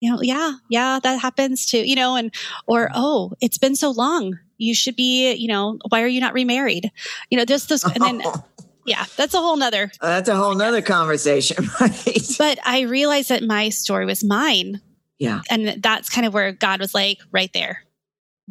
You 0.00 0.12
know 0.12 0.22
yeah 0.22 0.54
yeah 0.70 0.98
that 1.02 1.20
happens 1.20 1.66
too 1.66 1.86
you 1.86 1.94
know 1.94 2.16
and 2.16 2.34
or 2.66 2.90
oh 2.94 3.32
it's 3.40 3.58
been 3.58 3.76
so 3.76 3.90
long. 3.90 4.38
You 4.56 4.74
should 4.74 4.96
be 4.96 5.34
you 5.34 5.48
know 5.48 5.78
why 5.88 6.02
are 6.02 6.06
you 6.06 6.20
not 6.20 6.32
remarried? 6.32 6.90
You 7.30 7.36
know 7.36 7.44
just 7.44 7.68
this 7.68 7.84
and 7.84 8.02
then 8.02 8.22
yeah 8.86 9.04
that's 9.16 9.34
a 9.34 9.38
whole 9.38 9.58
nother 9.58 9.92
uh, 10.00 10.08
that's 10.08 10.28
a 10.30 10.36
whole 10.36 10.54
nother 10.54 10.80
conversation 10.80 11.68
right? 11.80 12.34
But 12.38 12.58
i 12.64 12.80
realized 12.80 13.28
that 13.28 13.42
my 13.42 13.68
story 13.68 14.06
was 14.06 14.24
mine. 14.24 14.80
Yeah. 15.18 15.42
And 15.50 15.82
that's 15.82 16.08
kind 16.08 16.26
of 16.26 16.32
where 16.32 16.50
god 16.52 16.80
was 16.80 16.94
like 16.94 17.18
right 17.30 17.52
there 17.52 17.84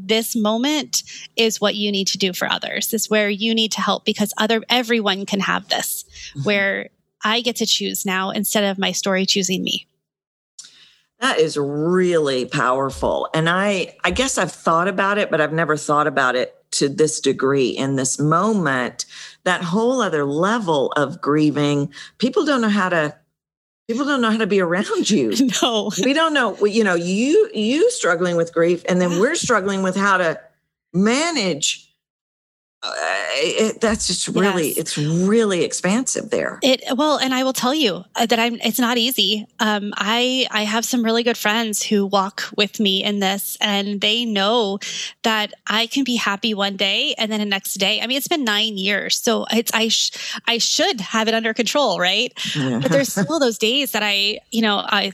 this 0.08 0.36
moment 0.36 1.04
is 1.36 1.60
what 1.60 1.76
you 1.76 1.92
need 1.92 2.08
to 2.08 2.18
do 2.18 2.34
for 2.34 2.52
others. 2.52 2.94
Is 2.94 3.10
where 3.10 3.30
you 3.30 3.54
need 3.54 3.72
to 3.74 3.82
help 3.82 4.06
because 4.06 4.34
other 4.38 4.62
everyone 4.70 5.26
can 5.26 5.40
have 5.40 5.68
this. 5.70 6.06
Mm-hmm. 6.32 6.44
Where 6.44 6.90
I 7.24 7.42
get 7.42 7.58
to 7.58 7.66
choose 7.66 8.06
now 8.06 8.32
instead 8.32 8.64
of 8.64 8.78
my 8.78 8.92
story 8.92 9.26
choosing 9.26 9.64
me. 9.64 9.88
That 11.20 11.40
is 11.40 11.58
really 11.58 12.46
powerful. 12.46 13.28
And 13.34 13.50
I 13.50 13.98
I 14.04 14.12
guess 14.12 14.38
I've 14.38 14.52
thought 14.52 14.88
about 14.88 15.18
it, 15.18 15.30
but 15.30 15.42
I've 15.42 15.54
never 15.54 15.76
thought 15.76 16.08
about 16.08 16.36
it 16.36 16.56
to 16.72 16.88
this 16.88 17.20
degree 17.20 17.70
in 17.70 17.96
this 17.96 18.20
moment. 18.20 19.06
That 19.44 19.64
whole 19.64 20.02
other 20.02 20.24
level 20.24 20.92
of 20.94 21.20
grieving, 21.20 21.92
people 22.20 22.46
don't 22.46 22.62
know 22.62 22.70
how 22.70 22.90
to 22.90 23.16
people 23.90 24.06
don't 24.06 24.22
know 24.22 24.30
how 24.30 24.38
to 24.38 24.46
be 24.48 24.62
around 24.62 25.10
you. 25.10 25.34
No. 25.62 25.92
We 26.04 26.14
don't 26.14 26.34
know, 26.34 26.64
you 26.66 26.84
know, 26.84 26.94
you 26.94 27.50
you 27.54 27.90
struggling 27.90 28.38
with 28.38 28.54
grief 28.54 28.84
and 28.88 29.02
then 29.02 29.20
we're 29.20 29.36
struggling 29.36 29.82
with 29.82 29.96
how 29.96 30.18
to 30.18 30.40
manage 30.94 31.89
uh, 32.82 32.92
it, 33.34 33.82
that's 33.82 34.08
just 34.08 34.30
really 34.30 34.70
yes. 34.70 34.78
it's 34.78 34.98
really 34.98 35.64
expansive 35.66 36.30
there 36.30 36.60
it 36.64 36.82
well 36.96 37.18
and 37.18 37.34
i 37.34 37.44
will 37.44 37.54
tell 37.54 37.74
you 37.74 38.06
uh, 38.16 38.26
that 38.26 38.40
i'm 38.40 38.56
it's 38.64 38.80
not 38.80 38.98
easy 38.98 39.46
um, 39.60 39.94
i 39.98 40.48
i 40.52 40.64
have 40.64 40.86
some 40.86 41.04
really 41.04 41.22
good 41.22 41.38
friends 41.38 41.84
who 41.84 42.06
walk 42.06 42.44
with 42.56 42.80
me 42.80 43.04
in 43.04 43.20
this 43.20 43.58
and 43.60 44.00
they 44.00 44.24
know 44.24 44.80
that 45.24 45.54
i 45.68 45.88
can 45.88 46.06
be 46.06 46.16
happy 46.16 46.54
one 46.54 46.78
day 46.78 47.14
and 47.18 47.30
then 47.30 47.42
the 47.42 47.46
next 47.46 47.74
day 47.76 48.00
i 48.02 48.08
mean 48.08 48.18
it's 48.18 48.30
been 48.30 48.46
nine 48.46 48.78
years 48.78 49.18
so 49.18 49.46
it's 49.52 49.74
i 49.74 49.90
sh- 49.90 50.12
i 50.48 50.58
should 50.58 51.02
have 51.02 51.28
it 51.28 51.34
under 51.34 51.54
control 51.54 52.00
right 52.00 52.34
yeah. 52.56 52.80
but 52.82 52.92
there's 52.92 53.12
still 53.12 53.40
those 53.40 53.58
days 53.58 53.92
that 53.92 54.04
i 54.04 54.40
you 54.52 54.62
know 54.62 54.78
i 54.88 55.12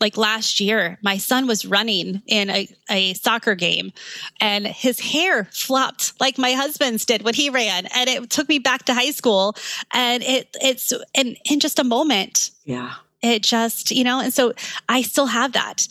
like 0.00 0.16
last 0.16 0.60
year, 0.60 0.98
my 1.02 1.18
son 1.18 1.46
was 1.46 1.66
running 1.66 2.22
in 2.26 2.50
a, 2.50 2.68
a 2.88 3.14
soccer 3.14 3.54
game 3.54 3.92
and 4.40 4.66
his 4.66 5.00
hair 5.00 5.44
flopped 5.52 6.18
like 6.20 6.38
my 6.38 6.52
husband's 6.52 7.04
did 7.04 7.22
when 7.22 7.34
he 7.34 7.50
ran. 7.50 7.86
And 7.94 8.08
it 8.08 8.30
took 8.30 8.48
me 8.48 8.58
back 8.58 8.84
to 8.86 8.94
high 8.94 9.10
school. 9.10 9.56
And 9.92 10.22
it 10.22 10.56
it's 10.60 10.92
in, 11.14 11.36
in 11.44 11.60
just 11.60 11.78
a 11.78 11.84
moment. 11.84 12.50
Yeah. 12.64 12.94
It 13.22 13.42
just, 13.42 13.90
you 13.90 14.04
know, 14.04 14.20
and 14.20 14.32
so 14.32 14.54
I 14.88 15.02
still 15.02 15.26
have 15.26 15.52
that. 15.52 15.86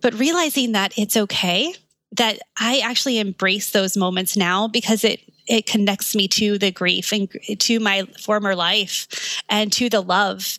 But 0.00 0.14
realizing 0.14 0.72
that 0.72 0.96
it's 0.96 1.16
okay, 1.16 1.74
that 2.12 2.38
I 2.58 2.80
actually 2.80 3.18
embrace 3.18 3.72
those 3.72 3.96
moments 3.96 4.36
now 4.36 4.68
because 4.68 5.04
it 5.04 5.20
it 5.48 5.64
connects 5.64 6.14
me 6.14 6.28
to 6.28 6.58
the 6.58 6.70
grief 6.70 7.10
and 7.10 7.28
to 7.58 7.80
my 7.80 8.02
former 8.20 8.54
life 8.54 9.42
and 9.48 9.72
to 9.72 9.88
the 9.88 10.02
love 10.02 10.58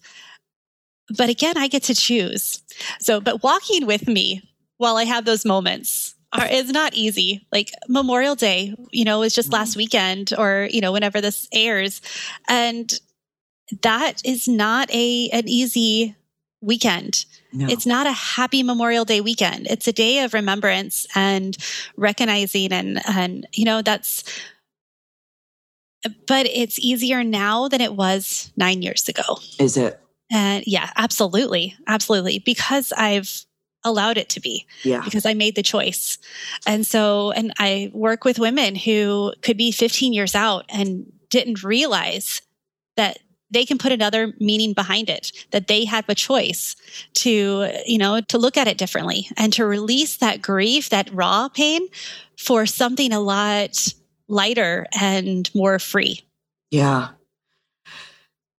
but 1.18 1.30
again, 1.30 1.58
I 1.58 1.68
get 1.68 1.84
to 1.84 1.96
choose. 1.96 2.62
So, 3.00 3.20
but 3.20 3.44
walking 3.44 3.86
with 3.86 4.08
me 4.08 4.42
while 4.78 4.98
I 4.98 5.04
have 5.06 5.26
those 5.26 5.46
moments 5.46 6.16
are, 6.32 6.48
is 6.48 6.72
not 6.72 6.94
easy. 6.94 7.46
Like 7.52 7.72
Memorial 7.88 8.36
Day, 8.36 8.76
you 8.92 9.04
know, 9.06 9.20
was 9.20 9.34
just 9.34 9.52
last 9.52 9.72
mm-hmm. 9.72 9.80
weekend 9.80 10.34
or, 10.38 10.68
you 10.72 10.82
know, 10.82 10.92
whenever 10.92 11.22
this 11.22 11.48
airs. 11.52 12.02
And 12.48 12.94
that 13.82 14.22
is 14.24 14.48
not 14.48 14.90
a, 14.92 15.30
an 15.30 15.48
easy 15.48 16.16
weekend. 16.62 17.26
No. 17.52 17.68
It's 17.68 17.86
not 17.86 18.06
a 18.06 18.12
happy 18.12 18.64
Memorial 18.64 19.06
Day 19.06 19.22
weekend. 19.22 19.68
It's 19.68 19.88
a 19.88 19.94
day 19.94 20.24
of 20.24 20.34
remembrance 20.34 21.08
and 21.16 21.58
recognizing 21.98 22.72
and, 22.72 23.02
and, 23.08 23.48
you 23.54 23.66
know, 23.66 23.82
that's, 23.82 24.24
but 26.28 26.46
it's 26.46 26.80
easier 26.80 27.24
now 27.24 27.68
than 27.68 27.82
it 27.82 27.96
was 27.96 28.52
nine 28.56 28.82
years 28.82 29.10
ago. 29.10 29.40
Is 29.60 29.78
it? 29.78 30.00
And 30.32 30.64
yeah, 30.68 30.92
absolutely. 30.96 31.76
Absolutely. 31.88 32.40
Because 32.40 32.94
I've 32.96 33.46
allowed 33.84 34.18
it 34.18 34.30
to 34.30 34.40
be. 34.40 34.66
Yeah. 34.84 35.02
Because 35.04 35.26
I 35.26 35.34
made 35.34 35.56
the 35.56 35.64
choice. 35.64 36.18
And 36.66 36.86
so, 36.86 37.32
and 37.32 37.54
I 37.60 37.92
work 37.94 38.26
with 38.26 38.40
women 38.40 38.76
who 38.76 39.34
could 39.42 39.58
be 39.58 39.72
15 39.72 40.14
years 40.14 40.36
out 40.36 40.66
and 40.70 41.12
didn't 41.30 41.64
realize 41.64 42.42
that 42.98 43.20
they 43.52 43.66
can 43.66 43.78
put 43.78 43.92
another 43.92 44.34
meaning 44.40 44.74
behind 44.74 45.10
it 45.10 45.32
that 45.52 45.68
they 45.68 45.86
have 45.86 46.08
a 46.08 46.16
choice 46.16 46.76
to 47.14 47.72
you 47.86 47.98
know 47.98 48.22
to 48.22 48.38
look 48.38 48.58
at 48.58 48.68
it 48.68 48.78
differently 48.78 49.28
and 49.38 49.54
to 49.54 49.66
release 49.66 50.18
that 50.18 50.42
grief 50.42 50.90
that 50.90 51.12
raw 51.14 51.48
pain 51.48 51.88
for 52.38 52.66
something 52.66 53.12
a 53.12 53.20
lot 53.20 53.88
lighter 54.28 54.86
and 55.00 55.50
more 55.56 55.80
free 55.80 56.22
yeah 56.70 57.10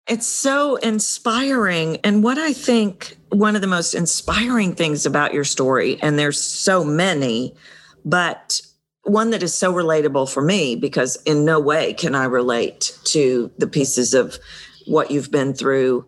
it's 0.08 0.26
so 0.26 0.76
inspiring. 0.76 1.98
And 2.02 2.22
what 2.22 2.38
I 2.38 2.52
think 2.52 3.16
one 3.28 3.54
of 3.54 3.60
the 3.60 3.68
most 3.68 3.94
inspiring 3.94 4.74
things 4.74 5.06
about 5.06 5.32
your 5.32 5.44
story, 5.44 6.00
and 6.02 6.18
there's 6.18 6.40
so 6.40 6.84
many, 6.84 7.54
but 8.04 8.60
one 9.04 9.30
that 9.30 9.42
is 9.42 9.54
so 9.54 9.72
relatable 9.72 10.30
for 10.30 10.42
me 10.42 10.76
because 10.76 11.16
in 11.24 11.44
no 11.44 11.58
way 11.58 11.94
can 11.94 12.14
I 12.14 12.24
relate 12.24 12.98
to 13.04 13.50
the 13.58 13.66
pieces 13.66 14.14
of 14.14 14.38
what 14.86 15.10
you've 15.10 15.30
been 15.30 15.54
through, 15.54 16.06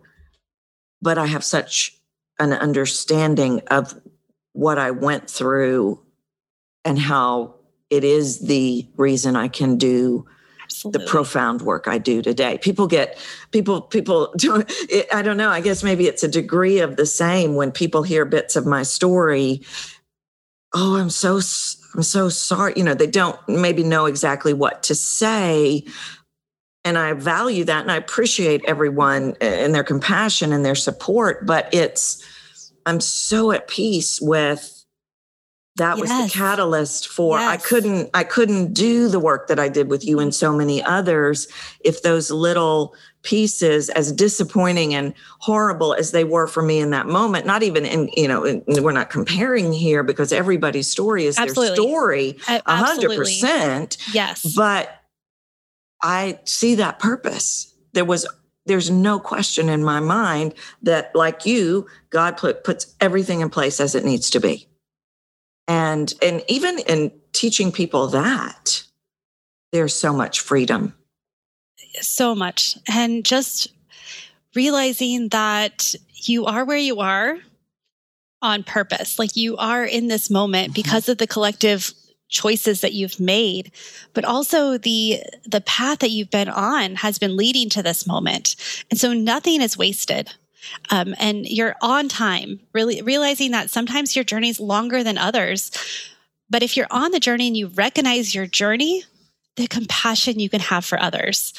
but 1.01 1.17
I 1.17 1.25
have 1.25 1.43
such 1.43 1.97
an 2.39 2.53
understanding 2.53 3.61
of 3.67 3.99
what 4.53 4.77
I 4.77 4.91
went 4.91 5.29
through 5.29 6.01
and 6.85 6.99
how 6.99 7.55
it 7.89 8.03
is 8.03 8.39
the 8.39 8.87
reason 8.97 9.35
I 9.35 9.47
can 9.47 9.77
do 9.77 10.25
Absolutely. 10.85 11.05
the 11.05 11.09
profound 11.09 11.61
work 11.61 11.87
I 11.87 11.97
do 11.97 12.21
today. 12.21 12.57
People 12.57 12.87
get 12.87 13.17
people 13.51 13.81
people 13.81 14.33
do 14.37 14.63
I 15.13 15.21
don't 15.21 15.37
know. 15.37 15.49
I 15.49 15.61
guess 15.61 15.83
maybe 15.83 16.07
it's 16.07 16.23
a 16.23 16.27
degree 16.27 16.79
of 16.79 16.97
the 16.97 17.05
same 17.05 17.55
when 17.55 17.71
people 17.71 18.03
hear 18.03 18.25
bits 18.25 18.55
of 18.55 18.65
my 18.65 18.83
story. 18.83 19.61
Oh, 20.73 20.97
I'm 20.97 21.09
so 21.09 21.35
I'm 21.95 22.03
so 22.03 22.29
sorry. 22.29 22.73
You 22.75 22.83
know, 22.83 22.95
they 22.95 23.07
don't 23.07 23.37
maybe 23.47 23.83
know 23.83 24.05
exactly 24.05 24.53
what 24.53 24.83
to 24.83 24.95
say. 24.95 25.85
And 26.83 26.97
I 26.97 27.13
value 27.13 27.63
that 27.63 27.81
and 27.81 27.91
I 27.91 27.95
appreciate 27.95 28.61
everyone 28.67 29.35
and 29.39 29.73
their 29.73 29.85
compassion 29.85 30.51
and 30.51 30.65
their 30.65 30.75
support, 30.75 31.45
but 31.45 31.73
it's 31.73 32.21
I'm 32.85 32.99
so 32.99 33.51
at 33.51 33.69
peace 33.69 34.19
with 34.21 34.82
that 35.77 35.97
yes. 35.97 36.01
was 36.01 36.09
the 36.09 36.37
catalyst 36.37 37.07
for 37.07 37.39
yes. 37.39 37.49
i 37.49 37.57
couldn't 37.57 38.09
i 38.13 38.23
couldn't 38.23 38.73
do 38.73 39.07
the 39.07 39.19
work 39.19 39.47
that 39.47 39.59
i 39.59 39.67
did 39.67 39.89
with 39.89 40.05
you 40.05 40.19
and 40.19 40.33
so 40.33 40.49
mm-hmm. 40.49 40.59
many 40.59 40.83
others 40.83 41.47
if 41.81 42.01
those 42.03 42.29
little 42.29 42.95
pieces 43.23 43.89
as 43.89 44.11
disappointing 44.11 44.93
and 44.93 45.13
horrible 45.39 45.93
as 45.93 46.11
they 46.11 46.23
were 46.23 46.45
for 46.45 46.61
me 46.61 46.79
in 46.79 46.91
that 46.91 47.07
moment 47.07 47.45
not 47.45 47.63
even 47.63 47.85
in 47.85 48.09
you 48.15 48.27
know 48.27 48.43
in, 48.43 48.63
we're 48.83 48.91
not 48.91 49.09
comparing 49.09 49.71
here 49.73 50.03
because 50.03 50.31
everybody's 50.31 50.89
story 50.89 51.25
is 51.25 51.37
Absolutely. 51.37 51.67
their 51.67 51.75
story 51.75 52.37
a 52.47 52.75
hundred 52.75 53.15
percent 53.17 53.97
yes 54.13 54.53
but 54.55 55.01
i 56.01 56.37
see 56.43 56.75
that 56.75 56.99
purpose 56.99 57.73
there 57.93 58.05
was 58.05 58.27
there's 58.65 58.89
no 58.89 59.19
question 59.19 59.69
in 59.69 59.83
my 59.83 59.99
mind 59.99 60.53
that 60.81 61.15
like 61.15 61.45
you 61.45 61.87
god 62.09 62.37
put, 62.37 62.63
puts 62.63 62.93
everything 62.99 63.41
in 63.41 63.49
place 63.49 63.79
as 63.79 63.95
it 63.95 64.05
needs 64.05 64.29
to 64.29 64.39
be 64.39 64.67
and 65.67 66.13
and 66.21 66.43
even 66.47 66.79
in 66.79 67.11
teaching 67.31 67.71
people 67.71 68.07
that 68.07 68.83
there's 69.71 69.95
so 69.95 70.13
much 70.13 70.39
freedom. 70.39 70.93
So 71.99 72.35
much. 72.35 72.77
And 72.87 73.25
just 73.25 73.69
realizing 74.55 75.29
that 75.29 75.95
you 76.13 76.45
are 76.45 76.63
where 76.63 76.77
you 76.77 76.99
are 76.99 77.37
on 78.41 78.63
purpose. 78.63 79.17
Like 79.17 79.35
you 79.35 79.57
are 79.57 79.83
in 79.83 80.07
this 80.07 80.29
moment 80.29 80.67
mm-hmm. 80.67 80.81
because 80.81 81.09
of 81.09 81.17
the 81.17 81.27
collective 81.27 81.93
choices 82.29 82.81
that 82.81 82.93
you've 82.93 83.19
made 83.19 83.71
but 84.13 84.25
also 84.25 84.75
the 84.75 85.21
the 85.45 85.61
path 85.61 85.99
that 85.99 86.09
you've 86.09 86.31
been 86.31 86.49
on 86.49 86.95
has 86.95 87.19
been 87.19 87.37
leading 87.37 87.69
to 87.69 87.83
this 87.83 88.07
moment. 88.07 88.55
And 88.89 88.99
so 88.99 89.13
nothing 89.13 89.61
is 89.61 89.77
wasted 89.77 90.33
um, 90.89 91.15
and 91.19 91.45
you're 91.45 91.75
on 91.81 92.09
time, 92.09 92.59
really 92.73 93.01
realizing 93.01 93.51
that 93.51 93.69
sometimes 93.69 94.15
your 94.15 94.25
journey 94.25 94.49
is 94.49 94.59
longer 94.59 95.03
than 95.03 95.17
others. 95.17 95.71
But 96.49 96.63
if 96.63 96.77
you're 96.77 96.87
on 96.91 97.11
the 97.11 97.19
journey 97.19 97.47
and 97.47 97.57
you 97.57 97.67
recognize 97.67 98.35
your 98.35 98.47
journey, 98.47 99.03
the 99.55 99.67
compassion 99.67 100.39
you 100.39 100.49
can 100.49 100.61
have 100.61 100.85
for 100.85 100.99
others 100.99 101.53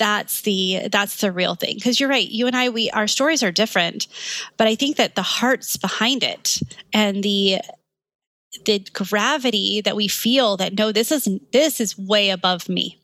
that's 0.00 0.40
the 0.40 0.88
that's 0.90 1.20
the 1.20 1.30
real 1.30 1.54
thing 1.54 1.74
because 1.74 2.00
you're 2.00 2.08
right 2.08 2.30
you 2.30 2.46
and 2.46 2.56
i 2.56 2.70
we 2.70 2.90
our 2.90 3.06
stories 3.06 3.42
are 3.42 3.52
different 3.52 4.08
but 4.56 4.66
i 4.66 4.74
think 4.74 4.96
that 4.96 5.14
the 5.14 5.22
hearts 5.22 5.76
behind 5.76 6.24
it 6.24 6.58
and 6.94 7.22
the 7.22 7.58
the 8.64 8.78
gravity 8.94 9.82
that 9.82 9.94
we 9.94 10.08
feel 10.08 10.56
that 10.56 10.72
no 10.72 10.90
this 10.90 11.12
is 11.12 11.28
this 11.52 11.80
is 11.80 11.98
way 11.98 12.30
above 12.30 12.66
me 12.68 12.98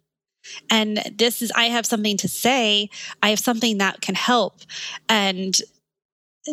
and 0.70 0.98
this 1.16 1.42
is 1.42 1.52
i 1.54 1.64
have 1.64 1.86
something 1.86 2.16
to 2.16 2.28
say. 2.28 2.88
I 3.22 3.30
have 3.30 3.38
something 3.38 3.78
that 3.78 4.00
can 4.00 4.14
help. 4.14 4.60
And 5.08 5.56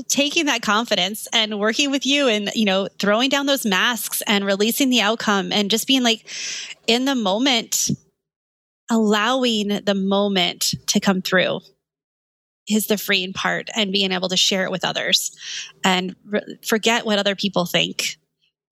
taking 0.07 0.47
that 0.47 0.61
confidence 0.61 1.27
and 1.33 1.59
working 1.59 1.91
with 1.91 2.03
you 2.03 2.27
and 2.27 2.49
you 2.55 2.65
know 2.65 2.87
throwing 2.97 3.29
down 3.29 3.45
those 3.45 3.63
masks 3.63 4.23
and 4.25 4.43
releasing 4.43 4.89
the 4.89 5.01
outcome 5.01 5.51
and 5.51 5.69
just 5.69 5.85
being 5.85 6.01
like 6.01 6.27
in 6.87 7.05
the 7.05 7.13
moment 7.13 7.91
allowing 8.89 9.67
the 9.67 9.93
moment 9.93 10.73
to 10.87 10.99
come 10.99 11.21
through 11.21 11.59
is 12.67 12.87
the 12.87 12.97
freeing 12.97 13.33
part 13.33 13.69
and 13.75 13.91
being 13.91 14.11
able 14.11 14.29
to 14.29 14.37
share 14.37 14.63
it 14.63 14.71
with 14.71 14.83
others 14.83 15.29
and 15.83 16.15
re- 16.25 16.57
forget 16.65 17.05
what 17.05 17.19
other 17.19 17.35
people 17.35 17.67
think 17.67 18.17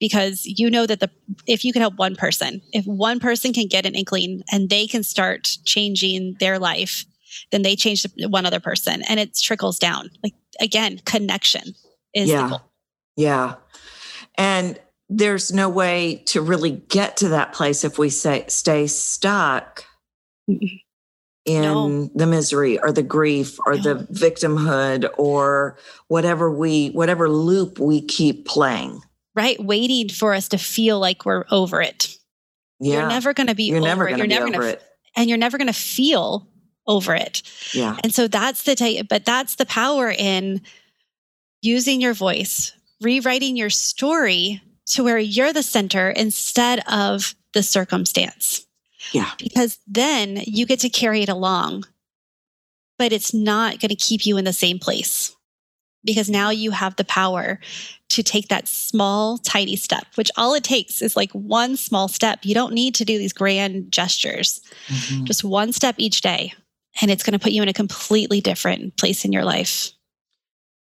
because 0.01 0.41
you 0.43 0.69
know 0.69 0.85
that 0.85 0.99
the 0.99 1.09
if 1.47 1.63
you 1.63 1.71
can 1.71 1.81
help 1.81 1.95
one 1.95 2.17
person, 2.17 2.61
if 2.73 2.85
one 2.85 3.21
person 3.21 3.53
can 3.53 3.67
get 3.67 3.85
an 3.85 3.95
inkling 3.95 4.43
and 4.51 4.69
they 4.69 4.87
can 4.87 5.03
start 5.03 5.47
changing 5.63 6.35
their 6.41 6.59
life, 6.59 7.05
then 7.51 7.61
they 7.61 7.77
change 7.77 8.05
one 8.27 8.45
other 8.45 8.59
person 8.59 9.03
and 9.07 9.19
it 9.19 9.37
trickles 9.37 9.79
down. 9.79 10.09
Like 10.23 10.33
again, 10.59 10.99
connection 11.05 11.75
is 12.13 12.29
yeah. 12.29 12.57
Yeah. 13.15 13.55
And 14.35 14.79
there's 15.07 15.53
no 15.53 15.69
way 15.69 16.23
to 16.25 16.41
really 16.41 16.71
get 16.71 17.17
to 17.17 17.29
that 17.29 17.53
place 17.53 17.83
if 17.83 17.99
we 17.99 18.09
say 18.09 18.45
stay 18.47 18.87
stuck 18.87 19.85
in 21.45 21.61
no. 21.61 22.09
the 22.15 22.25
misery 22.25 22.79
or 22.79 22.91
the 22.91 23.03
grief 23.03 23.59
or 23.67 23.75
no. 23.75 23.81
the 23.81 23.95
victimhood 24.05 25.07
or 25.17 25.77
whatever 26.07 26.49
we 26.49 26.87
whatever 26.89 27.29
loop 27.29 27.77
we 27.77 28.01
keep 28.01 28.47
playing 28.47 29.01
right? 29.35 29.61
Waiting 29.63 30.09
for 30.09 30.33
us 30.33 30.49
to 30.49 30.57
feel 30.57 30.99
like 30.99 31.25
we're 31.25 31.45
over 31.51 31.81
it. 31.81 32.17
Yeah. 32.79 33.01
you're 33.01 33.09
never 33.09 33.33
going 33.33 33.47
to 33.47 33.55
be 33.55 33.65
you're 33.65 33.77
over 33.77 33.87
never 33.87 34.09
it 34.09 34.17
you're 34.17 34.25
never 34.25 34.49
going 34.49 34.59
to 34.73 34.79
and 35.15 35.29
you're 35.29 35.37
never 35.37 35.59
going 35.59 35.67
to 35.67 35.73
feel 35.73 36.47
over 36.87 37.13
it. 37.13 37.43
Yeah. 37.73 37.97
And 38.03 38.13
so 38.13 38.27
that's 38.27 38.63
the 38.63 38.75
t- 38.75 39.03
but 39.03 39.23
that's 39.23 39.55
the 39.55 39.67
power 39.67 40.11
in 40.11 40.61
using 41.61 42.01
your 42.01 42.13
voice 42.13 42.73
rewriting 43.01 43.57
your 43.57 43.69
story 43.69 44.61
to 44.85 45.03
where 45.03 45.17
you're 45.17 45.53
the 45.53 45.63
center 45.63 46.09
instead 46.11 46.81
of 46.87 47.35
the 47.53 47.63
circumstance. 47.63 48.65
Yeah. 49.11 49.31
Because 49.37 49.79
then 49.87 50.41
you 50.45 50.65
get 50.65 50.79
to 50.81 50.89
carry 50.89 51.21
it 51.21 51.29
along, 51.29 51.85
but 52.97 53.11
it's 53.11 53.33
not 53.33 53.79
going 53.79 53.89
to 53.89 53.95
keep 53.95 54.25
you 54.25 54.37
in 54.37 54.45
the 54.45 54.53
same 54.53 54.79
place 54.79 55.35
because 56.03 56.29
now 56.29 56.49
you 56.49 56.71
have 56.71 56.95
the 56.95 57.03
power 57.03 57.59
to 58.09 58.23
take 58.23 58.47
that 58.49 58.67
small, 58.67 59.37
tiny 59.37 59.75
step, 59.75 60.05
which 60.15 60.31
all 60.35 60.53
it 60.53 60.63
takes 60.63 61.01
is 61.01 61.15
like 61.15 61.31
one 61.31 61.77
small 61.77 62.07
step. 62.07 62.39
You 62.43 62.53
don't 62.53 62.73
need 62.73 62.95
to 62.95 63.05
do 63.05 63.17
these 63.17 63.33
grand 63.33 63.91
gestures, 63.91 64.61
mm-hmm. 64.87 65.25
just 65.25 65.43
one 65.43 65.71
step 65.71 65.95
each 65.97 66.21
day. 66.21 66.53
And 67.01 67.09
it's 67.09 67.23
going 67.23 67.33
to 67.33 67.39
put 67.39 67.53
you 67.53 67.61
in 67.61 67.69
a 67.69 67.73
completely 67.73 68.41
different 68.41 68.97
place 68.97 69.23
in 69.23 69.31
your 69.31 69.45
life. 69.45 69.91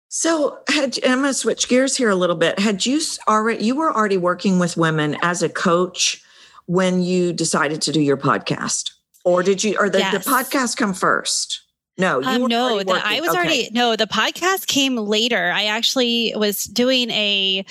So, 0.08 0.58
had, 0.68 0.98
I'm 1.06 1.20
going 1.20 1.30
to 1.30 1.34
switch 1.34 1.68
gears 1.68 1.96
here 1.96 2.10
a 2.10 2.14
little 2.14 2.36
bit. 2.36 2.58
Had 2.58 2.84
you 2.84 3.00
already, 3.28 3.64
you 3.64 3.74
were 3.74 3.90
already 3.90 4.18
working 4.18 4.58
with 4.58 4.76
women 4.76 5.16
as 5.22 5.42
a 5.42 5.48
coach 5.48 6.22
when 6.66 7.02
you 7.02 7.32
decided 7.32 7.80
to 7.82 7.92
do 7.92 8.00
your 8.00 8.18
podcast, 8.18 8.90
or 9.24 9.42
did 9.42 9.64
you, 9.64 9.76
or 9.78 9.88
the, 9.88 10.00
yes. 10.00 10.12
the 10.24 10.30
podcast 10.30 10.76
come 10.76 10.92
first? 10.92 11.62
No, 12.02 12.20
you 12.20 12.26
um, 12.26 12.46
no, 12.46 12.82
the, 12.82 13.00
I 13.02 13.20
was 13.20 13.30
okay. 13.30 13.38
already 13.38 13.68
no. 13.72 13.96
The 13.96 14.06
podcast 14.06 14.66
came 14.66 14.96
later. 14.96 15.52
I 15.54 15.64
actually 15.64 16.34
was 16.36 16.64
doing 16.64 17.10
a 17.10 17.64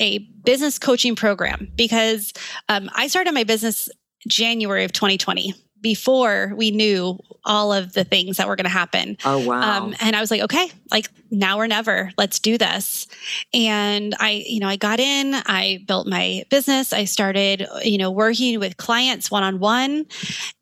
a 0.00 0.18
business 0.18 0.78
coaching 0.78 1.14
program 1.14 1.70
because 1.76 2.32
um, 2.68 2.90
I 2.94 3.06
started 3.06 3.32
my 3.32 3.44
business 3.44 3.88
January 4.26 4.84
of 4.84 4.92
2020 4.92 5.54
before 5.84 6.54
we 6.56 6.70
knew 6.70 7.18
all 7.44 7.70
of 7.70 7.92
the 7.92 8.04
things 8.04 8.38
that 8.38 8.48
were 8.48 8.56
going 8.56 8.64
to 8.64 8.70
happen. 8.70 9.18
Oh, 9.22 9.46
wow. 9.46 9.84
Um, 9.84 9.94
and 10.00 10.16
I 10.16 10.20
was 10.20 10.30
like, 10.30 10.40
okay, 10.40 10.70
like 10.90 11.10
now 11.30 11.58
or 11.58 11.68
never, 11.68 12.10
let's 12.16 12.38
do 12.38 12.56
this. 12.56 13.06
And 13.52 14.14
I, 14.18 14.44
you 14.46 14.60
know, 14.60 14.68
I 14.68 14.76
got 14.76 14.98
in, 14.98 15.34
I 15.34 15.84
built 15.86 16.06
my 16.06 16.44
business. 16.48 16.94
I 16.94 17.04
started, 17.04 17.66
you 17.82 17.98
know, 17.98 18.10
working 18.10 18.58
with 18.60 18.78
clients 18.78 19.30
one 19.30 19.42
on 19.42 19.58
one. 19.60 20.06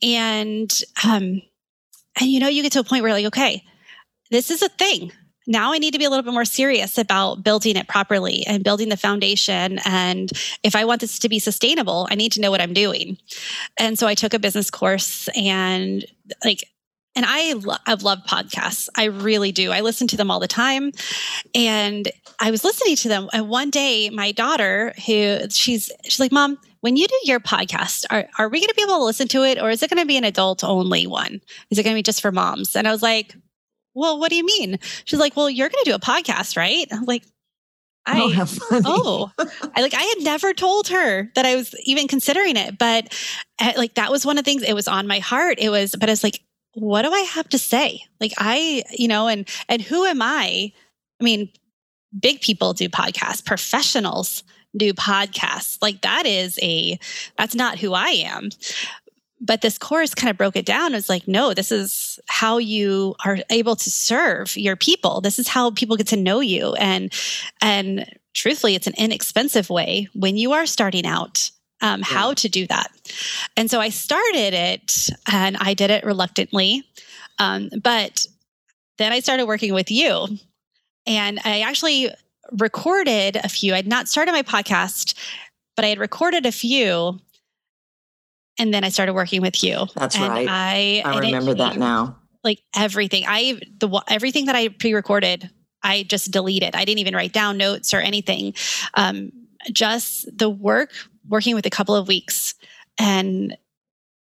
And, 0.02 0.76
um, 1.04 1.40
and 2.20 2.30
you 2.30 2.40
know, 2.40 2.48
you 2.48 2.62
get 2.62 2.72
to 2.72 2.80
a 2.80 2.84
point 2.84 3.02
where 3.02 3.12
like, 3.12 3.26
okay, 3.26 3.64
this 4.30 4.50
is 4.50 4.62
a 4.62 4.68
thing 4.68 5.12
now 5.46 5.72
I 5.72 5.78
need 5.78 5.92
to 5.92 5.98
be 5.98 6.04
a 6.04 6.10
little 6.10 6.22
bit 6.22 6.32
more 6.32 6.44
serious 6.44 6.98
about 6.98 7.42
building 7.42 7.76
it 7.76 7.88
properly 7.88 8.44
and 8.46 8.62
building 8.62 8.88
the 8.88 8.96
foundation. 8.96 9.78
And 9.84 10.30
if 10.62 10.76
I 10.76 10.84
want 10.84 11.00
this 11.00 11.18
to 11.20 11.28
be 11.28 11.38
sustainable, 11.38 12.06
I 12.10 12.14
need 12.14 12.32
to 12.32 12.40
know 12.40 12.50
what 12.50 12.60
I'm 12.60 12.72
doing. 12.72 13.18
And 13.78 13.98
so 13.98 14.06
I 14.06 14.14
took 14.14 14.34
a 14.34 14.38
business 14.38 14.70
course 14.70 15.28
and 15.34 16.04
like, 16.44 16.64
and 17.14 17.26
I 17.28 17.54
lo- 17.54 17.76
I've 17.86 18.04
loved 18.04 18.26
podcasts. 18.26 18.88
I 18.96 19.04
really 19.04 19.52
do. 19.52 19.70
I 19.70 19.80
listen 19.80 20.06
to 20.08 20.16
them 20.16 20.30
all 20.30 20.40
the 20.40 20.48
time. 20.48 20.92
And 21.54 22.10
I 22.40 22.50
was 22.50 22.64
listening 22.64 22.96
to 22.96 23.08
them. 23.08 23.28
And 23.32 23.48
one 23.48 23.70
day 23.70 24.10
my 24.10 24.32
daughter, 24.32 24.94
who 25.06 25.50
she's 25.50 25.90
she's 26.04 26.20
like, 26.20 26.32
Mom, 26.32 26.58
when 26.82 26.96
you 26.96 27.06
do 27.06 27.18
your 27.22 27.38
podcast, 27.40 28.04
are, 28.10 28.26
are 28.38 28.48
we 28.48 28.58
going 28.58 28.68
to 28.68 28.74
be 28.74 28.82
able 28.82 28.98
to 28.98 29.04
listen 29.04 29.28
to 29.28 29.44
it 29.44 29.56
or 29.56 29.70
is 29.70 29.82
it 29.84 29.88
going 29.88 30.02
to 30.02 30.06
be 30.06 30.16
an 30.16 30.24
adult 30.24 30.64
only 30.64 31.06
one? 31.06 31.40
Is 31.70 31.78
it 31.78 31.84
going 31.84 31.94
to 31.94 31.98
be 31.98 32.02
just 32.02 32.20
for 32.20 32.32
moms? 32.32 32.74
And 32.74 32.88
I 32.88 32.90
was 32.90 33.02
like, 33.02 33.36
well, 33.94 34.18
what 34.18 34.30
do 34.30 34.36
you 34.36 34.44
mean? 34.44 34.80
She's 35.04 35.20
like, 35.20 35.36
well, 35.36 35.48
you're 35.48 35.68
going 35.68 35.84
to 35.84 35.90
do 35.90 35.94
a 35.94 36.00
podcast, 36.00 36.56
right? 36.56 36.88
I'm 36.90 37.04
like, 37.04 37.22
I, 38.04 38.46
oh, 38.72 39.30
I 39.38 39.80
like, 39.80 39.94
I 39.94 40.02
had 40.02 40.24
never 40.24 40.52
told 40.52 40.88
her 40.88 41.30
that 41.36 41.46
I 41.46 41.54
was 41.54 41.72
even 41.84 42.08
considering 42.08 42.56
it, 42.56 42.78
but 42.78 43.16
eh, 43.60 43.74
like, 43.76 43.94
that 43.94 44.10
was 44.10 44.26
one 44.26 44.36
of 44.36 44.44
the 44.44 44.50
things, 44.50 44.64
it 44.64 44.72
was 44.72 44.88
on 44.88 45.06
my 45.06 45.20
heart. 45.20 45.58
It 45.60 45.68
was, 45.68 45.94
but 45.94 46.08
I 46.08 46.12
was 46.12 46.24
like, 46.24 46.42
what 46.74 47.02
do 47.02 47.12
I 47.12 47.20
have 47.20 47.48
to 47.50 47.58
say? 47.58 48.02
Like, 48.20 48.32
I, 48.38 48.82
you 48.90 49.06
know, 49.06 49.28
and, 49.28 49.48
and 49.68 49.80
who 49.80 50.04
am 50.04 50.20
I? 50.20 50.72
I 51.20 51.24
mean, 51.24 51.48
big 52.18 52.40
people 52.40 52.72
do 52.72 52.88
podcasts, 52.88 53.44
professionals 53.44 54.42
do 54.76 54.92
podcasts. 54.92 55.78
Like, 55.80 56.02
that 56.02 56.26
is 56.26 56.58
a, 56.62 56.98
that's 57.36 57.54
not 57.54 57.78
who 57.78 57.92
I 57.92 58.08
am 58.08 58.50
but 59.42 59.60
this 59.60 59.76
course 59.76 60.14
kind 60.14 60.30
of 60.30 60.38
broke 60.38 60.56
it 60.56 60.64
down. 60.64 60.92
It 60.92 60.96
was 60.96 61.08
like, 61.08 61.26
no, 61.26 61.52
this 61.52 61.72
is 61.72 62.20
how 62.28 62.58
you 62.58 63.16
are 63.24 63.38
able 63.50 63.74
to 63.74 63.90
serve 63.90 64.56
your 64.56 64.76
people. 64.76 65.20
This 65.20 65.38
is 65.38 65.48
how 65.48 65.72
people 65.72 65.96
get 65.96 66.06
to 66.08 66.16
know 66.16 66.40
you. 66.40 66.74
And 66.74 67.12
and 67.60 68.06
truthfully, 68.34 68.76
it's 68.76 68.86
an 68.86 68.94
inexpensive 68.96 69.68
way 69.68 70.08
when 70.14 70.36
you 70.36 70.52
are 70.52 70.64
starting 70.64 71.04
out. 71.04 71.50
Um, 71.80 72.00
yeah. 72.00 72.06
How 72.06 72.34
to 72.34 72.48
do 72.48 72.64
that. 72.68 72.92
And 73.56 73.68
so 73.68 73.80
I 73.80 73.88
started 73.88 74.54
it 74.54 75.08
and 75.30 75.56
I 75.56 75.74
did 75.74 75.90
it 75.90 76.04
reluctantly. 76.04 76.84
Um, 77.40 77.70
but 77.82 78.24
then 78.98 79.10
I 79.10 79.18
started 79.18 79.46
working 79.46 79.74
with 79.74 79.90
you. 79.90 80.28
And 81.04 81.40
I 81.44 81.62
actually 81.62 82.08
recorded 82.58 83.36
a 83.36 83.48
few. 83.48 83.74
I'd 83.74 83.86
not 83.86 84.08
started 84.08 84.32
my 84.32 84.42
podcast, 84.42 85.14
but 85.76 85.84
I 85.84 85.88
had 85.88 85.98
recorded 85.98 86.46
a 86.46 86.52
few 86.52 87.18
and 88.58 88.72
then 88.72 88.84
I 88.84 88.90
started 88.90 89.14
working 89.14 89.42
with 89.42 89.62
you. 89.62 89.86
That's 89.94 90.16
and 90.16 90.28
right. 90.28 90.48
I 90.48 91.02
I 91.04 91.18
remember 91.18 91.54
that 91.54 91.76
now. 91.76 92.18
Like 92.44 92.60
everything, 92.74 93.24
I 93.26 93.60
the 93.78 94.02
everything 94.08 94.46
that 94.46 94.56
I 94.56 94.68
pre-recorded, 94.68 95.50
I 95.82 96.02
just 96.02 96.30
deleted. 96.30 96.74
I 96.74 96.84
didn't 96.84 96.98
even 96.98 97.14
write 97.14 97.32
down 97.32 97.56
notes 97.56 97.94
or 97.94 97.98
anything. 97.98 98.54
Um, 98.94 99.32
just 99.72 100.26
the 100.36 100.50
work, 100.50 100.90
working 101.28 101.54
with 101.54 101.66
a 101.66 101.70
couple 101.70 101.94
of 101.94 102.08
weeks, 102.08 102.54
and 102.98 103.56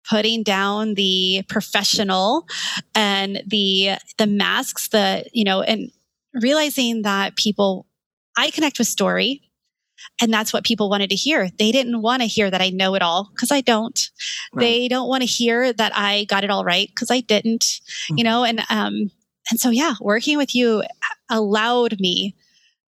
putting 0.09 0.43
down 0.43 0.95
the 0.95 1.43
professional 1.47 2.47
and 2.93 3.41
the 3.47 3.91
the 4.17 4.27
masks, 4.27 4.89
the 4.89 5.25
you 5.33 5.43
know, 5.43 5.61
and 5.61 5.91
realizing 6.33 7.03
that 7.03 7.35
people, 7.35 7.87
I 8.37 8.51
connect 8.51 8.79
with 8.79 8.87
story 8.87 9.49
and 10.21 10.33
that's 10.33 10.53
what 10.53 10.63
people 10.63 10.89
wanted 10.89 11.09
to 11.09 11.15
hear. 11.15 11.49
They 11.57 11.71
didn't 11.71 12.01
want 12.01 12.21
to 12.21 12.27
hear 12.27 12.49
that 12.49 12.61
I 12.61 12.69
know 12.69 12.95
it 12.95 13.01
all 13.01 13.29
because 13.33 13.51
I 13.51 13.61
don't. 13.61 13.99
Right. 14.53 14.61
They 14.61 14.87
don't 14.87 15.07
want 15.07 15.21
to 15.21 15.27
hear 15.27 15.71
that 15.73 15.91
I 15.95 16.25
got 16.25 16.43
it 16.43 16.49
all 16.49 16.65
right 16.65 16.89
because 16.89 17.11
I 17.11 17.21
didn't, 17.21 17.61
mm-hmm. 17.61 18.17
you 18.17 18.23
know, 18.23 18.43
and, 18.43 18.61
um, 18.69 19.11
and 19.49 19.59
so, 19.59 19.69
yeah, 19.69 19.95
working 19.99 20.37
with 20.37 20.53
you 20.53 20.83
allowed 21.29 21.99
me 21.99 22.35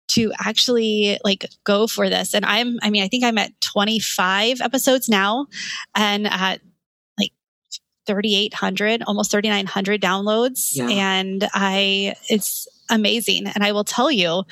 to 0.09 0.31
actually 0.39 1.17
like 1.23 1.45
go 1.63 1.87
for 1.87 2.09
this. 2.09 2.33
And 2.33 2.45
I'm, 2.45 2.77
I 2.81 2.89
mean, 2.89 3.03
I 3.03 3.07
think 3.07 3.23
I'm 3.23 3.37
at 3.37 3.59
25 3.61 4.59
episodes 4.59 5.07
now 5.07 5.47
and 5.95 6.27
at 6.27 6.59
like 7.17 7.31
3,800, 8.07 9.03
almost 9.03 9.31
3,900 9.31 10.01
downloads. 10.01 10.71
Yeah. 10.73 10.89
And 10.89 11.47
I, 11.53 12.15
it's 12.29 12.67
amazing. 12.89 13.47
And 13.47 13.63
I 13.63 13.71
will 13.71 13.85
tell 13.85 14.11
you, 14.11 14.43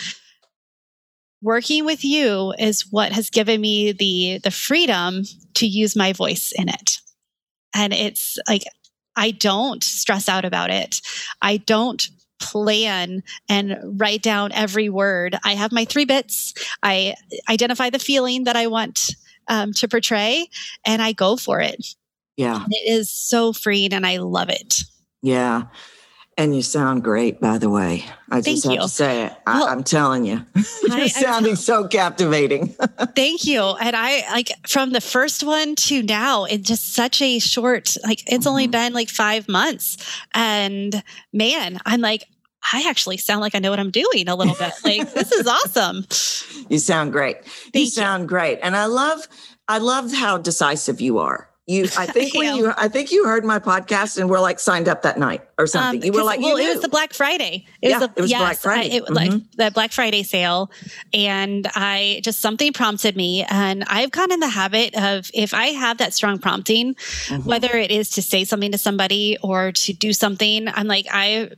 working 1.42 1.86
with 1.86 2.04
you 2.04 2.54
is 2.60 2.86
what 2.92 3.12
has 3.12 3.30
given 3.30 3.62
me 3.62 3.92
the 3.92 4.40
the 4.44 4.52
freedom 4.52 5.24
to 5.56 5.68
use 5.68 5.96
my 5.96 6.14
voice 6.14 6.52
in 6.56 6.70
it. 6.70 7.00
And 7.76 7.94
it's 7.94 8.38
like 8.48 8.64
i 9.16 9.32
don't 9.32 9.84
stress 9.84 10.30
out 10.30 10.46
about 10.46 10.70
it. 10.70 11.02
I 11.42 11.58
don't 11.58 12.08
plan 12.42 13.22
and 13.50 13.78
write 14.00 14.22
down 14.22 14.52
every 14.54 14.90
word. 14.90 15.38
I 15.44 15.54
have 15.56 15.74
my 15.74 15.84
three 15.84 16.06
bits. 16.06 16.54
I 16.82 17.16
identify 17.50 17.90
the 17.90 18.00
feeling 18.00 18.46
that 18.46 18.56
i 18.56 18.68
want 18.68 19.16
um, 19.48 19.74
to 19.74 19.88
portray 19.88 20.48
and 20.86 21.02
i 21.02 21.12
go 21.12 21.36
for 21.38 21.60
it. 21.60 21.86
Yeah. 22.38 22.64
And 22.64 22.74
it 22.74 22.92
is 22.92 23.10
so 23.10 23.54
freeing 23.54 23.94
and 23.94 24.06
i 24.06 24.18
love 24.18 24.50
it. 24.50 24.84
Yeah 25.22 25.64
and 26.40 26.56
you 26.56 26.62
sound 26.62 27.04
great, 27.04 27.42
by 27.42 27.58
the 27.58 27.70
way. 27.70 28.06
I 28.32 28.40
just 28.40 28.64
Thank 28.64 28.64
have 28.64 28.74
you. 28.74 28.80
to 28.80 28.88
say 28.88 29.26
it. 29.26 29.34
I, 29.46 29.74
am 29.74 29.84
telling 29.84 30.26
you, 30.26 30.46
you're 30.88 30.98
I, 30.98 31.08
sounding 31.08 31.58
so 31.58 31.86
captivating. 31.86 32.68
Thank 33.16 33.46
you. 33.46 33.62
And 33.62 33.94
I 33.94 34.22
like 34.32 34.50
from 34.66 34.92
the 34.92 35.02
first 35.02 35.44
one 35.44 35.76
to 35.76 36.02
now, 36.02 36.46
it's 36.46 36.66
just 36.66 36.94
such 36.94 37.22
a 37.22 37.40
short, 37.40 37.98
like 38.06 38.22
it's 38.26 38.46
mm-hmm. 38.46 38.48
only 38.48 38.68
been 38.68 38.94
like 38.94 39.10
five 39.10 39.50
months. 39.50 39.98
And 40.34 41.04
man, 41.34 41.78
I'm 41.86 42.00
like, 42.00 42.24
I 42.72 42.86
actually 42.88 43.18
sound 43.18 43.42
like 43.42 43.54
I 43.54 43.60
know 43.60 43.72
what 43.72 43.80
I'm 43.80 43.92
doing 43.92 44.30
a 44.30 44.36
little 44.36 44.56
bit. 44.56 44.72
Like 44.86 45.14
this 45.14 45.34
is 45.34 45.46
awesome. 45.46 46.06
You 46.70 46.80
sound 46.80 47.12
great. 47.12 47.44
Thank 47.44 47.76
you 47.76 47.82
you. 47.82 47.88
sound 47.88 48.30
great. 48.30 48.60
And 48.64 48.78
I 48.78 48.86
love 48.86 49.28
I 49.68 49.80
love 49.80 50.14
how 50.14 50.38
decisive 50.38 51.02
you 51.02 51.20
are. 51.20 51.49
You 51.70 51.84
I 51.98 52.06
think 52.16 52.34
when 52.34 52.56
you 52.56 52.74
I 52.76 52.88
think 52.88 53.12
you 53.12 53.26
heard 53.26 53.46
my 53.46 53.60
podcast 53.60 54.18
and 54.20 54.28
were 54.28 54.40
like 54.40 54.60
signed 54.60 54.88
up 54.88 55.04
that 55.04 55.20
night 55.20 55.42
or 55.60 55.68
something. 55.68 56.02
Um, 56.02 56.06
you 56.06 56.12
were 56.12 56.24
like 56.24 56.40
well, 56.40 56.58
it 56.58 56.68
was 56.68 56.82
the 56.82 56.90
Black 56.90 57.14
Friday. 57.14 57.66
It 57.84 57.90
Yeah, 57.90 58.00
was 58.00 58.08
the 58.08 58.14
it 58.18 58.22
was 58.24 58.32
yes, 58.32 58.40
Black 58.42 58.58
Friday. 58.58 58.94
I, 58.94 58.98
it, 58.98 59.10
like 59.12 59.30
Mhm. 59.30 59.46
the 59.56 59.70
Black 59.70 59.92
Friday 59.92 60.24
sale, 60.24 60.72
and 61.14 61.68
I 61.76 62.22
just 62.24 62.40
something 62.40 62.74
prompted 62.74 63.16
me, 63.16 63.46
and 63.48 63.84
I've 63.86 64.10
gotten 64.10 64.32
in 64.34 64.40
the 64.40 64.50
habit 64.50 64.96
of 64.96 65.30
if 65.34 65.54
I 65.54 65.68
have 65.68 66.00
that 66.00 66.16
strong 66.16 66.40
prompting, 66.40 66.96
Mhm. 67.28 67.46
whether 67.46 67.70
it 67.78 67.92
is 67.92 68.10
to 68.12 68.24
say 68.24 68.46
something 68.46 68.72
to 68.72 68.80
somebody 68.80 69.38
or 69.44 69.72
to 69.72 69.94
do 69.94 70.12
something, 70.12 70.68
I'm 70.68 70.88
like 70.88 71.06
I. 71.12 71.52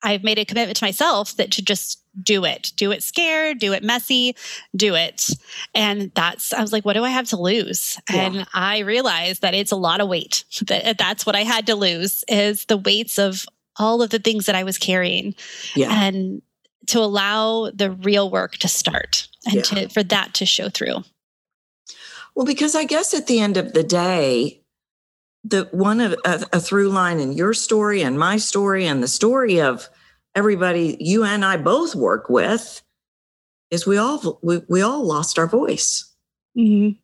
I've 0.00 0.22
made 0.22 0.38
a 0.38 0.44
commitment 0.44 0.76
to 0.76 0.84
myself 0.84 1.34
that 1.38 1.50
to 1.52 1.62
just 1.62 1.98
do 2.22 2.44
it, 2.44 2.72
do 2.76 2.90
it 2.92 3.02
scared, 3.02 3.58
do 3.58 3.72
it 3.72 3.82
messy, 3.82 4.36
do 4.74 4.94
it. 4.94 5.28
And 5.74 6.10
that's, 6.14 6.52
I 6.52 6.60
was 6.60 6.72
like, 6.72 6.84
what 6.84 6.94
do 6.94 7.04
I 7.04 7.10
have 7.10 7.28
to 7.28 7.40
lose? 7.40 7.98
Yeah. 8.10 8.22
And 8.22 8.46
I 8.54 8.78
realized 8.80 9.42
that 9.42 9.54
it's 9.54 9.72
a 9.72 9.76
lot 9.76 10.00
of 10.00 10.08
weight. 10.08 10.44
That 10.66 10.98
that's 10.98 11.24
what 11.24 11.36
I 11.36 11.44
had 11.44 11.66
to 11.66 11.74
lose 11.76 12.24
is 12.28 12.64
the 12.66 12.76
weights 12.76 13.18
of 13.18 13.46
all 13.78 14.02
of 14.02 14.10
the 14.10 14.18
things 14.18 14.46
that 14.46 14.56
I 14.56 14.64
was 14.64 14.76
carrying 14.76 15.34
yeah. 15.74 15.88
and 15.90 16.42
to 16.88 16.98
allow 16.98 17.70
the 17.70 17.90
real 17.92 18.30
work 18.30 18.56
to 18.58 18.68
start 18.68 19.28
and 19.46 19.54
Yeah. 19.56 19.62
to, 19.62 19.88
for 19.88 20.02
that 20.02 20.34
to 20.34 20.46
show 20.46 20.68
through. 20.68 21.04
Well, 22.34 22.44
because 22.46 22.74
I 22.74 22.84
guess 22.84 23.14
at 23.14 23.26
the 23.26 23.40
end 23.40 23.56
of 23.56 23.72
the 23.72 23.82
day, 23.84 24.62
the 25.44 25.68
one 25.70 26.00
of 26.00 26.12
a, 26.24 26.46
a 26.52 26.60
through 26.60 26.88
line 26.90 27.20
in 27.20 27.32
your 27.32 27.54
story 27.54 28.02
and 28.02 28.18
my 28.18 28.36
story 28.36 28.86
and 28.86 29.02
the 29.02 29.08
story 29.08 29.60
of 29.60 29.88
everybody 30.38 30.96
you 31.00 31.24
and 31.24 31.44
I 31.44 31.56
both 31.56 31.94
work 31.94 32.30
with 32.30 32.80
is 33.70 33.86
we 33.86 33.98
all 33.98 34.38
we, 34.42 34.62
we 34.68 34.80
all 34.82 35.04
lost 35.04 35.38
our 35.38 35.46
voice. 35.48 36.10
A- 36.56 36.96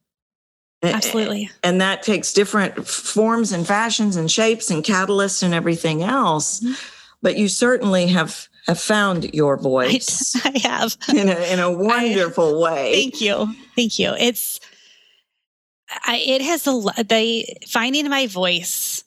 Absolutely. 0.82 1.50
And 1.62 1.80
that 1.80 2.02
takes 2.02 2.32
different 2.32 2.86
forms 2.86 3.52
and 3.52 3.66
fashions 3.66 4.16
and 4.16 4.30
shapes 4.30 4.70
and 4.70 4.82
catalysts 4.84 5.42
and 5.42 5.52
everything 5.54 6.02
else. 6.02 6.60
Mhm. 6.60 6.90
But 7.22 7.36
you 7.36 7.48
certainly 7.48 8.06
have 8.08 8.48
have 8.66 8.80
found 8.80 9.34
your 9.34 9.56
voice 9.58 10.34
I 10.46 10.58
have. 10.62 10.96
in 11.14 11.28
a 11.28 11.52
in 11.52 11.58
a 11.60 11.70
wonderful 11.90 12.60
way. 12.60 12.92
Thank 12.94 13.20
you. 13.20 13.54
Thank 13.76 13.98
you. 13.98 14.14
It's, 14.18 14.60
I, 16.06 16.16
it 16.26 16.42
has 16.42 16.66
a 16.66 16.70
the 17.04 17.46
finding 17.68 18.08
my 18.08 18.26
voice 18.26 19.03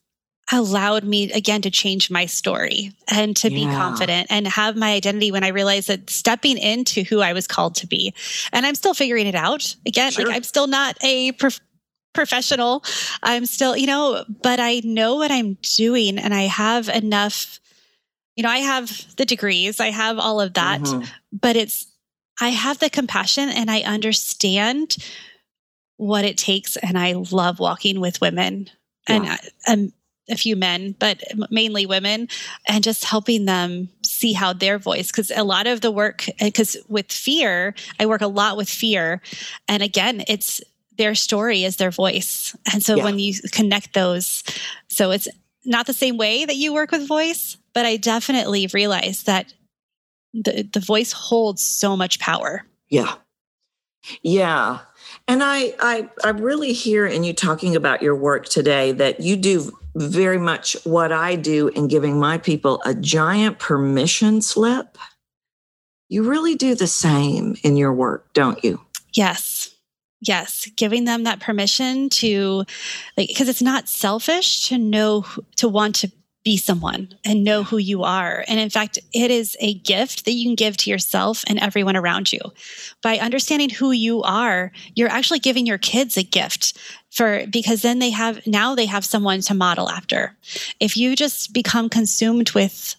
allowed 0.52 1.04
me 1.04 1.32
again 1.34 1.62
to 1.62 1.70
change 1.70 2.10
my 2.10 2.26
story 2.26 2.94
and 3.10 3.36
to 3.36 3.50
be 3.50 3.66
confident 3.66 4.28
and 4.30 4.48
have 4.48 4.76
my 4.78 4.94
identity 4.94 5.32
when 5.32 5.44
I 5.44 5.50
realized 5.50 5.90
that 5.90 6.10
stepping 6.10 6.58
into 6.58 7.04
who 7.04 7.20
I 7.20 7.34
was 7.34 7.48
called 7.48 7.76
to 7.76 7.88
be. 7.88 8.14
And 8.54 8.66
I'm 8.66 8.76
still 8.76 8.94
figuring 8.94 9.28
it 9.28 9.36
out. 9.36 9.76
Again, 9.86 10.12
Sure. 10.12 10.26
like 10.26 10.36
I'm 10.36 10.44
still 10.44 10.68
not 10.68 10.98
a 11.02 11.34
prof- 11.34 11.60
professional. 12.14 12.84
I'm 13.24 13.46
still, 13.46 13.76
you 13.76 13.88
know, 13.88 14.24
but 14.42 14.60
I 14.62 14.82
know 14.86 15.16
what 15.16 15.32
I'm 15.32 15.58
doing 15.76 16.18
and 16.18 16.34
I 16.34 16.44
have 16.44 16.88
enough 16.90 17.60
you 18.36 18.44
know, 18.44 18.50
I 18.50 18.60
have 18.60 19.16
the 19.16 19.26
degrees, 19.26 19.80
I 19.80 19.90
have 19.90 20.20
all 20.20 20.40
of 20.40 20.54
that 20.54 20.82
Mhm. 20.82 21.10
but 21.34 21.56
it's 21.56 21.88
I 22.40 22.50
have 22.50 22.78
the 22.78 22.90
compassion 22.92 23.50
and 23.50 23.70
I 23.72 23.82
understand 23.82 24.96
what 25.98 26.24
it 26.24 26.38
takes 26.38 26.78
and 26.78 26.98
I 27.00 27.14
love 27.14 27.58
walking 27.60 28.00
with 28.00 28.22
women 28.22 28.70
and 29.08 29.26
Yeah. 29.26 29.38
uh, 29.68 29.72
um, 29.74 29.94
a 30.30 30.36
few 30.36 30.56
men 30.56 30.96
but 31.00 31.22
mainly 31.50 31.86
women 31.86 32.28
and 32.68 32.84
just 32.84 33.04
helping 33.06 33.46
them 33.46 33.90
see 34.04 34.34
how 34.34 34.54
their 34.54 34.78
voice 34.78 35.12
cuz 35.12 35.32
a 35.36 35.44
lot 35.44 35.68
of 35.68 35.82
the 35.82 35.92
work 35.92 36.28
eh, 36.40 36.50
cuz 36.50 36.78
with 36.88 37.12
fear 37.12 37.74
I 38.00 38.06
work 38.06 38.22
a 38.22 38.28
lot 38.28 38.58
with 38.58 38.70
fear 38.70 39.22
and 39.68 39.82
again 39.84 40.24
it's 40.28 40.62
their 40.98 41.16
story 41.16 41.64
is 41.64 41.76
their 41.78 41.92
voice 41.92 42.56
and 42.74 42.84
so 42.84 42.96
Yeah. 42.96 43.04
when 43.04 43.20
you 43.20 43.34
connect 43.52 43.94
those 43.94 44.44
so 44.88 45.12
it's 45.12 45.28
not 45.64 45.86
the 45.86 45.94
same 45.94 46.18
way 46.18 46.46
that 46.46 46.56
you 46.56 46.74
work 46.74 46.92
with 46.92 47.08
voice 47.08 47.58
but 47.74 47.86
I 47.86 47.98
definitely 47.98 48.68
realize 48.74 49.24
that 49.24 49.54
the 50.34 50.68
the 50.74 50.80
voice 50.80 51.12
holds 51.12 51.62
so 51.62 51.96
much 51.96 52.20
power. 52.20 52.66
Yeah. 52.90 53.16
Yeah. 54.24 54.80
And 55.28 55.44
I, 55.44 55.74
I 55.80 56.10
I 56.24 56.30
really 56.30 56.74
hear 56.74 57.06
in 57.06 57.24
you 57.24 57.34
talking 57.34 57.76
about 57.76 58.02
your 58.02 58.16
work 58.16 58.48
today 58.48 58.92
that 58.94 59.20
you 59.20 59.36
do 59.36 59.78
very 59.98 60.38
much 60.38 60.78
what 60.84 61.12
I 61.12 61.36
do 61.36 61.70
in 61.70 61.88
giving 61.88 62.20
my 62.20 62.38
people 62.38 62.82
a 62.86 62.94
giant 62.94 63.60
permission 63.60 64.42
slip. 64.42 64.98
You 66.08 66.24
really 66.24 66.56
do 66.56 66.76
the 66.76 66.88
same 66.88 67.56
in 67.64 67.76
your 67.76 67.92
work, 67.92 68.32
don't 68.34 68.64
you? 68.64 68.80
Yes. 69.14 69.74
Yes, 70.20 70.68
giving 70.76 71.06
them 71.06 71.24
that 71.24 71.40
permission 71.40 72.10
to 72.10 72.64
like 73.18 73.28
because 73.28 73.50
it's 73.50 73.62
not 73.62 73.88
selfish 73.88 74.68
to 74.70 74.78
know 74.78 75.26
to 75.58 75.68
want 75.68 75.96
to 75.98 76.12
be 76.48 76.56
someone 76.56 77.10
and 77.26 77.44
know 77.44 77.62
who 77.62 77.78
you 77.78 78.04
are. 78.04 78.46
And 78.48 78.58
in 78.58 78.70
fact, 78.70 78.98
it 79.14 79.32
is 79.32 79.58
a 79.60 79.74
gift 79.80 80.24
that 80.24 80.32
you 80.32 80.46
can 80.46 80.56
give 80.56 80.78
to 80.78 80.90
yourself 80.90 81.44
and 81.46 81.60
everyone 81.60 81.98
around 81.98 82.32
you. 82.32 82.40
By 83.04 83.18
understanding 83.18 83.70
who 83.70 83.92
you 83.92 84.24
are, 84.24 84.72
you're 84.96 85.10
actually 85.10 85.40
giving 85.40 85.66
your 85.66 85.78
kids 85.78 86.16
a 86.16 86.24
gift 86.24 86.78
for 87.12 87.46
because 87.52 87.82
then 87.82 88.00
they 88.00 88.12
have 88.12 88.48
now 88.48 88.76
they 88.76 88.86
have 88.86 89.04
someone 89.04 89.42
to 89.42 89.54
model 89.54 89.90
after. 89.90 90.38
If 90.80 90.96
you 90.96 91.18
just 91.18 91.52
become 91.52 91.90
consumed 91.90 92.52
with 92.52 92.96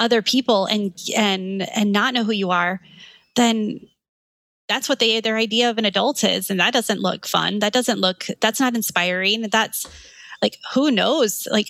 other 0.00 0.20
people 0.20 0.66
and 0.66 0.92
and 1.16 1.62
and 1.76 1.92
not 1.92 2.14
know 2.14 2.24
who 2.24 2.32
you 2.32 2.50
are, 2.50 2.80
then 3.36 3.78
that's 4.66 4.88
what 4.88 4.98
they 4.98 5.20
their 5.20 5.36
idea 5.36 5.70
of 5.70 5.78
an 5.78 5.84
adult 5.84 6.24
is 6.24 6.50
and 6.50 6.58
that 6.58 6.72
doesn't 6.72 7.00
look 7.00 7.26
fun 7.26 7.58
that 7.58 7.72
doesn't 7.72 8.00
look 8.00 8.26
that's 8.40 8.58
not 8.58 8.74
inspiring 8.74 9.42
that's 9.50 9.86
like 10.40 10.56
who 10.72 10.90
knows 10.90 11.46
like 11.50 11.68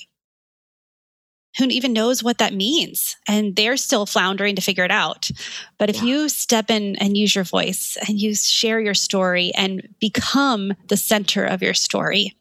who 1.59 1.65
even 1.67 1.93
knows 1.93 2.23
what 2.23 2.39
that 2.39 2.55
means 2.55 3.17
and 3.29 3.57
they're 3.57 3.77
still 3.77 4.07
floundering 4.07 4.57
to 4.57 4.63
figure 4.63 4.85
it 4.85 4.91
out 4.91 5.31
but 5.79 5.91
if 5.91 5.97
Yeah. 5.97 6.05
you 6.05 6.29
step 6.29 6.71
in 6.71 6.97
and 6.97 7.17
use 7.17 7.35
your 7.35 7.45
voice 7.45 7.97
and 8.09 8.21
you 8.21 8.35
share 8.35 8.81
your 8.81 8.95
story 8.95 9.53
and 9.57 9.89
become 10.01 10.73
the 10.89 10.97
center 10.97 11.45
of 11.45 11.63
your 11.63 11.75
story 11.75 12.35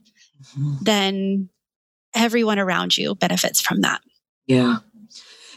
mm-hmm. 0.57 0.75
then 0.81 1.49
everyone 2.15 2.59
around 2.59 2.97
you 2.97 3.15
benefits 3.15 3.59
from 3.61 3.81
that 3.81 4.01
Yeah. 4.47 4.77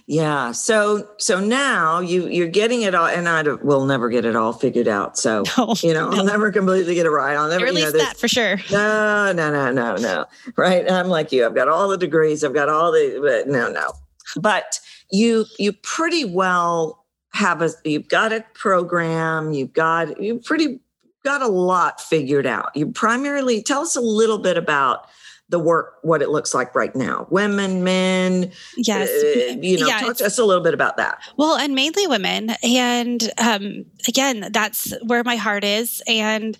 Yeah. 0.06 0.52
So 0.52 1.08
so 1.18 1.40
now 1.40 2.00
you 2.00 2.26
you're 2.28 2.48
getting 2.48 2.82
it 2.82 2.94
all 2.94 3.06
and 3.06 3.28
I 3.28 3.42
will 3.42 3.86
never 3.86 4.10
get 4.10 4.24
it 4.24 4.36
all 4.36 4.52
figured 4.52 4.88
out. 4.88 5.16
So 5.16 5.44
no, 5.58 5.74
you 5.82 5.94
know, 5.94 6.10
no. 6.10 6.18
I'll 6.18 6.24
never 6.24 6.52
completely 6.52 6.94
get 6.94 7.06
it 7.06 7.10
right. 7.10 7.36
I'll 7.36 7.48
never 7.48 7.66
you 7.66 7.72
know, 7.80 7.90
that 7.90 8.16
for 8.18 8.28
sure 8.28 8.58
No, 8.70 9.32
no, 9.32 9.50
no, 9.50 9.72
no, 9.72 9.96
no. 9.96 10.26
Right. 10.56 10.90
I'm 10.90 11.08
like 11.08 11.32
you. 11.32 11.46
I've 11.46 11.54
got 11.54 11.68
all 11.68 11.88
the 11.88 11.96
degrees. 11.96 12.44
I've 12.44 12.54
got 12.54 12.68
all 12.68 12.92
the 12.92 13.18
but 13.22 13.50
no, 13.50 13.70
no. 13.70 13.92
But 14.36 14.78
you 15.10 15.46
you 15.58 15.72
pretty 15.72 16.24
well 16.26 17.04
have 17.32 17.62
a 17.62 17.70
you've 17.84 18.08
got 18.08 18.32
a 18.32 18.44
program, 18.54 19.52
you've 19.52 19.72
got 19.72 20.20
you 20.20 20.38
pretty 20.38 20.80
got 21.24 21.40
a 21.40 21.48
lot 21.48 22.00
figured 22.00 22.46
out. 22.46 22.70
You 22.76 22.88
primarily 22.92 23.62
tell 23.62 23.80
us 23.80 23.96
a 23.96 24.00
little 24.00 24.38
bit 24.38 24.58
about 24.58 25.08
the 25.48 25.58
work, 25.58 25.98
what 26.02 26.22
it 26.22 26.30
looks 26.30 26.54
like 26.54 26.74
right 26.74 26.94
now. 26.96 27.26
Women, 27.30 27.84
men, 27.84 28.50
yes 28.76 29.10
uh, 29.10 29.56
you 29.60 29.78
know, 29.78 29.86
Yeah, 29.86 30.00
talk 30.00 30.16
to 30.16 30.26
us 30.26 30.38
a 30.38 30.44
little 30.44 30.62
bit 30.62 30.74
about 30.74 30.96
that. 30.96 31.20
Well, 31.36 31.56
and 31.56 31.74
mainly 31.74 32.06
women. 32.06 32.50
And 32.62 33.30
um, 33.38 33.84
again, 34.08 34.48
that's 34.52 34.94
where 35.02 35.22
my 35.22 35.36
heart 35.36 35.64
is. 35.64 36.02
And 36.08 36.56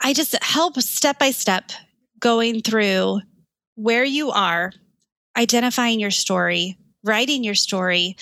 I 0.00 0.12
just 0.12 0.34
help 0.42 0.80
step 0.80 1.18
by 1.18 1.30
step 1.30 1.70
going 2.18 2.60
through 2.60 3.20
where 3.76 4.04
you 4.04 4.30
are, 4.30 4.72
identifying 5.36 6.00
your 6.00 6.10
story, 6.10 6.76
writing 7.04 7.44
your 7.44 7.54
story, 7.54 8.16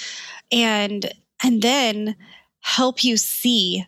and 0.53 1.11
and 1.43 1.63
then 1.63 2.17
help 2.61 3.05
you 3.05 3.17
see 3.17 3.85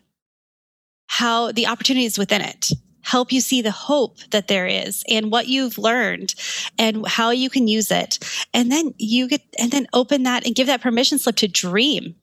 how 1.07 1.51
the 1.51 1.67
opportunities 1.67 2.17
within 2.17 2.41
it 2.41 2.71
help 3.03 3.31
you 3.31 3.41
see 3.41 3.61
the 3.61 3.71
hope 3.71 4.19
that 4.31 4.47
there 4.47 4.67
is 4.67 5.03
and 5.09 5.31
what 5.31 5.47
you've 5.47 5.77
learned 5.77 6.33
and 6.77 7.05
how 7.07 7.29
you 7.29 7.49
can 7.49 7.67
use 7.67 7.91
it. 7.91 8.19
And 8.53 8.71
then 8.71 8.93
you 8.97 9.27
get 9.27 9.41
and 9.57 9.71
then 9.71 9.87
open 9.93 10.23
that 10.23 10.45
and 10.45 10.55
give 10.55 10.67
that 10.67 10.81
permission 10.81 11.17
slip 11.17 11.35
to 11.37 11.47
dream 11.47 12.15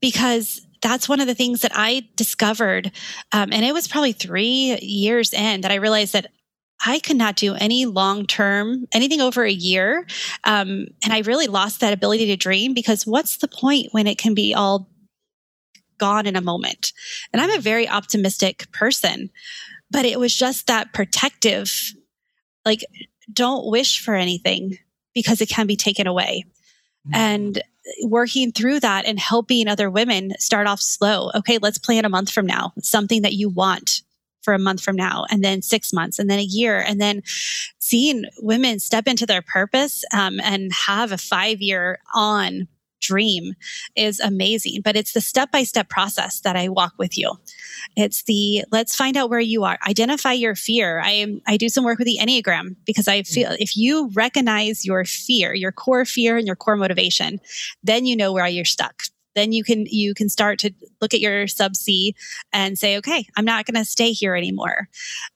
because 0.00 0.66
that's 0.82 1.08
one 1.08 1.20
of 1.20 1.26
the 1.26 1.34
things 1.34 1.62
that 1.62 1.72
i 1.74 2.06
discovered 2.16 2.90
um, 3.32 3.50
and 3.52 3.64
it 3.64 3.72
was 3.72 3.88
probably 3.88 4.12
three 4.12 4.78
years 4.82 5.32
in 5.32 5.62
that 5.62 5.70
i 5.70 5.76
realized 5.76 6.12
that 6.12 6.26
i 6.84 6.98
could 6.98 7.16
not 7.16 7.36
do 7.36 7.54
any 7.54 7.86
long 7.86 8.26
term 8.26 8.86
anything 8.92 9.20
over 9.20 9.44
a 9.44 9.50
year 9.52 10.04
um, 10.44 10.86
and 11.02 11.12
i 11.12 11.20
really 11.20 11.46
lost 11.46 11.80
that 11.80 11.92
ability 11.92 12.26
to 12.26 12.36
dream 12.36 12.74
because 12.74 13.06
what's 13.06 13.38
the 13.38 13.48
point 13.48 13.88
when 13.92 14.06
it 14.06 14.18
can 14.18 14.34
be 14.34 14.54
all 14.54 14.88
gone 15.98 16.26
in 16.26 16.34
a 16.34 16.40
moment? 16.40 16.92
And 17.32 17.40
i'm 17.40 17.56
a 17.56 17.60
very 17.60 17.88
optimistic 17.88 18.66
person 18.72 19.30
but 19.92 20.04
it 20.04 20.18
was 20.18 20.34
just 20.34 20.66
that 20.66 20.92
protective 20.92 21.92
like 22.64 22.84
don't 23.32 23.70
wish 23.70 24.04
for 24.04 24.14
anything 24.14 24.78
because 25.14 25.40
it 25.40 25.48
can 25.48 25.66
be 25.66 25.76
taken 25.76 26.06
away 26.06 26.44
and 27.12 27.62
working 28.04 28.52
through 28.52 28.80
that 28.80 29.04
and 29.04 29.18
helping 29.18 29.68
other 29.68 29.90
women 29.90 30.32
start 30.38 30.66
off 30.66 30.80
slow. 30.80 31.30
Okay, 31.34 31.58
let's 31.58 31.78
plan 31.78 32.04
a 32.04 32.08
month 32.08 32.30
from 32.30 32.46
now, 32.46 32.72
something 32.80 33.22
that 33.22 33.32
you 33.34 33.48
want 33.48 34.02
for 34.42 34.54
a 34.54 34.58
month 34.58 34.82
from 34.82 34.96
now, 34.96 35.24
and 35.30 35.44
then 35.44 35.62
six 35.62 35.92
months, 35.92 36.18
and 36.18 36.28
then 36.28 36.38
a 36.38 36.44
year, 36.44 36.78
and 36.80 37.00
then 37.00 37.22
seeing 37.78 38.24
women 38.40 38.80
step 38.80 39.06
into 39.06 39.26
their 39.26 39.42
purpose 39.42 40.04
um, 40.12 40.40
and 40.40 40.72
have 40.72 41.12
a 41.12 41.18
five 41.18 41.60
year 41.60 42.00
on 42.14 42.66
dream 43.02 43.54
is 43.96 44.20
amazing. 44.20 44.80
But 44.82 44.96
it's 44.96 45.12
the 45.12 45.20
step 45.20 45.50
by 45.52 45.64
step 45.64 45.88
process 45.88 46.40
that 46.40 46.56
I 46.56 46.68
walk 46.68 46.94
with 46.98 47.18
you. 47.18 47.32
It's 47.96 48.22
the 48.22 48.64
let's 48.72 48.96
find 48.96 49.16
out 49.16 49.28
where 49.28 49.40
you 49.40 49.64
are, 49.64 49.78
identify 49.86 50.32
your 50.32 50.54
fear. 50.54 51.02
I 51.04 51.40
I 51.46 51.56
do 51.56 51.68
some 51.68 51.84
work 51.84 51.98
with 51.98 52.06
the 52.06 52.18
Enneagram 52.20 52.76
because 52.86 53.08
I 53.08 53.22
feel 53.22 53.50
mm. 53.50 53.56
if 53.58 53.76
you 53.76 54.10
recognize 54.14 54.84
your 54.84 55.04
fear, 55.04 55.52
your 55.54 55.72
core 55.72 56.04
fear 56.04 56.36
and 56.36 56.46
your 56.46 56.56
core 56.56 56.76
motivation, 56.76 57.40
then 57.82 58.06
you 58.06 58.16
know 58.16 58.32
where 58.32 58.46
you're 58.46 58.64
stuck 58.64 59.02
then 59.34 59.52
you 59.52 59.64
can 59.64 59.86
you 59.86 60.14
can 60.14 60.28
start 60.28 60.58
to 60.60 60.72
look 61.00 61.14
at 61.14 61.20
your 61.20 61.46
sub 61.46 61.76
C 61.76 62.14
and 62.52 62.78
say, 62.78 62.96
okay, 62.98 63.26
I'm 63.36 63.44
not 63.44 63.66
going 63.66 63.82
to 63.82 63.88
stay 63.88 64.12
here 64.12 64.34
anymore. 64.34 64.88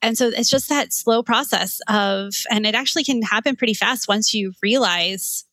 And 0.02 0.16
so 0.16 0.28
it's 0.28 0.50
just 0.50 0.68
that 0.68 0.92
slow 0.92 1.22
process 1.22 1.80
of, 1.88 2.34
and 2.50 2.66
it 2.66 2.74
actually 2.74 3.04
can 3.04 3.22
happen 3.22 3.56
pretty 3.56 3.74
fast 3.74 4.08
once 4.08 4.34
you 4.34 4.52
realize 4.62 5.45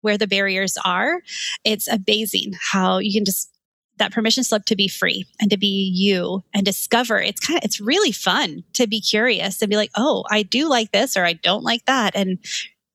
where 0.00 0.18
the 0.18 0.26
barriers 0.26 0.76
are. 0.84 1.20
It's 1.64 1.88
amazing 1.88 2.54
how 2.72 2.98
you 2.98 3.12
can 3.12 3.24
just 3.24 3.50
that 3.98 4.12
permission 4.12 4.44
slip 4.44 4.64
to 4.64 4.76
be 4.76 4.86
free 4.86 5.26
and 5.40 5.50
to 5.50 5.56
be 5.56 5.90
you 5.92 6.44
and 6.54 6.64
discover 6.64 7.18
it's 7.18 7.40
kind 7.40 7.58
of 7.58 7.64
it's 7.64 7.80
really 7.80 8.12
fun 8.12 8.62
to 8.72 8.86
be 8.86 9.00
curious 9.00 9.60
and 9.60 9.68
be 9.68 9.74
like 9.74 9.90
oh 9.96 10.22
i 10.30 10.44
do 10.44 10.68
like 10.68 10.92
this 10.92 11.16
or 11.16 11.24
i 11.24 11.32
don't 11.32 11.64
like 11.64 11.84
that 11.86 12.14
and 12.14 12.38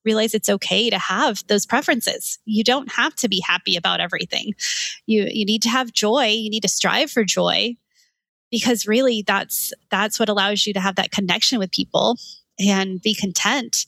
realize 0.06 0.34
it's 0.34 0.50
okay 0.50 0.90
to 0.90 0.98
have 0.98 1.46
those 1.48 1.66
preferences. 1.66 2.40
You 2.46 2.64
don't 2.64 2.92
have 2.92 3.16
to 3.16 3.30
be 3.30 3.42
happy 3.46 3.76
about 3.76 4.00
everything. 4.00 4.54
You 5.06 5.28
you 5.30 5.46
need 5.46 5.62
to 5.64 5.70
have 5.70 5.94
joy. 5.94 6.28
You 6.28 6.50
need 6.50 6.64
to 6.64 6.70
strive 6.70 7.12
for 7.12 7.24
joy 7.24 7.78
because 8.52 8.88
really 8.88 9.24
that's 9.26 9.72
that's 9.90 10.20
what 10.20 10.30
allows 10.30 10.66
you 10.66 10.74
to 10.74 10.80
have 10.80 10.96
that 10.96 11.12
connection 11.12 11.60
with 11.60 11.72
people 11.72 12.18
and 12.60 13.02
be 13.02 13.16
content 13.16 13.86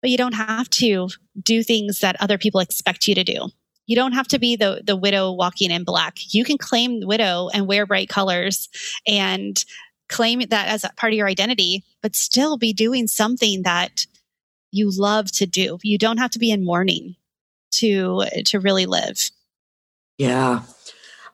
but 0.00 0.10
you 0.10 0.16
don't 0.16 0.34
have 0.34 0.68
to 0.70 1.08
do 1.42 1.62
things 1.62 2.00
that 2.00 2.20
other 2.20 2.38
people 2.38 2.60
expect 2.60 3.06
you 3.06 3.14
to 3.14 3.24
do. 3.24 3.48
You 3.86 3.96
don't 3.96 4.12
have 4.12 4.28
to 4.28 4.38
be 4.38 4.56
the 4.56 4.82
the 4.84 4.96
widow 4.96 5.32
walking 5.32 5.70
in 5.70 5.84
black. 5.84 6.18
You 6.32 6.44
can 6.44 6.58
claim 6.58 7.00
widow 7.04 7.48
and 7.52 7.66
wear 7.66 7.86
bright 7.86 8.08
colors 8.08 8.68
and 9.06 9.62
claim 10.08 10.40
that 10.40 10.68
as 10.68 10.84
a 10.84 10.90
part 10.96 11.12
of 11.12 11.16
your 11.16 11.26
identity, 11.28 11.84
but 12.02 12.14
still 12.14 12.56
be 12.56 12.72
doing 12.72 13.06
something 13.06 13.62
that 13.62 14.06
you 14.70 14.90
love 14.96 15.32
to 15.32 15.46
do. 15.46 15.78
You 15.82 15.98
don't 15.98 16.18
have 16.18 16.30
to 16.32 16.38
be 16.38 16.50
in 16.50 16.64
mourning 16.64 17.16
to 17.72 18.24
to 18.46 18.60
really 18.60 18.86
live. 18.86 19.30
Yeah. 20.18 20.62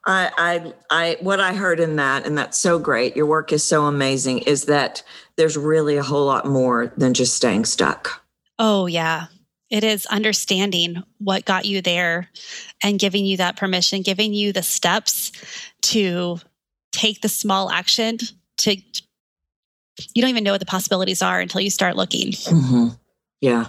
I, 0.09 0.31
I, 0.39 0.73
I, 0.89 1.17
what 1.21 1.41
I 1.41 1.53
heard 1.53 1.81
in 1.81 1.97
that, 1.97 2.25
and 2.25 2.39
that's 2.39 2.57
so 2.57 2.79
great. 2.79 3.17
Your 3.17 3.27
work 3.27 3.53
is 3.53 3.65
so 3.65 3.87
amazing. 3.87 4.39
Is 4.39 4.67
that 4.67 5.03
there's 5.37 5.57
really 5.57 5.97
a 5.97 6.03
whole 6.05 6.27
lot 6.27 6.47
more 6.47 6.93
than 6.97 7.13
just 7.13 7.35
staying 7.35 7.65
stuck. 7.65 8.23
Oh, 8.59 8.87
yeah. 8.87 9.27
It 9.69 9.83
is 9.83 10.07
understanding 10.07 11.03
what 11.19 11.45
got 11.45 11.65
you 11.65 11.83
there 11.83 12.31
and 12.83 12.99
giving 12.99 13.27
you 13.27 13.37
that 13.39 13.57
permission, 13.57 14.03
giving 14.03 14.33
you 14.33 14.53
the 14.53 14.63
steps 14.63 15.33
to 15.83 16.39
take 16.93 17.21
the 17.21 17.29
small 17.29 17.71
action 17.71 18.19
to 18.59 18.77
you 20.15 20.23
don't 20.23 20.31
even 20.31 20.45
know 20.45 20.53
what 20.53 20.61
the 20.61 20.67
possibilities 20.67 21.23
are 21.23 21.41
until 21.41 21.61
you 21.61 21.71
start 21.71 21.97
looking. 21.97 22.33
Mm-hmm. 22.33 22.89
Yeah. 23.41 23.69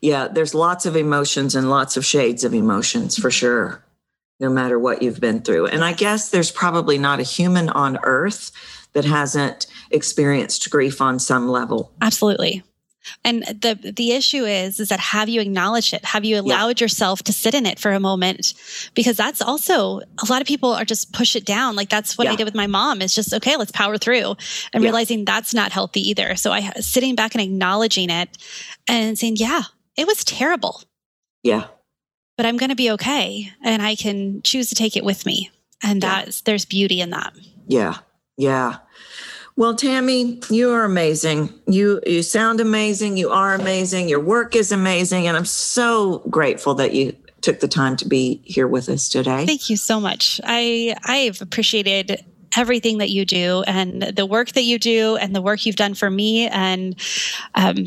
Yeah. 0.00 0.28
There's 0.28 0.54
lots 0.54 0.86
of 0.86 0.96
emotions 0.96 1.54
and 1.54 1.70
lots 1.70 1.96
of 1.96 2.04
shades 2.04 2.44
of 2.44 2.54
emotions 2.54 3.16
for 3.16 3.30
sure, 3.30 3.84
no 4.38 4.50
matter 4.50 4.78
what 4.78 5.02
you've 5.02 5.20
been 5.20 5.40
through. 5.40 5.66
And 5.66 5.82
I 5.82 5.92
guess 5.92 6.30
there's 6.30 6.50
probably 6.50 6.98
not 6.98 7.20
a 7.20 7.24
human 7.24 7.68
on 7.70 7.98
earth 8.02 8.52
that 8.92 9.04
hasn't 9.04 9.66
experienced 9.90 10.68
grief 10.70 11.00
on 11.00 11.18
some 11.18 11.48
level. 11.48 11.90
Absolutely. 12.02 12.62
And 13.24 13.42
the 13.42 13.92
the 13.96 14.12
issue 14.12 14.44
is 14.44 14.80
is 14.80 14.88
that 14.88 15.00
have 15.00 15.28
you 15.28 15.40
acknowledged 15.40 15.92
it? 15.92 16.04
Have 16.04 16.24
you 16.24 16.40
allowed 16.40 16.80
yeah. 16.80 16.84
yourself 16.84 17.22
to 17.24 17.32
sit 17.32 17.54
in 17.54 17.66
it 17.66 17.78
for 17.78 17.92
a 17.92 18.00
moment? 18.00 18.54
Because 18.94 19.16
that's 19.16 19.42
also 19.42 20.00
a 20.00 20.26
lot 20.28 20.40
of 20.40 20.46
people 20.46 20.72
are 20.72 20.84
just 20.84 21.12
push 21.12 21.36
it 21.36 21.44
down. 21.44 21.76
Like 21.76 21.88
that's 21.88 22.16
what 22.16 22.26
yeah. 22.26 22.32
I 22.32 22.36
did 22.36 22.44
with 22.44 22.54
my 22.54 22.66
mom. 22.66 23.02
It's 23.02 23.14
just 23.14 23.32
okay, 23.34 23.56
let's 23.56 23.72
power 23.72 23.98
through, 23.98 24.36
and 24.72 24.82
yeah. 24.82 24.88
realizing 24.88 25.24
that's 25.24 25.54
not 25.54 25.72
healthy 25.72 26.08
either. 26.10 26.36
So 26.36 26.52
I 26.52 26.60
sitting 26.80 27.14
back 27.14 27.34
and 27.34 27.42
acknowledging 27.42 28.10
it, 28.10 28.38
and 28.88 29.18
saying, 29.18 29.36
yeah, 29.36 29.62
it 29.96 30.06
was 30.06 30.24
terrible. 30.24 30.82
Yeah, 31.42 31.66
but 32.36 32.46
I'm 32.46 32.56
going 32.56 32.70
to 32.70 32.76
be 32.76 32.90
okay, 32.92 33.50
and 33.62 33.82
I 33.82 33.94
can 33.94 34.42
choose 34.42 34.68
to 34.68 34.74
take 34.74 34.96
it 34.96 35.04
with 35.04 35.26
me, 35.26 35.50
and 35.82 36.00
that's 36.00 36.42
there's 36.42 36.64
beauty 36.64 37.00
in 37.00 37.10
that. 37.10 37.32
Yeah, 37.66 37.98
yeah. 38.36 38.78
Well, 39.56 39.74
Tami, 39.74 40.50
you 40.50 40.70
are 40.70 40.84
amazing. 40.84 41.52
You 41.66 42.00
you 42.06 42.22
sound 42.22 42.60
amazing. 42.60 43.16
You 43.16 43.30
are 43.30 43.54
amazing. 43.54 44.08
Your 44.08 44.20
work 44.20 44.56
is 44.56 44.72
amazing, 44.72 45.26
and 45.26 45.36
I'm 45.36 45.44
so 45.44 46.20
grateful 46.30 46.74
that 46.76 46.94
you 46.94 47.14
took 47.42 47.60
the 47.60 47.68
time 47.68 47.96
to 47.96 48.08
be 48.08 48.40
here 48.44 48.66
with 48.66 48.88
us 48.88 49.08
today. 49.08 49.44
Thank 49.44 49.68
you 49.68 49.76
so 49.76 50.00
much. 50.00 50.40
I 50.44 50.94
I've 51.04 51.42
appreciated 51.42 52.24
everything 52.56 52.98
that 52.98 53.10
you 53.10 53.24
do 53.24 53.62
and 53.66 54.02
the 54.02 54.26
work 54.26 54.52
that 54.52 54.62
you 54.62 54.78
do 54.78 55.16
and 55.16 55.34
the 55.34 55.42
work 55.42 55.64
you've 55.64 55.76
done 55.76 55.94
for 55.94 56.10
me 56.10 56.46
and 56.48 57.00
um, 57.54 57.86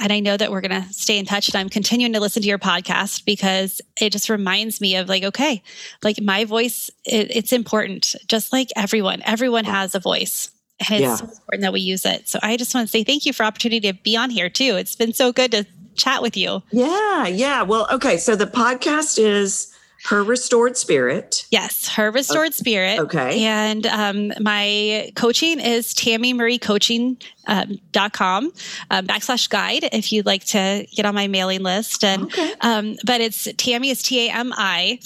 and 0.00 0.12
I 0.14 0.20
know 0.20 0.36
that 0.36 0.50
we're 0.50 0.62
going 0.62 0.82
to 0.82 0.92
stay 0.92 1.18
in 1.18 1.26
touch 1.26 1.48
and 1.48 1.56
I'm 1.56 1.68
continuing 1.68 2.14
to 2.14 2.20
listen 2.20 2.42
to 2.42 2.48
your 2.48 2.58
podcast 2.58 3.26
because 3.26 3.82
it 4.00 4.10
just 4.10 4.30
reminds 4.30 4.80
me 4.80 4.96
of 4.96 5.10
like, 5.10 5.24
okay, 5.24 5.62
like 6.02 6.20
my 6.22 6.46
voice, 6.46 6.90
it, 7.04 7.30
it's 7.36 7.52
important, 7.52 8.16
just 8.26 8.50
like 8.50 8.70
everyone. 8.76 9.20
Everyone 9.26 9.66
has 9.66 9.94
a 9.94 10.00
voice. 10.00 10.50
And 10.80 10.90
it's 10.92 11.02
yeah. 11.02 11.16
so 11.16 11.26
important 11.26 11.62
that 11.62 11.72
we 11.72 11.80
use 11.80 12.04
it. 12.06 12.28
So 12.28 12.38
I 12.42 12.56
just 12.56 12.74
want 12.74 12.86
to 12.86 12.90
say 12.90 13.04
thank 13.04 13.26
you 13.26 13.32
for 13.32 13.44
opportunity 13.44 13.92
to 13.92 13.98
be 14.02 14.16
on 14.16 14.30
here 14.30 14.48
too. 14.48 14.76
It's 14.76 14.96
been 14.96 15.12
so 15.12 15.32
good 15.32 15.52
to 15.52 15.66
chat 15.94 16.22
with 16.22 16.36
you. 16.36 16.62
Yeah, 16.70 17.26
yeah. 17.26 17.62
Well, 17.62 17.86
okay. 17.92 18.16
So 18.16 18.34
the 18.34 18.46
podcast 18.46 19.18
is 19.18 19.69
her 20.04 20.22
restored 20.22 20.76
spirit. 20.76 21.46
Yes, 21.50 21.88
her 21.88 22.10
restored 22.10 22.48
okay. 22.48 22.56
spirit. 22.56 22.98
Okay. 23.00 23.44
And 23.44 23.86
um, 23.86 24.32
my 24.40 25.10
coaching 25.14 25.60
is 25.60 25.94
tamimariecoaching.com 25.94 28.44
um, 28.44 28.52
um, 28.90 29.06
backslash 29.06 29.48
guide 29.50 29.88
if 29.92 30.12
you'd 30.12 30.26
like 30.26 30.44
to 30.46 30.86
get 30.94 31.04
on 31.04 31.14
my 31.14 31.28
mailing 31.28 31.62
list. 31.62 32.02
And 32.02 32.24
okay. 32.24 32.54
um, 32.62 32.96
but 33.04 33.20
it's 33.20 33.46
Tami 33.46 33.90
is 33.90 34.02
T 34.02 34.26
A 34.26 34.32
M 34.32 34.52
I. 34.56 34.98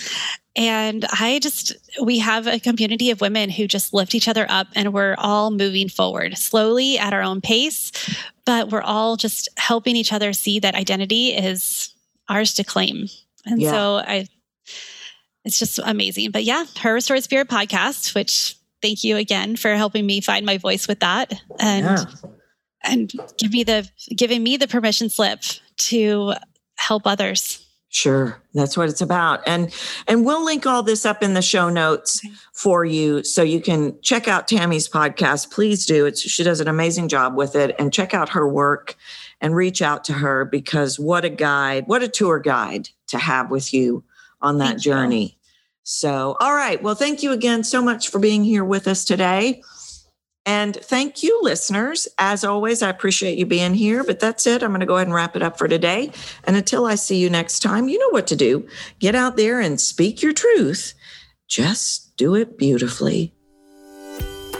And 0.57 1.05
I 1.07 1.41
just, 1.41 1.75
we 2.01 2.21
have 2.21 2.47
a 2.47 2.61
community 2.61 3.11
of 3.11 3.21
women 3.21 3.51
who 3.51 3.67
just 3.67 3.93
lift 3.93 4.15
each 4.15 4.29
other 4.29 4.47
up 4.49 4.69
and 4.77 4.93
we're 4.93 5.17
all 5.19 5.51
moving 5.51 5.89
forward 5.89 6.39
slowly 6.39 6.97
at 6.97 7.13
our 7.13 7.23
own 7.23 7.41
pace, 7.41 7.91
but 8.45 8.71
we're 8.71 8.81
all 8.81 9.17
just 9.17 9.49
helping 9.57 9.97
each 9.97 10.13
other 10.13 10.33
see 10.33 10.61
that 10.61 10.77
identity 10.77 11.31
is 11.31 11.93
ours 12.29 12.55
to 12.55 12.63
claim. 12.63 13.09
And 13.45 13.61
yeah. 13.61 13.71
so 13.73 13.97
I, 13.97 14.29
it's 15.45 15.59
just 15.59 15.79
amazing. 15.85 16.31
But 16.31 16.45
yeah, 16.45 16.65
her 16.81 16.95
Restored 16.95 17.23
Spirit 17.23 17.49
podcast, 17.49 18.15
which 18.15 18.57
thank 18.83 19.05
you 19.05 19.17
again 19.17 19.57
for 19.57 19.75
helping 19.75 20.07
me 20.07 20.21
find 20.21 20.45
my 20.47 20.59
voice 20.59 20.89
with 20.89 21.01
that. 21.01 21.33
And, 21.59 21.85
yeah. 21.85 22.05
and 22.83 23.13
give 23.39 23.53
me 23.53 23.65
the, 23.65 23.89
giving 24.15 24.43
me 24.43 24.57
the 24.57 24.69
permission 24.69 25.11
slip 25.11 25.43
to 25.77 26.35
help 26.77 27.07
others. 27.07 27.61
Sure, 27.95 28.43
that's 28.55 28.77
what 28.77 28.89
it's 28.89 29.01
about. 29.01 29.41
And 29.47 29.73
and 30.09 30.27
we'll 30.27 30.45
link 30.45 30.67
all 30.67 30.83
this 30.83 31.07
up 31.07 31.23
in 31.23 31.35
the 31.35 31.41
show 31.41 31.69
notes 31.69 32.21
for 32.53 32.85
you 32.85 33.23
so 33.23 33.45
you 33.45 33.61
can 33.61 33.97
check 34.03 34.27
out 34.27 34.49
Tami's 34.49 34.89
podcast. 34.89 35.53
Please 35.53 35.87
do. 35.87 36.05
It's 36.05 36.21
she 36.21 36.43
does 36.43 36.59
an 36.59 36.67
amazing 36.67 37.07
job 37.07 37.37
with 37.37 37.55
it 37.55 37.77
and 37.79 37.93
check 37.93 38.13
out 38.13 38.31
her 38.31 38.49
work 38.49 38.97
and 39.41 39.55
reach 39.55 39.81
out 39.81 40.03
to 40.07 40.13
her 40.15 40.45
because 40.45 40.99
what 40.99 41.25
a 41.25 41.29
guide, 41.29 41.85
what 41.87 42.03
a 42.03 42.09
tour 42.09 42.41
guide 42.41 42.89
to 43.07 43.19
have 43.19 43.49
with 43.49 43.73
you 43.73 44.03
on 44.45 44.59
that 44.59 44.69
thank 44.69 44.83
journey. 44.83 45.23
You. 45.23 45.51
So, 45.83 46.37
all 46.41 46.55
right. 46.55 46.83
Well, 46.83 46.95
thank 46.95 47.23
you 47.23 47.33
again 47.33 47.65
so 47.65 47.83
much 47.83 48.09
for 48.09 48.19
being 48.19 48.45
here 48.45 48.65
with 48.65 48.89
us 48.89 49.05
today. 49.05 49.63
And 50.47 50.77
thank 50.77 51.23
you, 51.23 51.41
listeners. 51.43 52.07
As 52.19 52.45
always, 52.45 52.83
I 52.83 52.91
appreciate 52.91 53.39
you 53.39 53.47
being 53.47 53.75
here. 53.75 54.05
But 54.05 54.21
that's 54.21 54.47
it. 54.47 54.63
I'm 54.63 54.71
going 54.71 54.81
to 54.81 54.87
go 54.87 54.97
ahead 54.97 55.07
and 55.07 55.15
wrap 55.15 55.37
it 55.37 55.43
up 55.43 55.59
for 55.59 55.69
today. 55.69 56.13
And 56.45 56.57
until 56.57 56.85
I 56.87 56.97
see 56.97 57.17
you 57.17 57.31
next 57.31 57.61
time, 57.61 57.89
you 57.89 57.99
know 57.99 58.11
what 58.11 58.27
to 58.29 58.37
do. 58.37 58.67
Get 58.99 59.15
out 59.15 59.37
there 59.37 59.61
and 59.61 59.81
speak 59.81 60.23
your 60.23 60.33
truth. 60.33 60.95
Just 61.49 62.17
do 62.17 62.35
it 62.35 62.59
beautifully. 62.59 63.35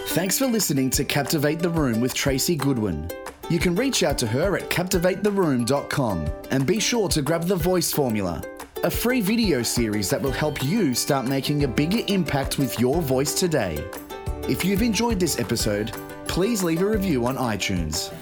Thanks 0.09 0.39
for 0.39 0.47
listening 0.47 0.91
to 0.91 1.05
Captivate 1.05 1.59
the 1.59 1.71
Room 1.71 2.01
with 2.01 2.15
Tracy 2.15 2.55
Goodwin. 2.55 3.11
You 3.51 3.59
can 3.59 3.75
reach 3.75 4.03
out 4.03 4.17
to 4.19 4.27
her 4.27 4.57
at 4.57 4.71
captivatetheroom.com 4.71 6.27
and 6.51 6.67
be 6.67 6.81
sure 6.81 7.09
to 7.09 7.21
grab 7.21 7.45
the 7.45 7.57
voice 7.57 7.93
formula, 7.93 8.43
a 8.85 8.91
free 8.91 9.23
video 9.23 9.63
series 9.63 10.11
that 10.11 10.21
will 10.21 10.31
help 10.31 10.63
you 10.63 10.93
start 10.93 11.25
making 11.25 11.65
a 11.65 11.69
bigger 11.69 12.01
impact 12.09 12.59
with 12.59 12.79
your 12.79 13.01
voice 13.01 13.33
today. 13.33 13.83
If 14.47 14.63
you've 14.63 14.83
enjoyed 14.83 15.19
this 15.19 15.39
episode, 15.39 15.93
please 16.29 16.63
leave 16.63 16.83
a 16.83 16.87
review 16.87 17.25
on 17.25 17.39
iTunes. 17.39 18.13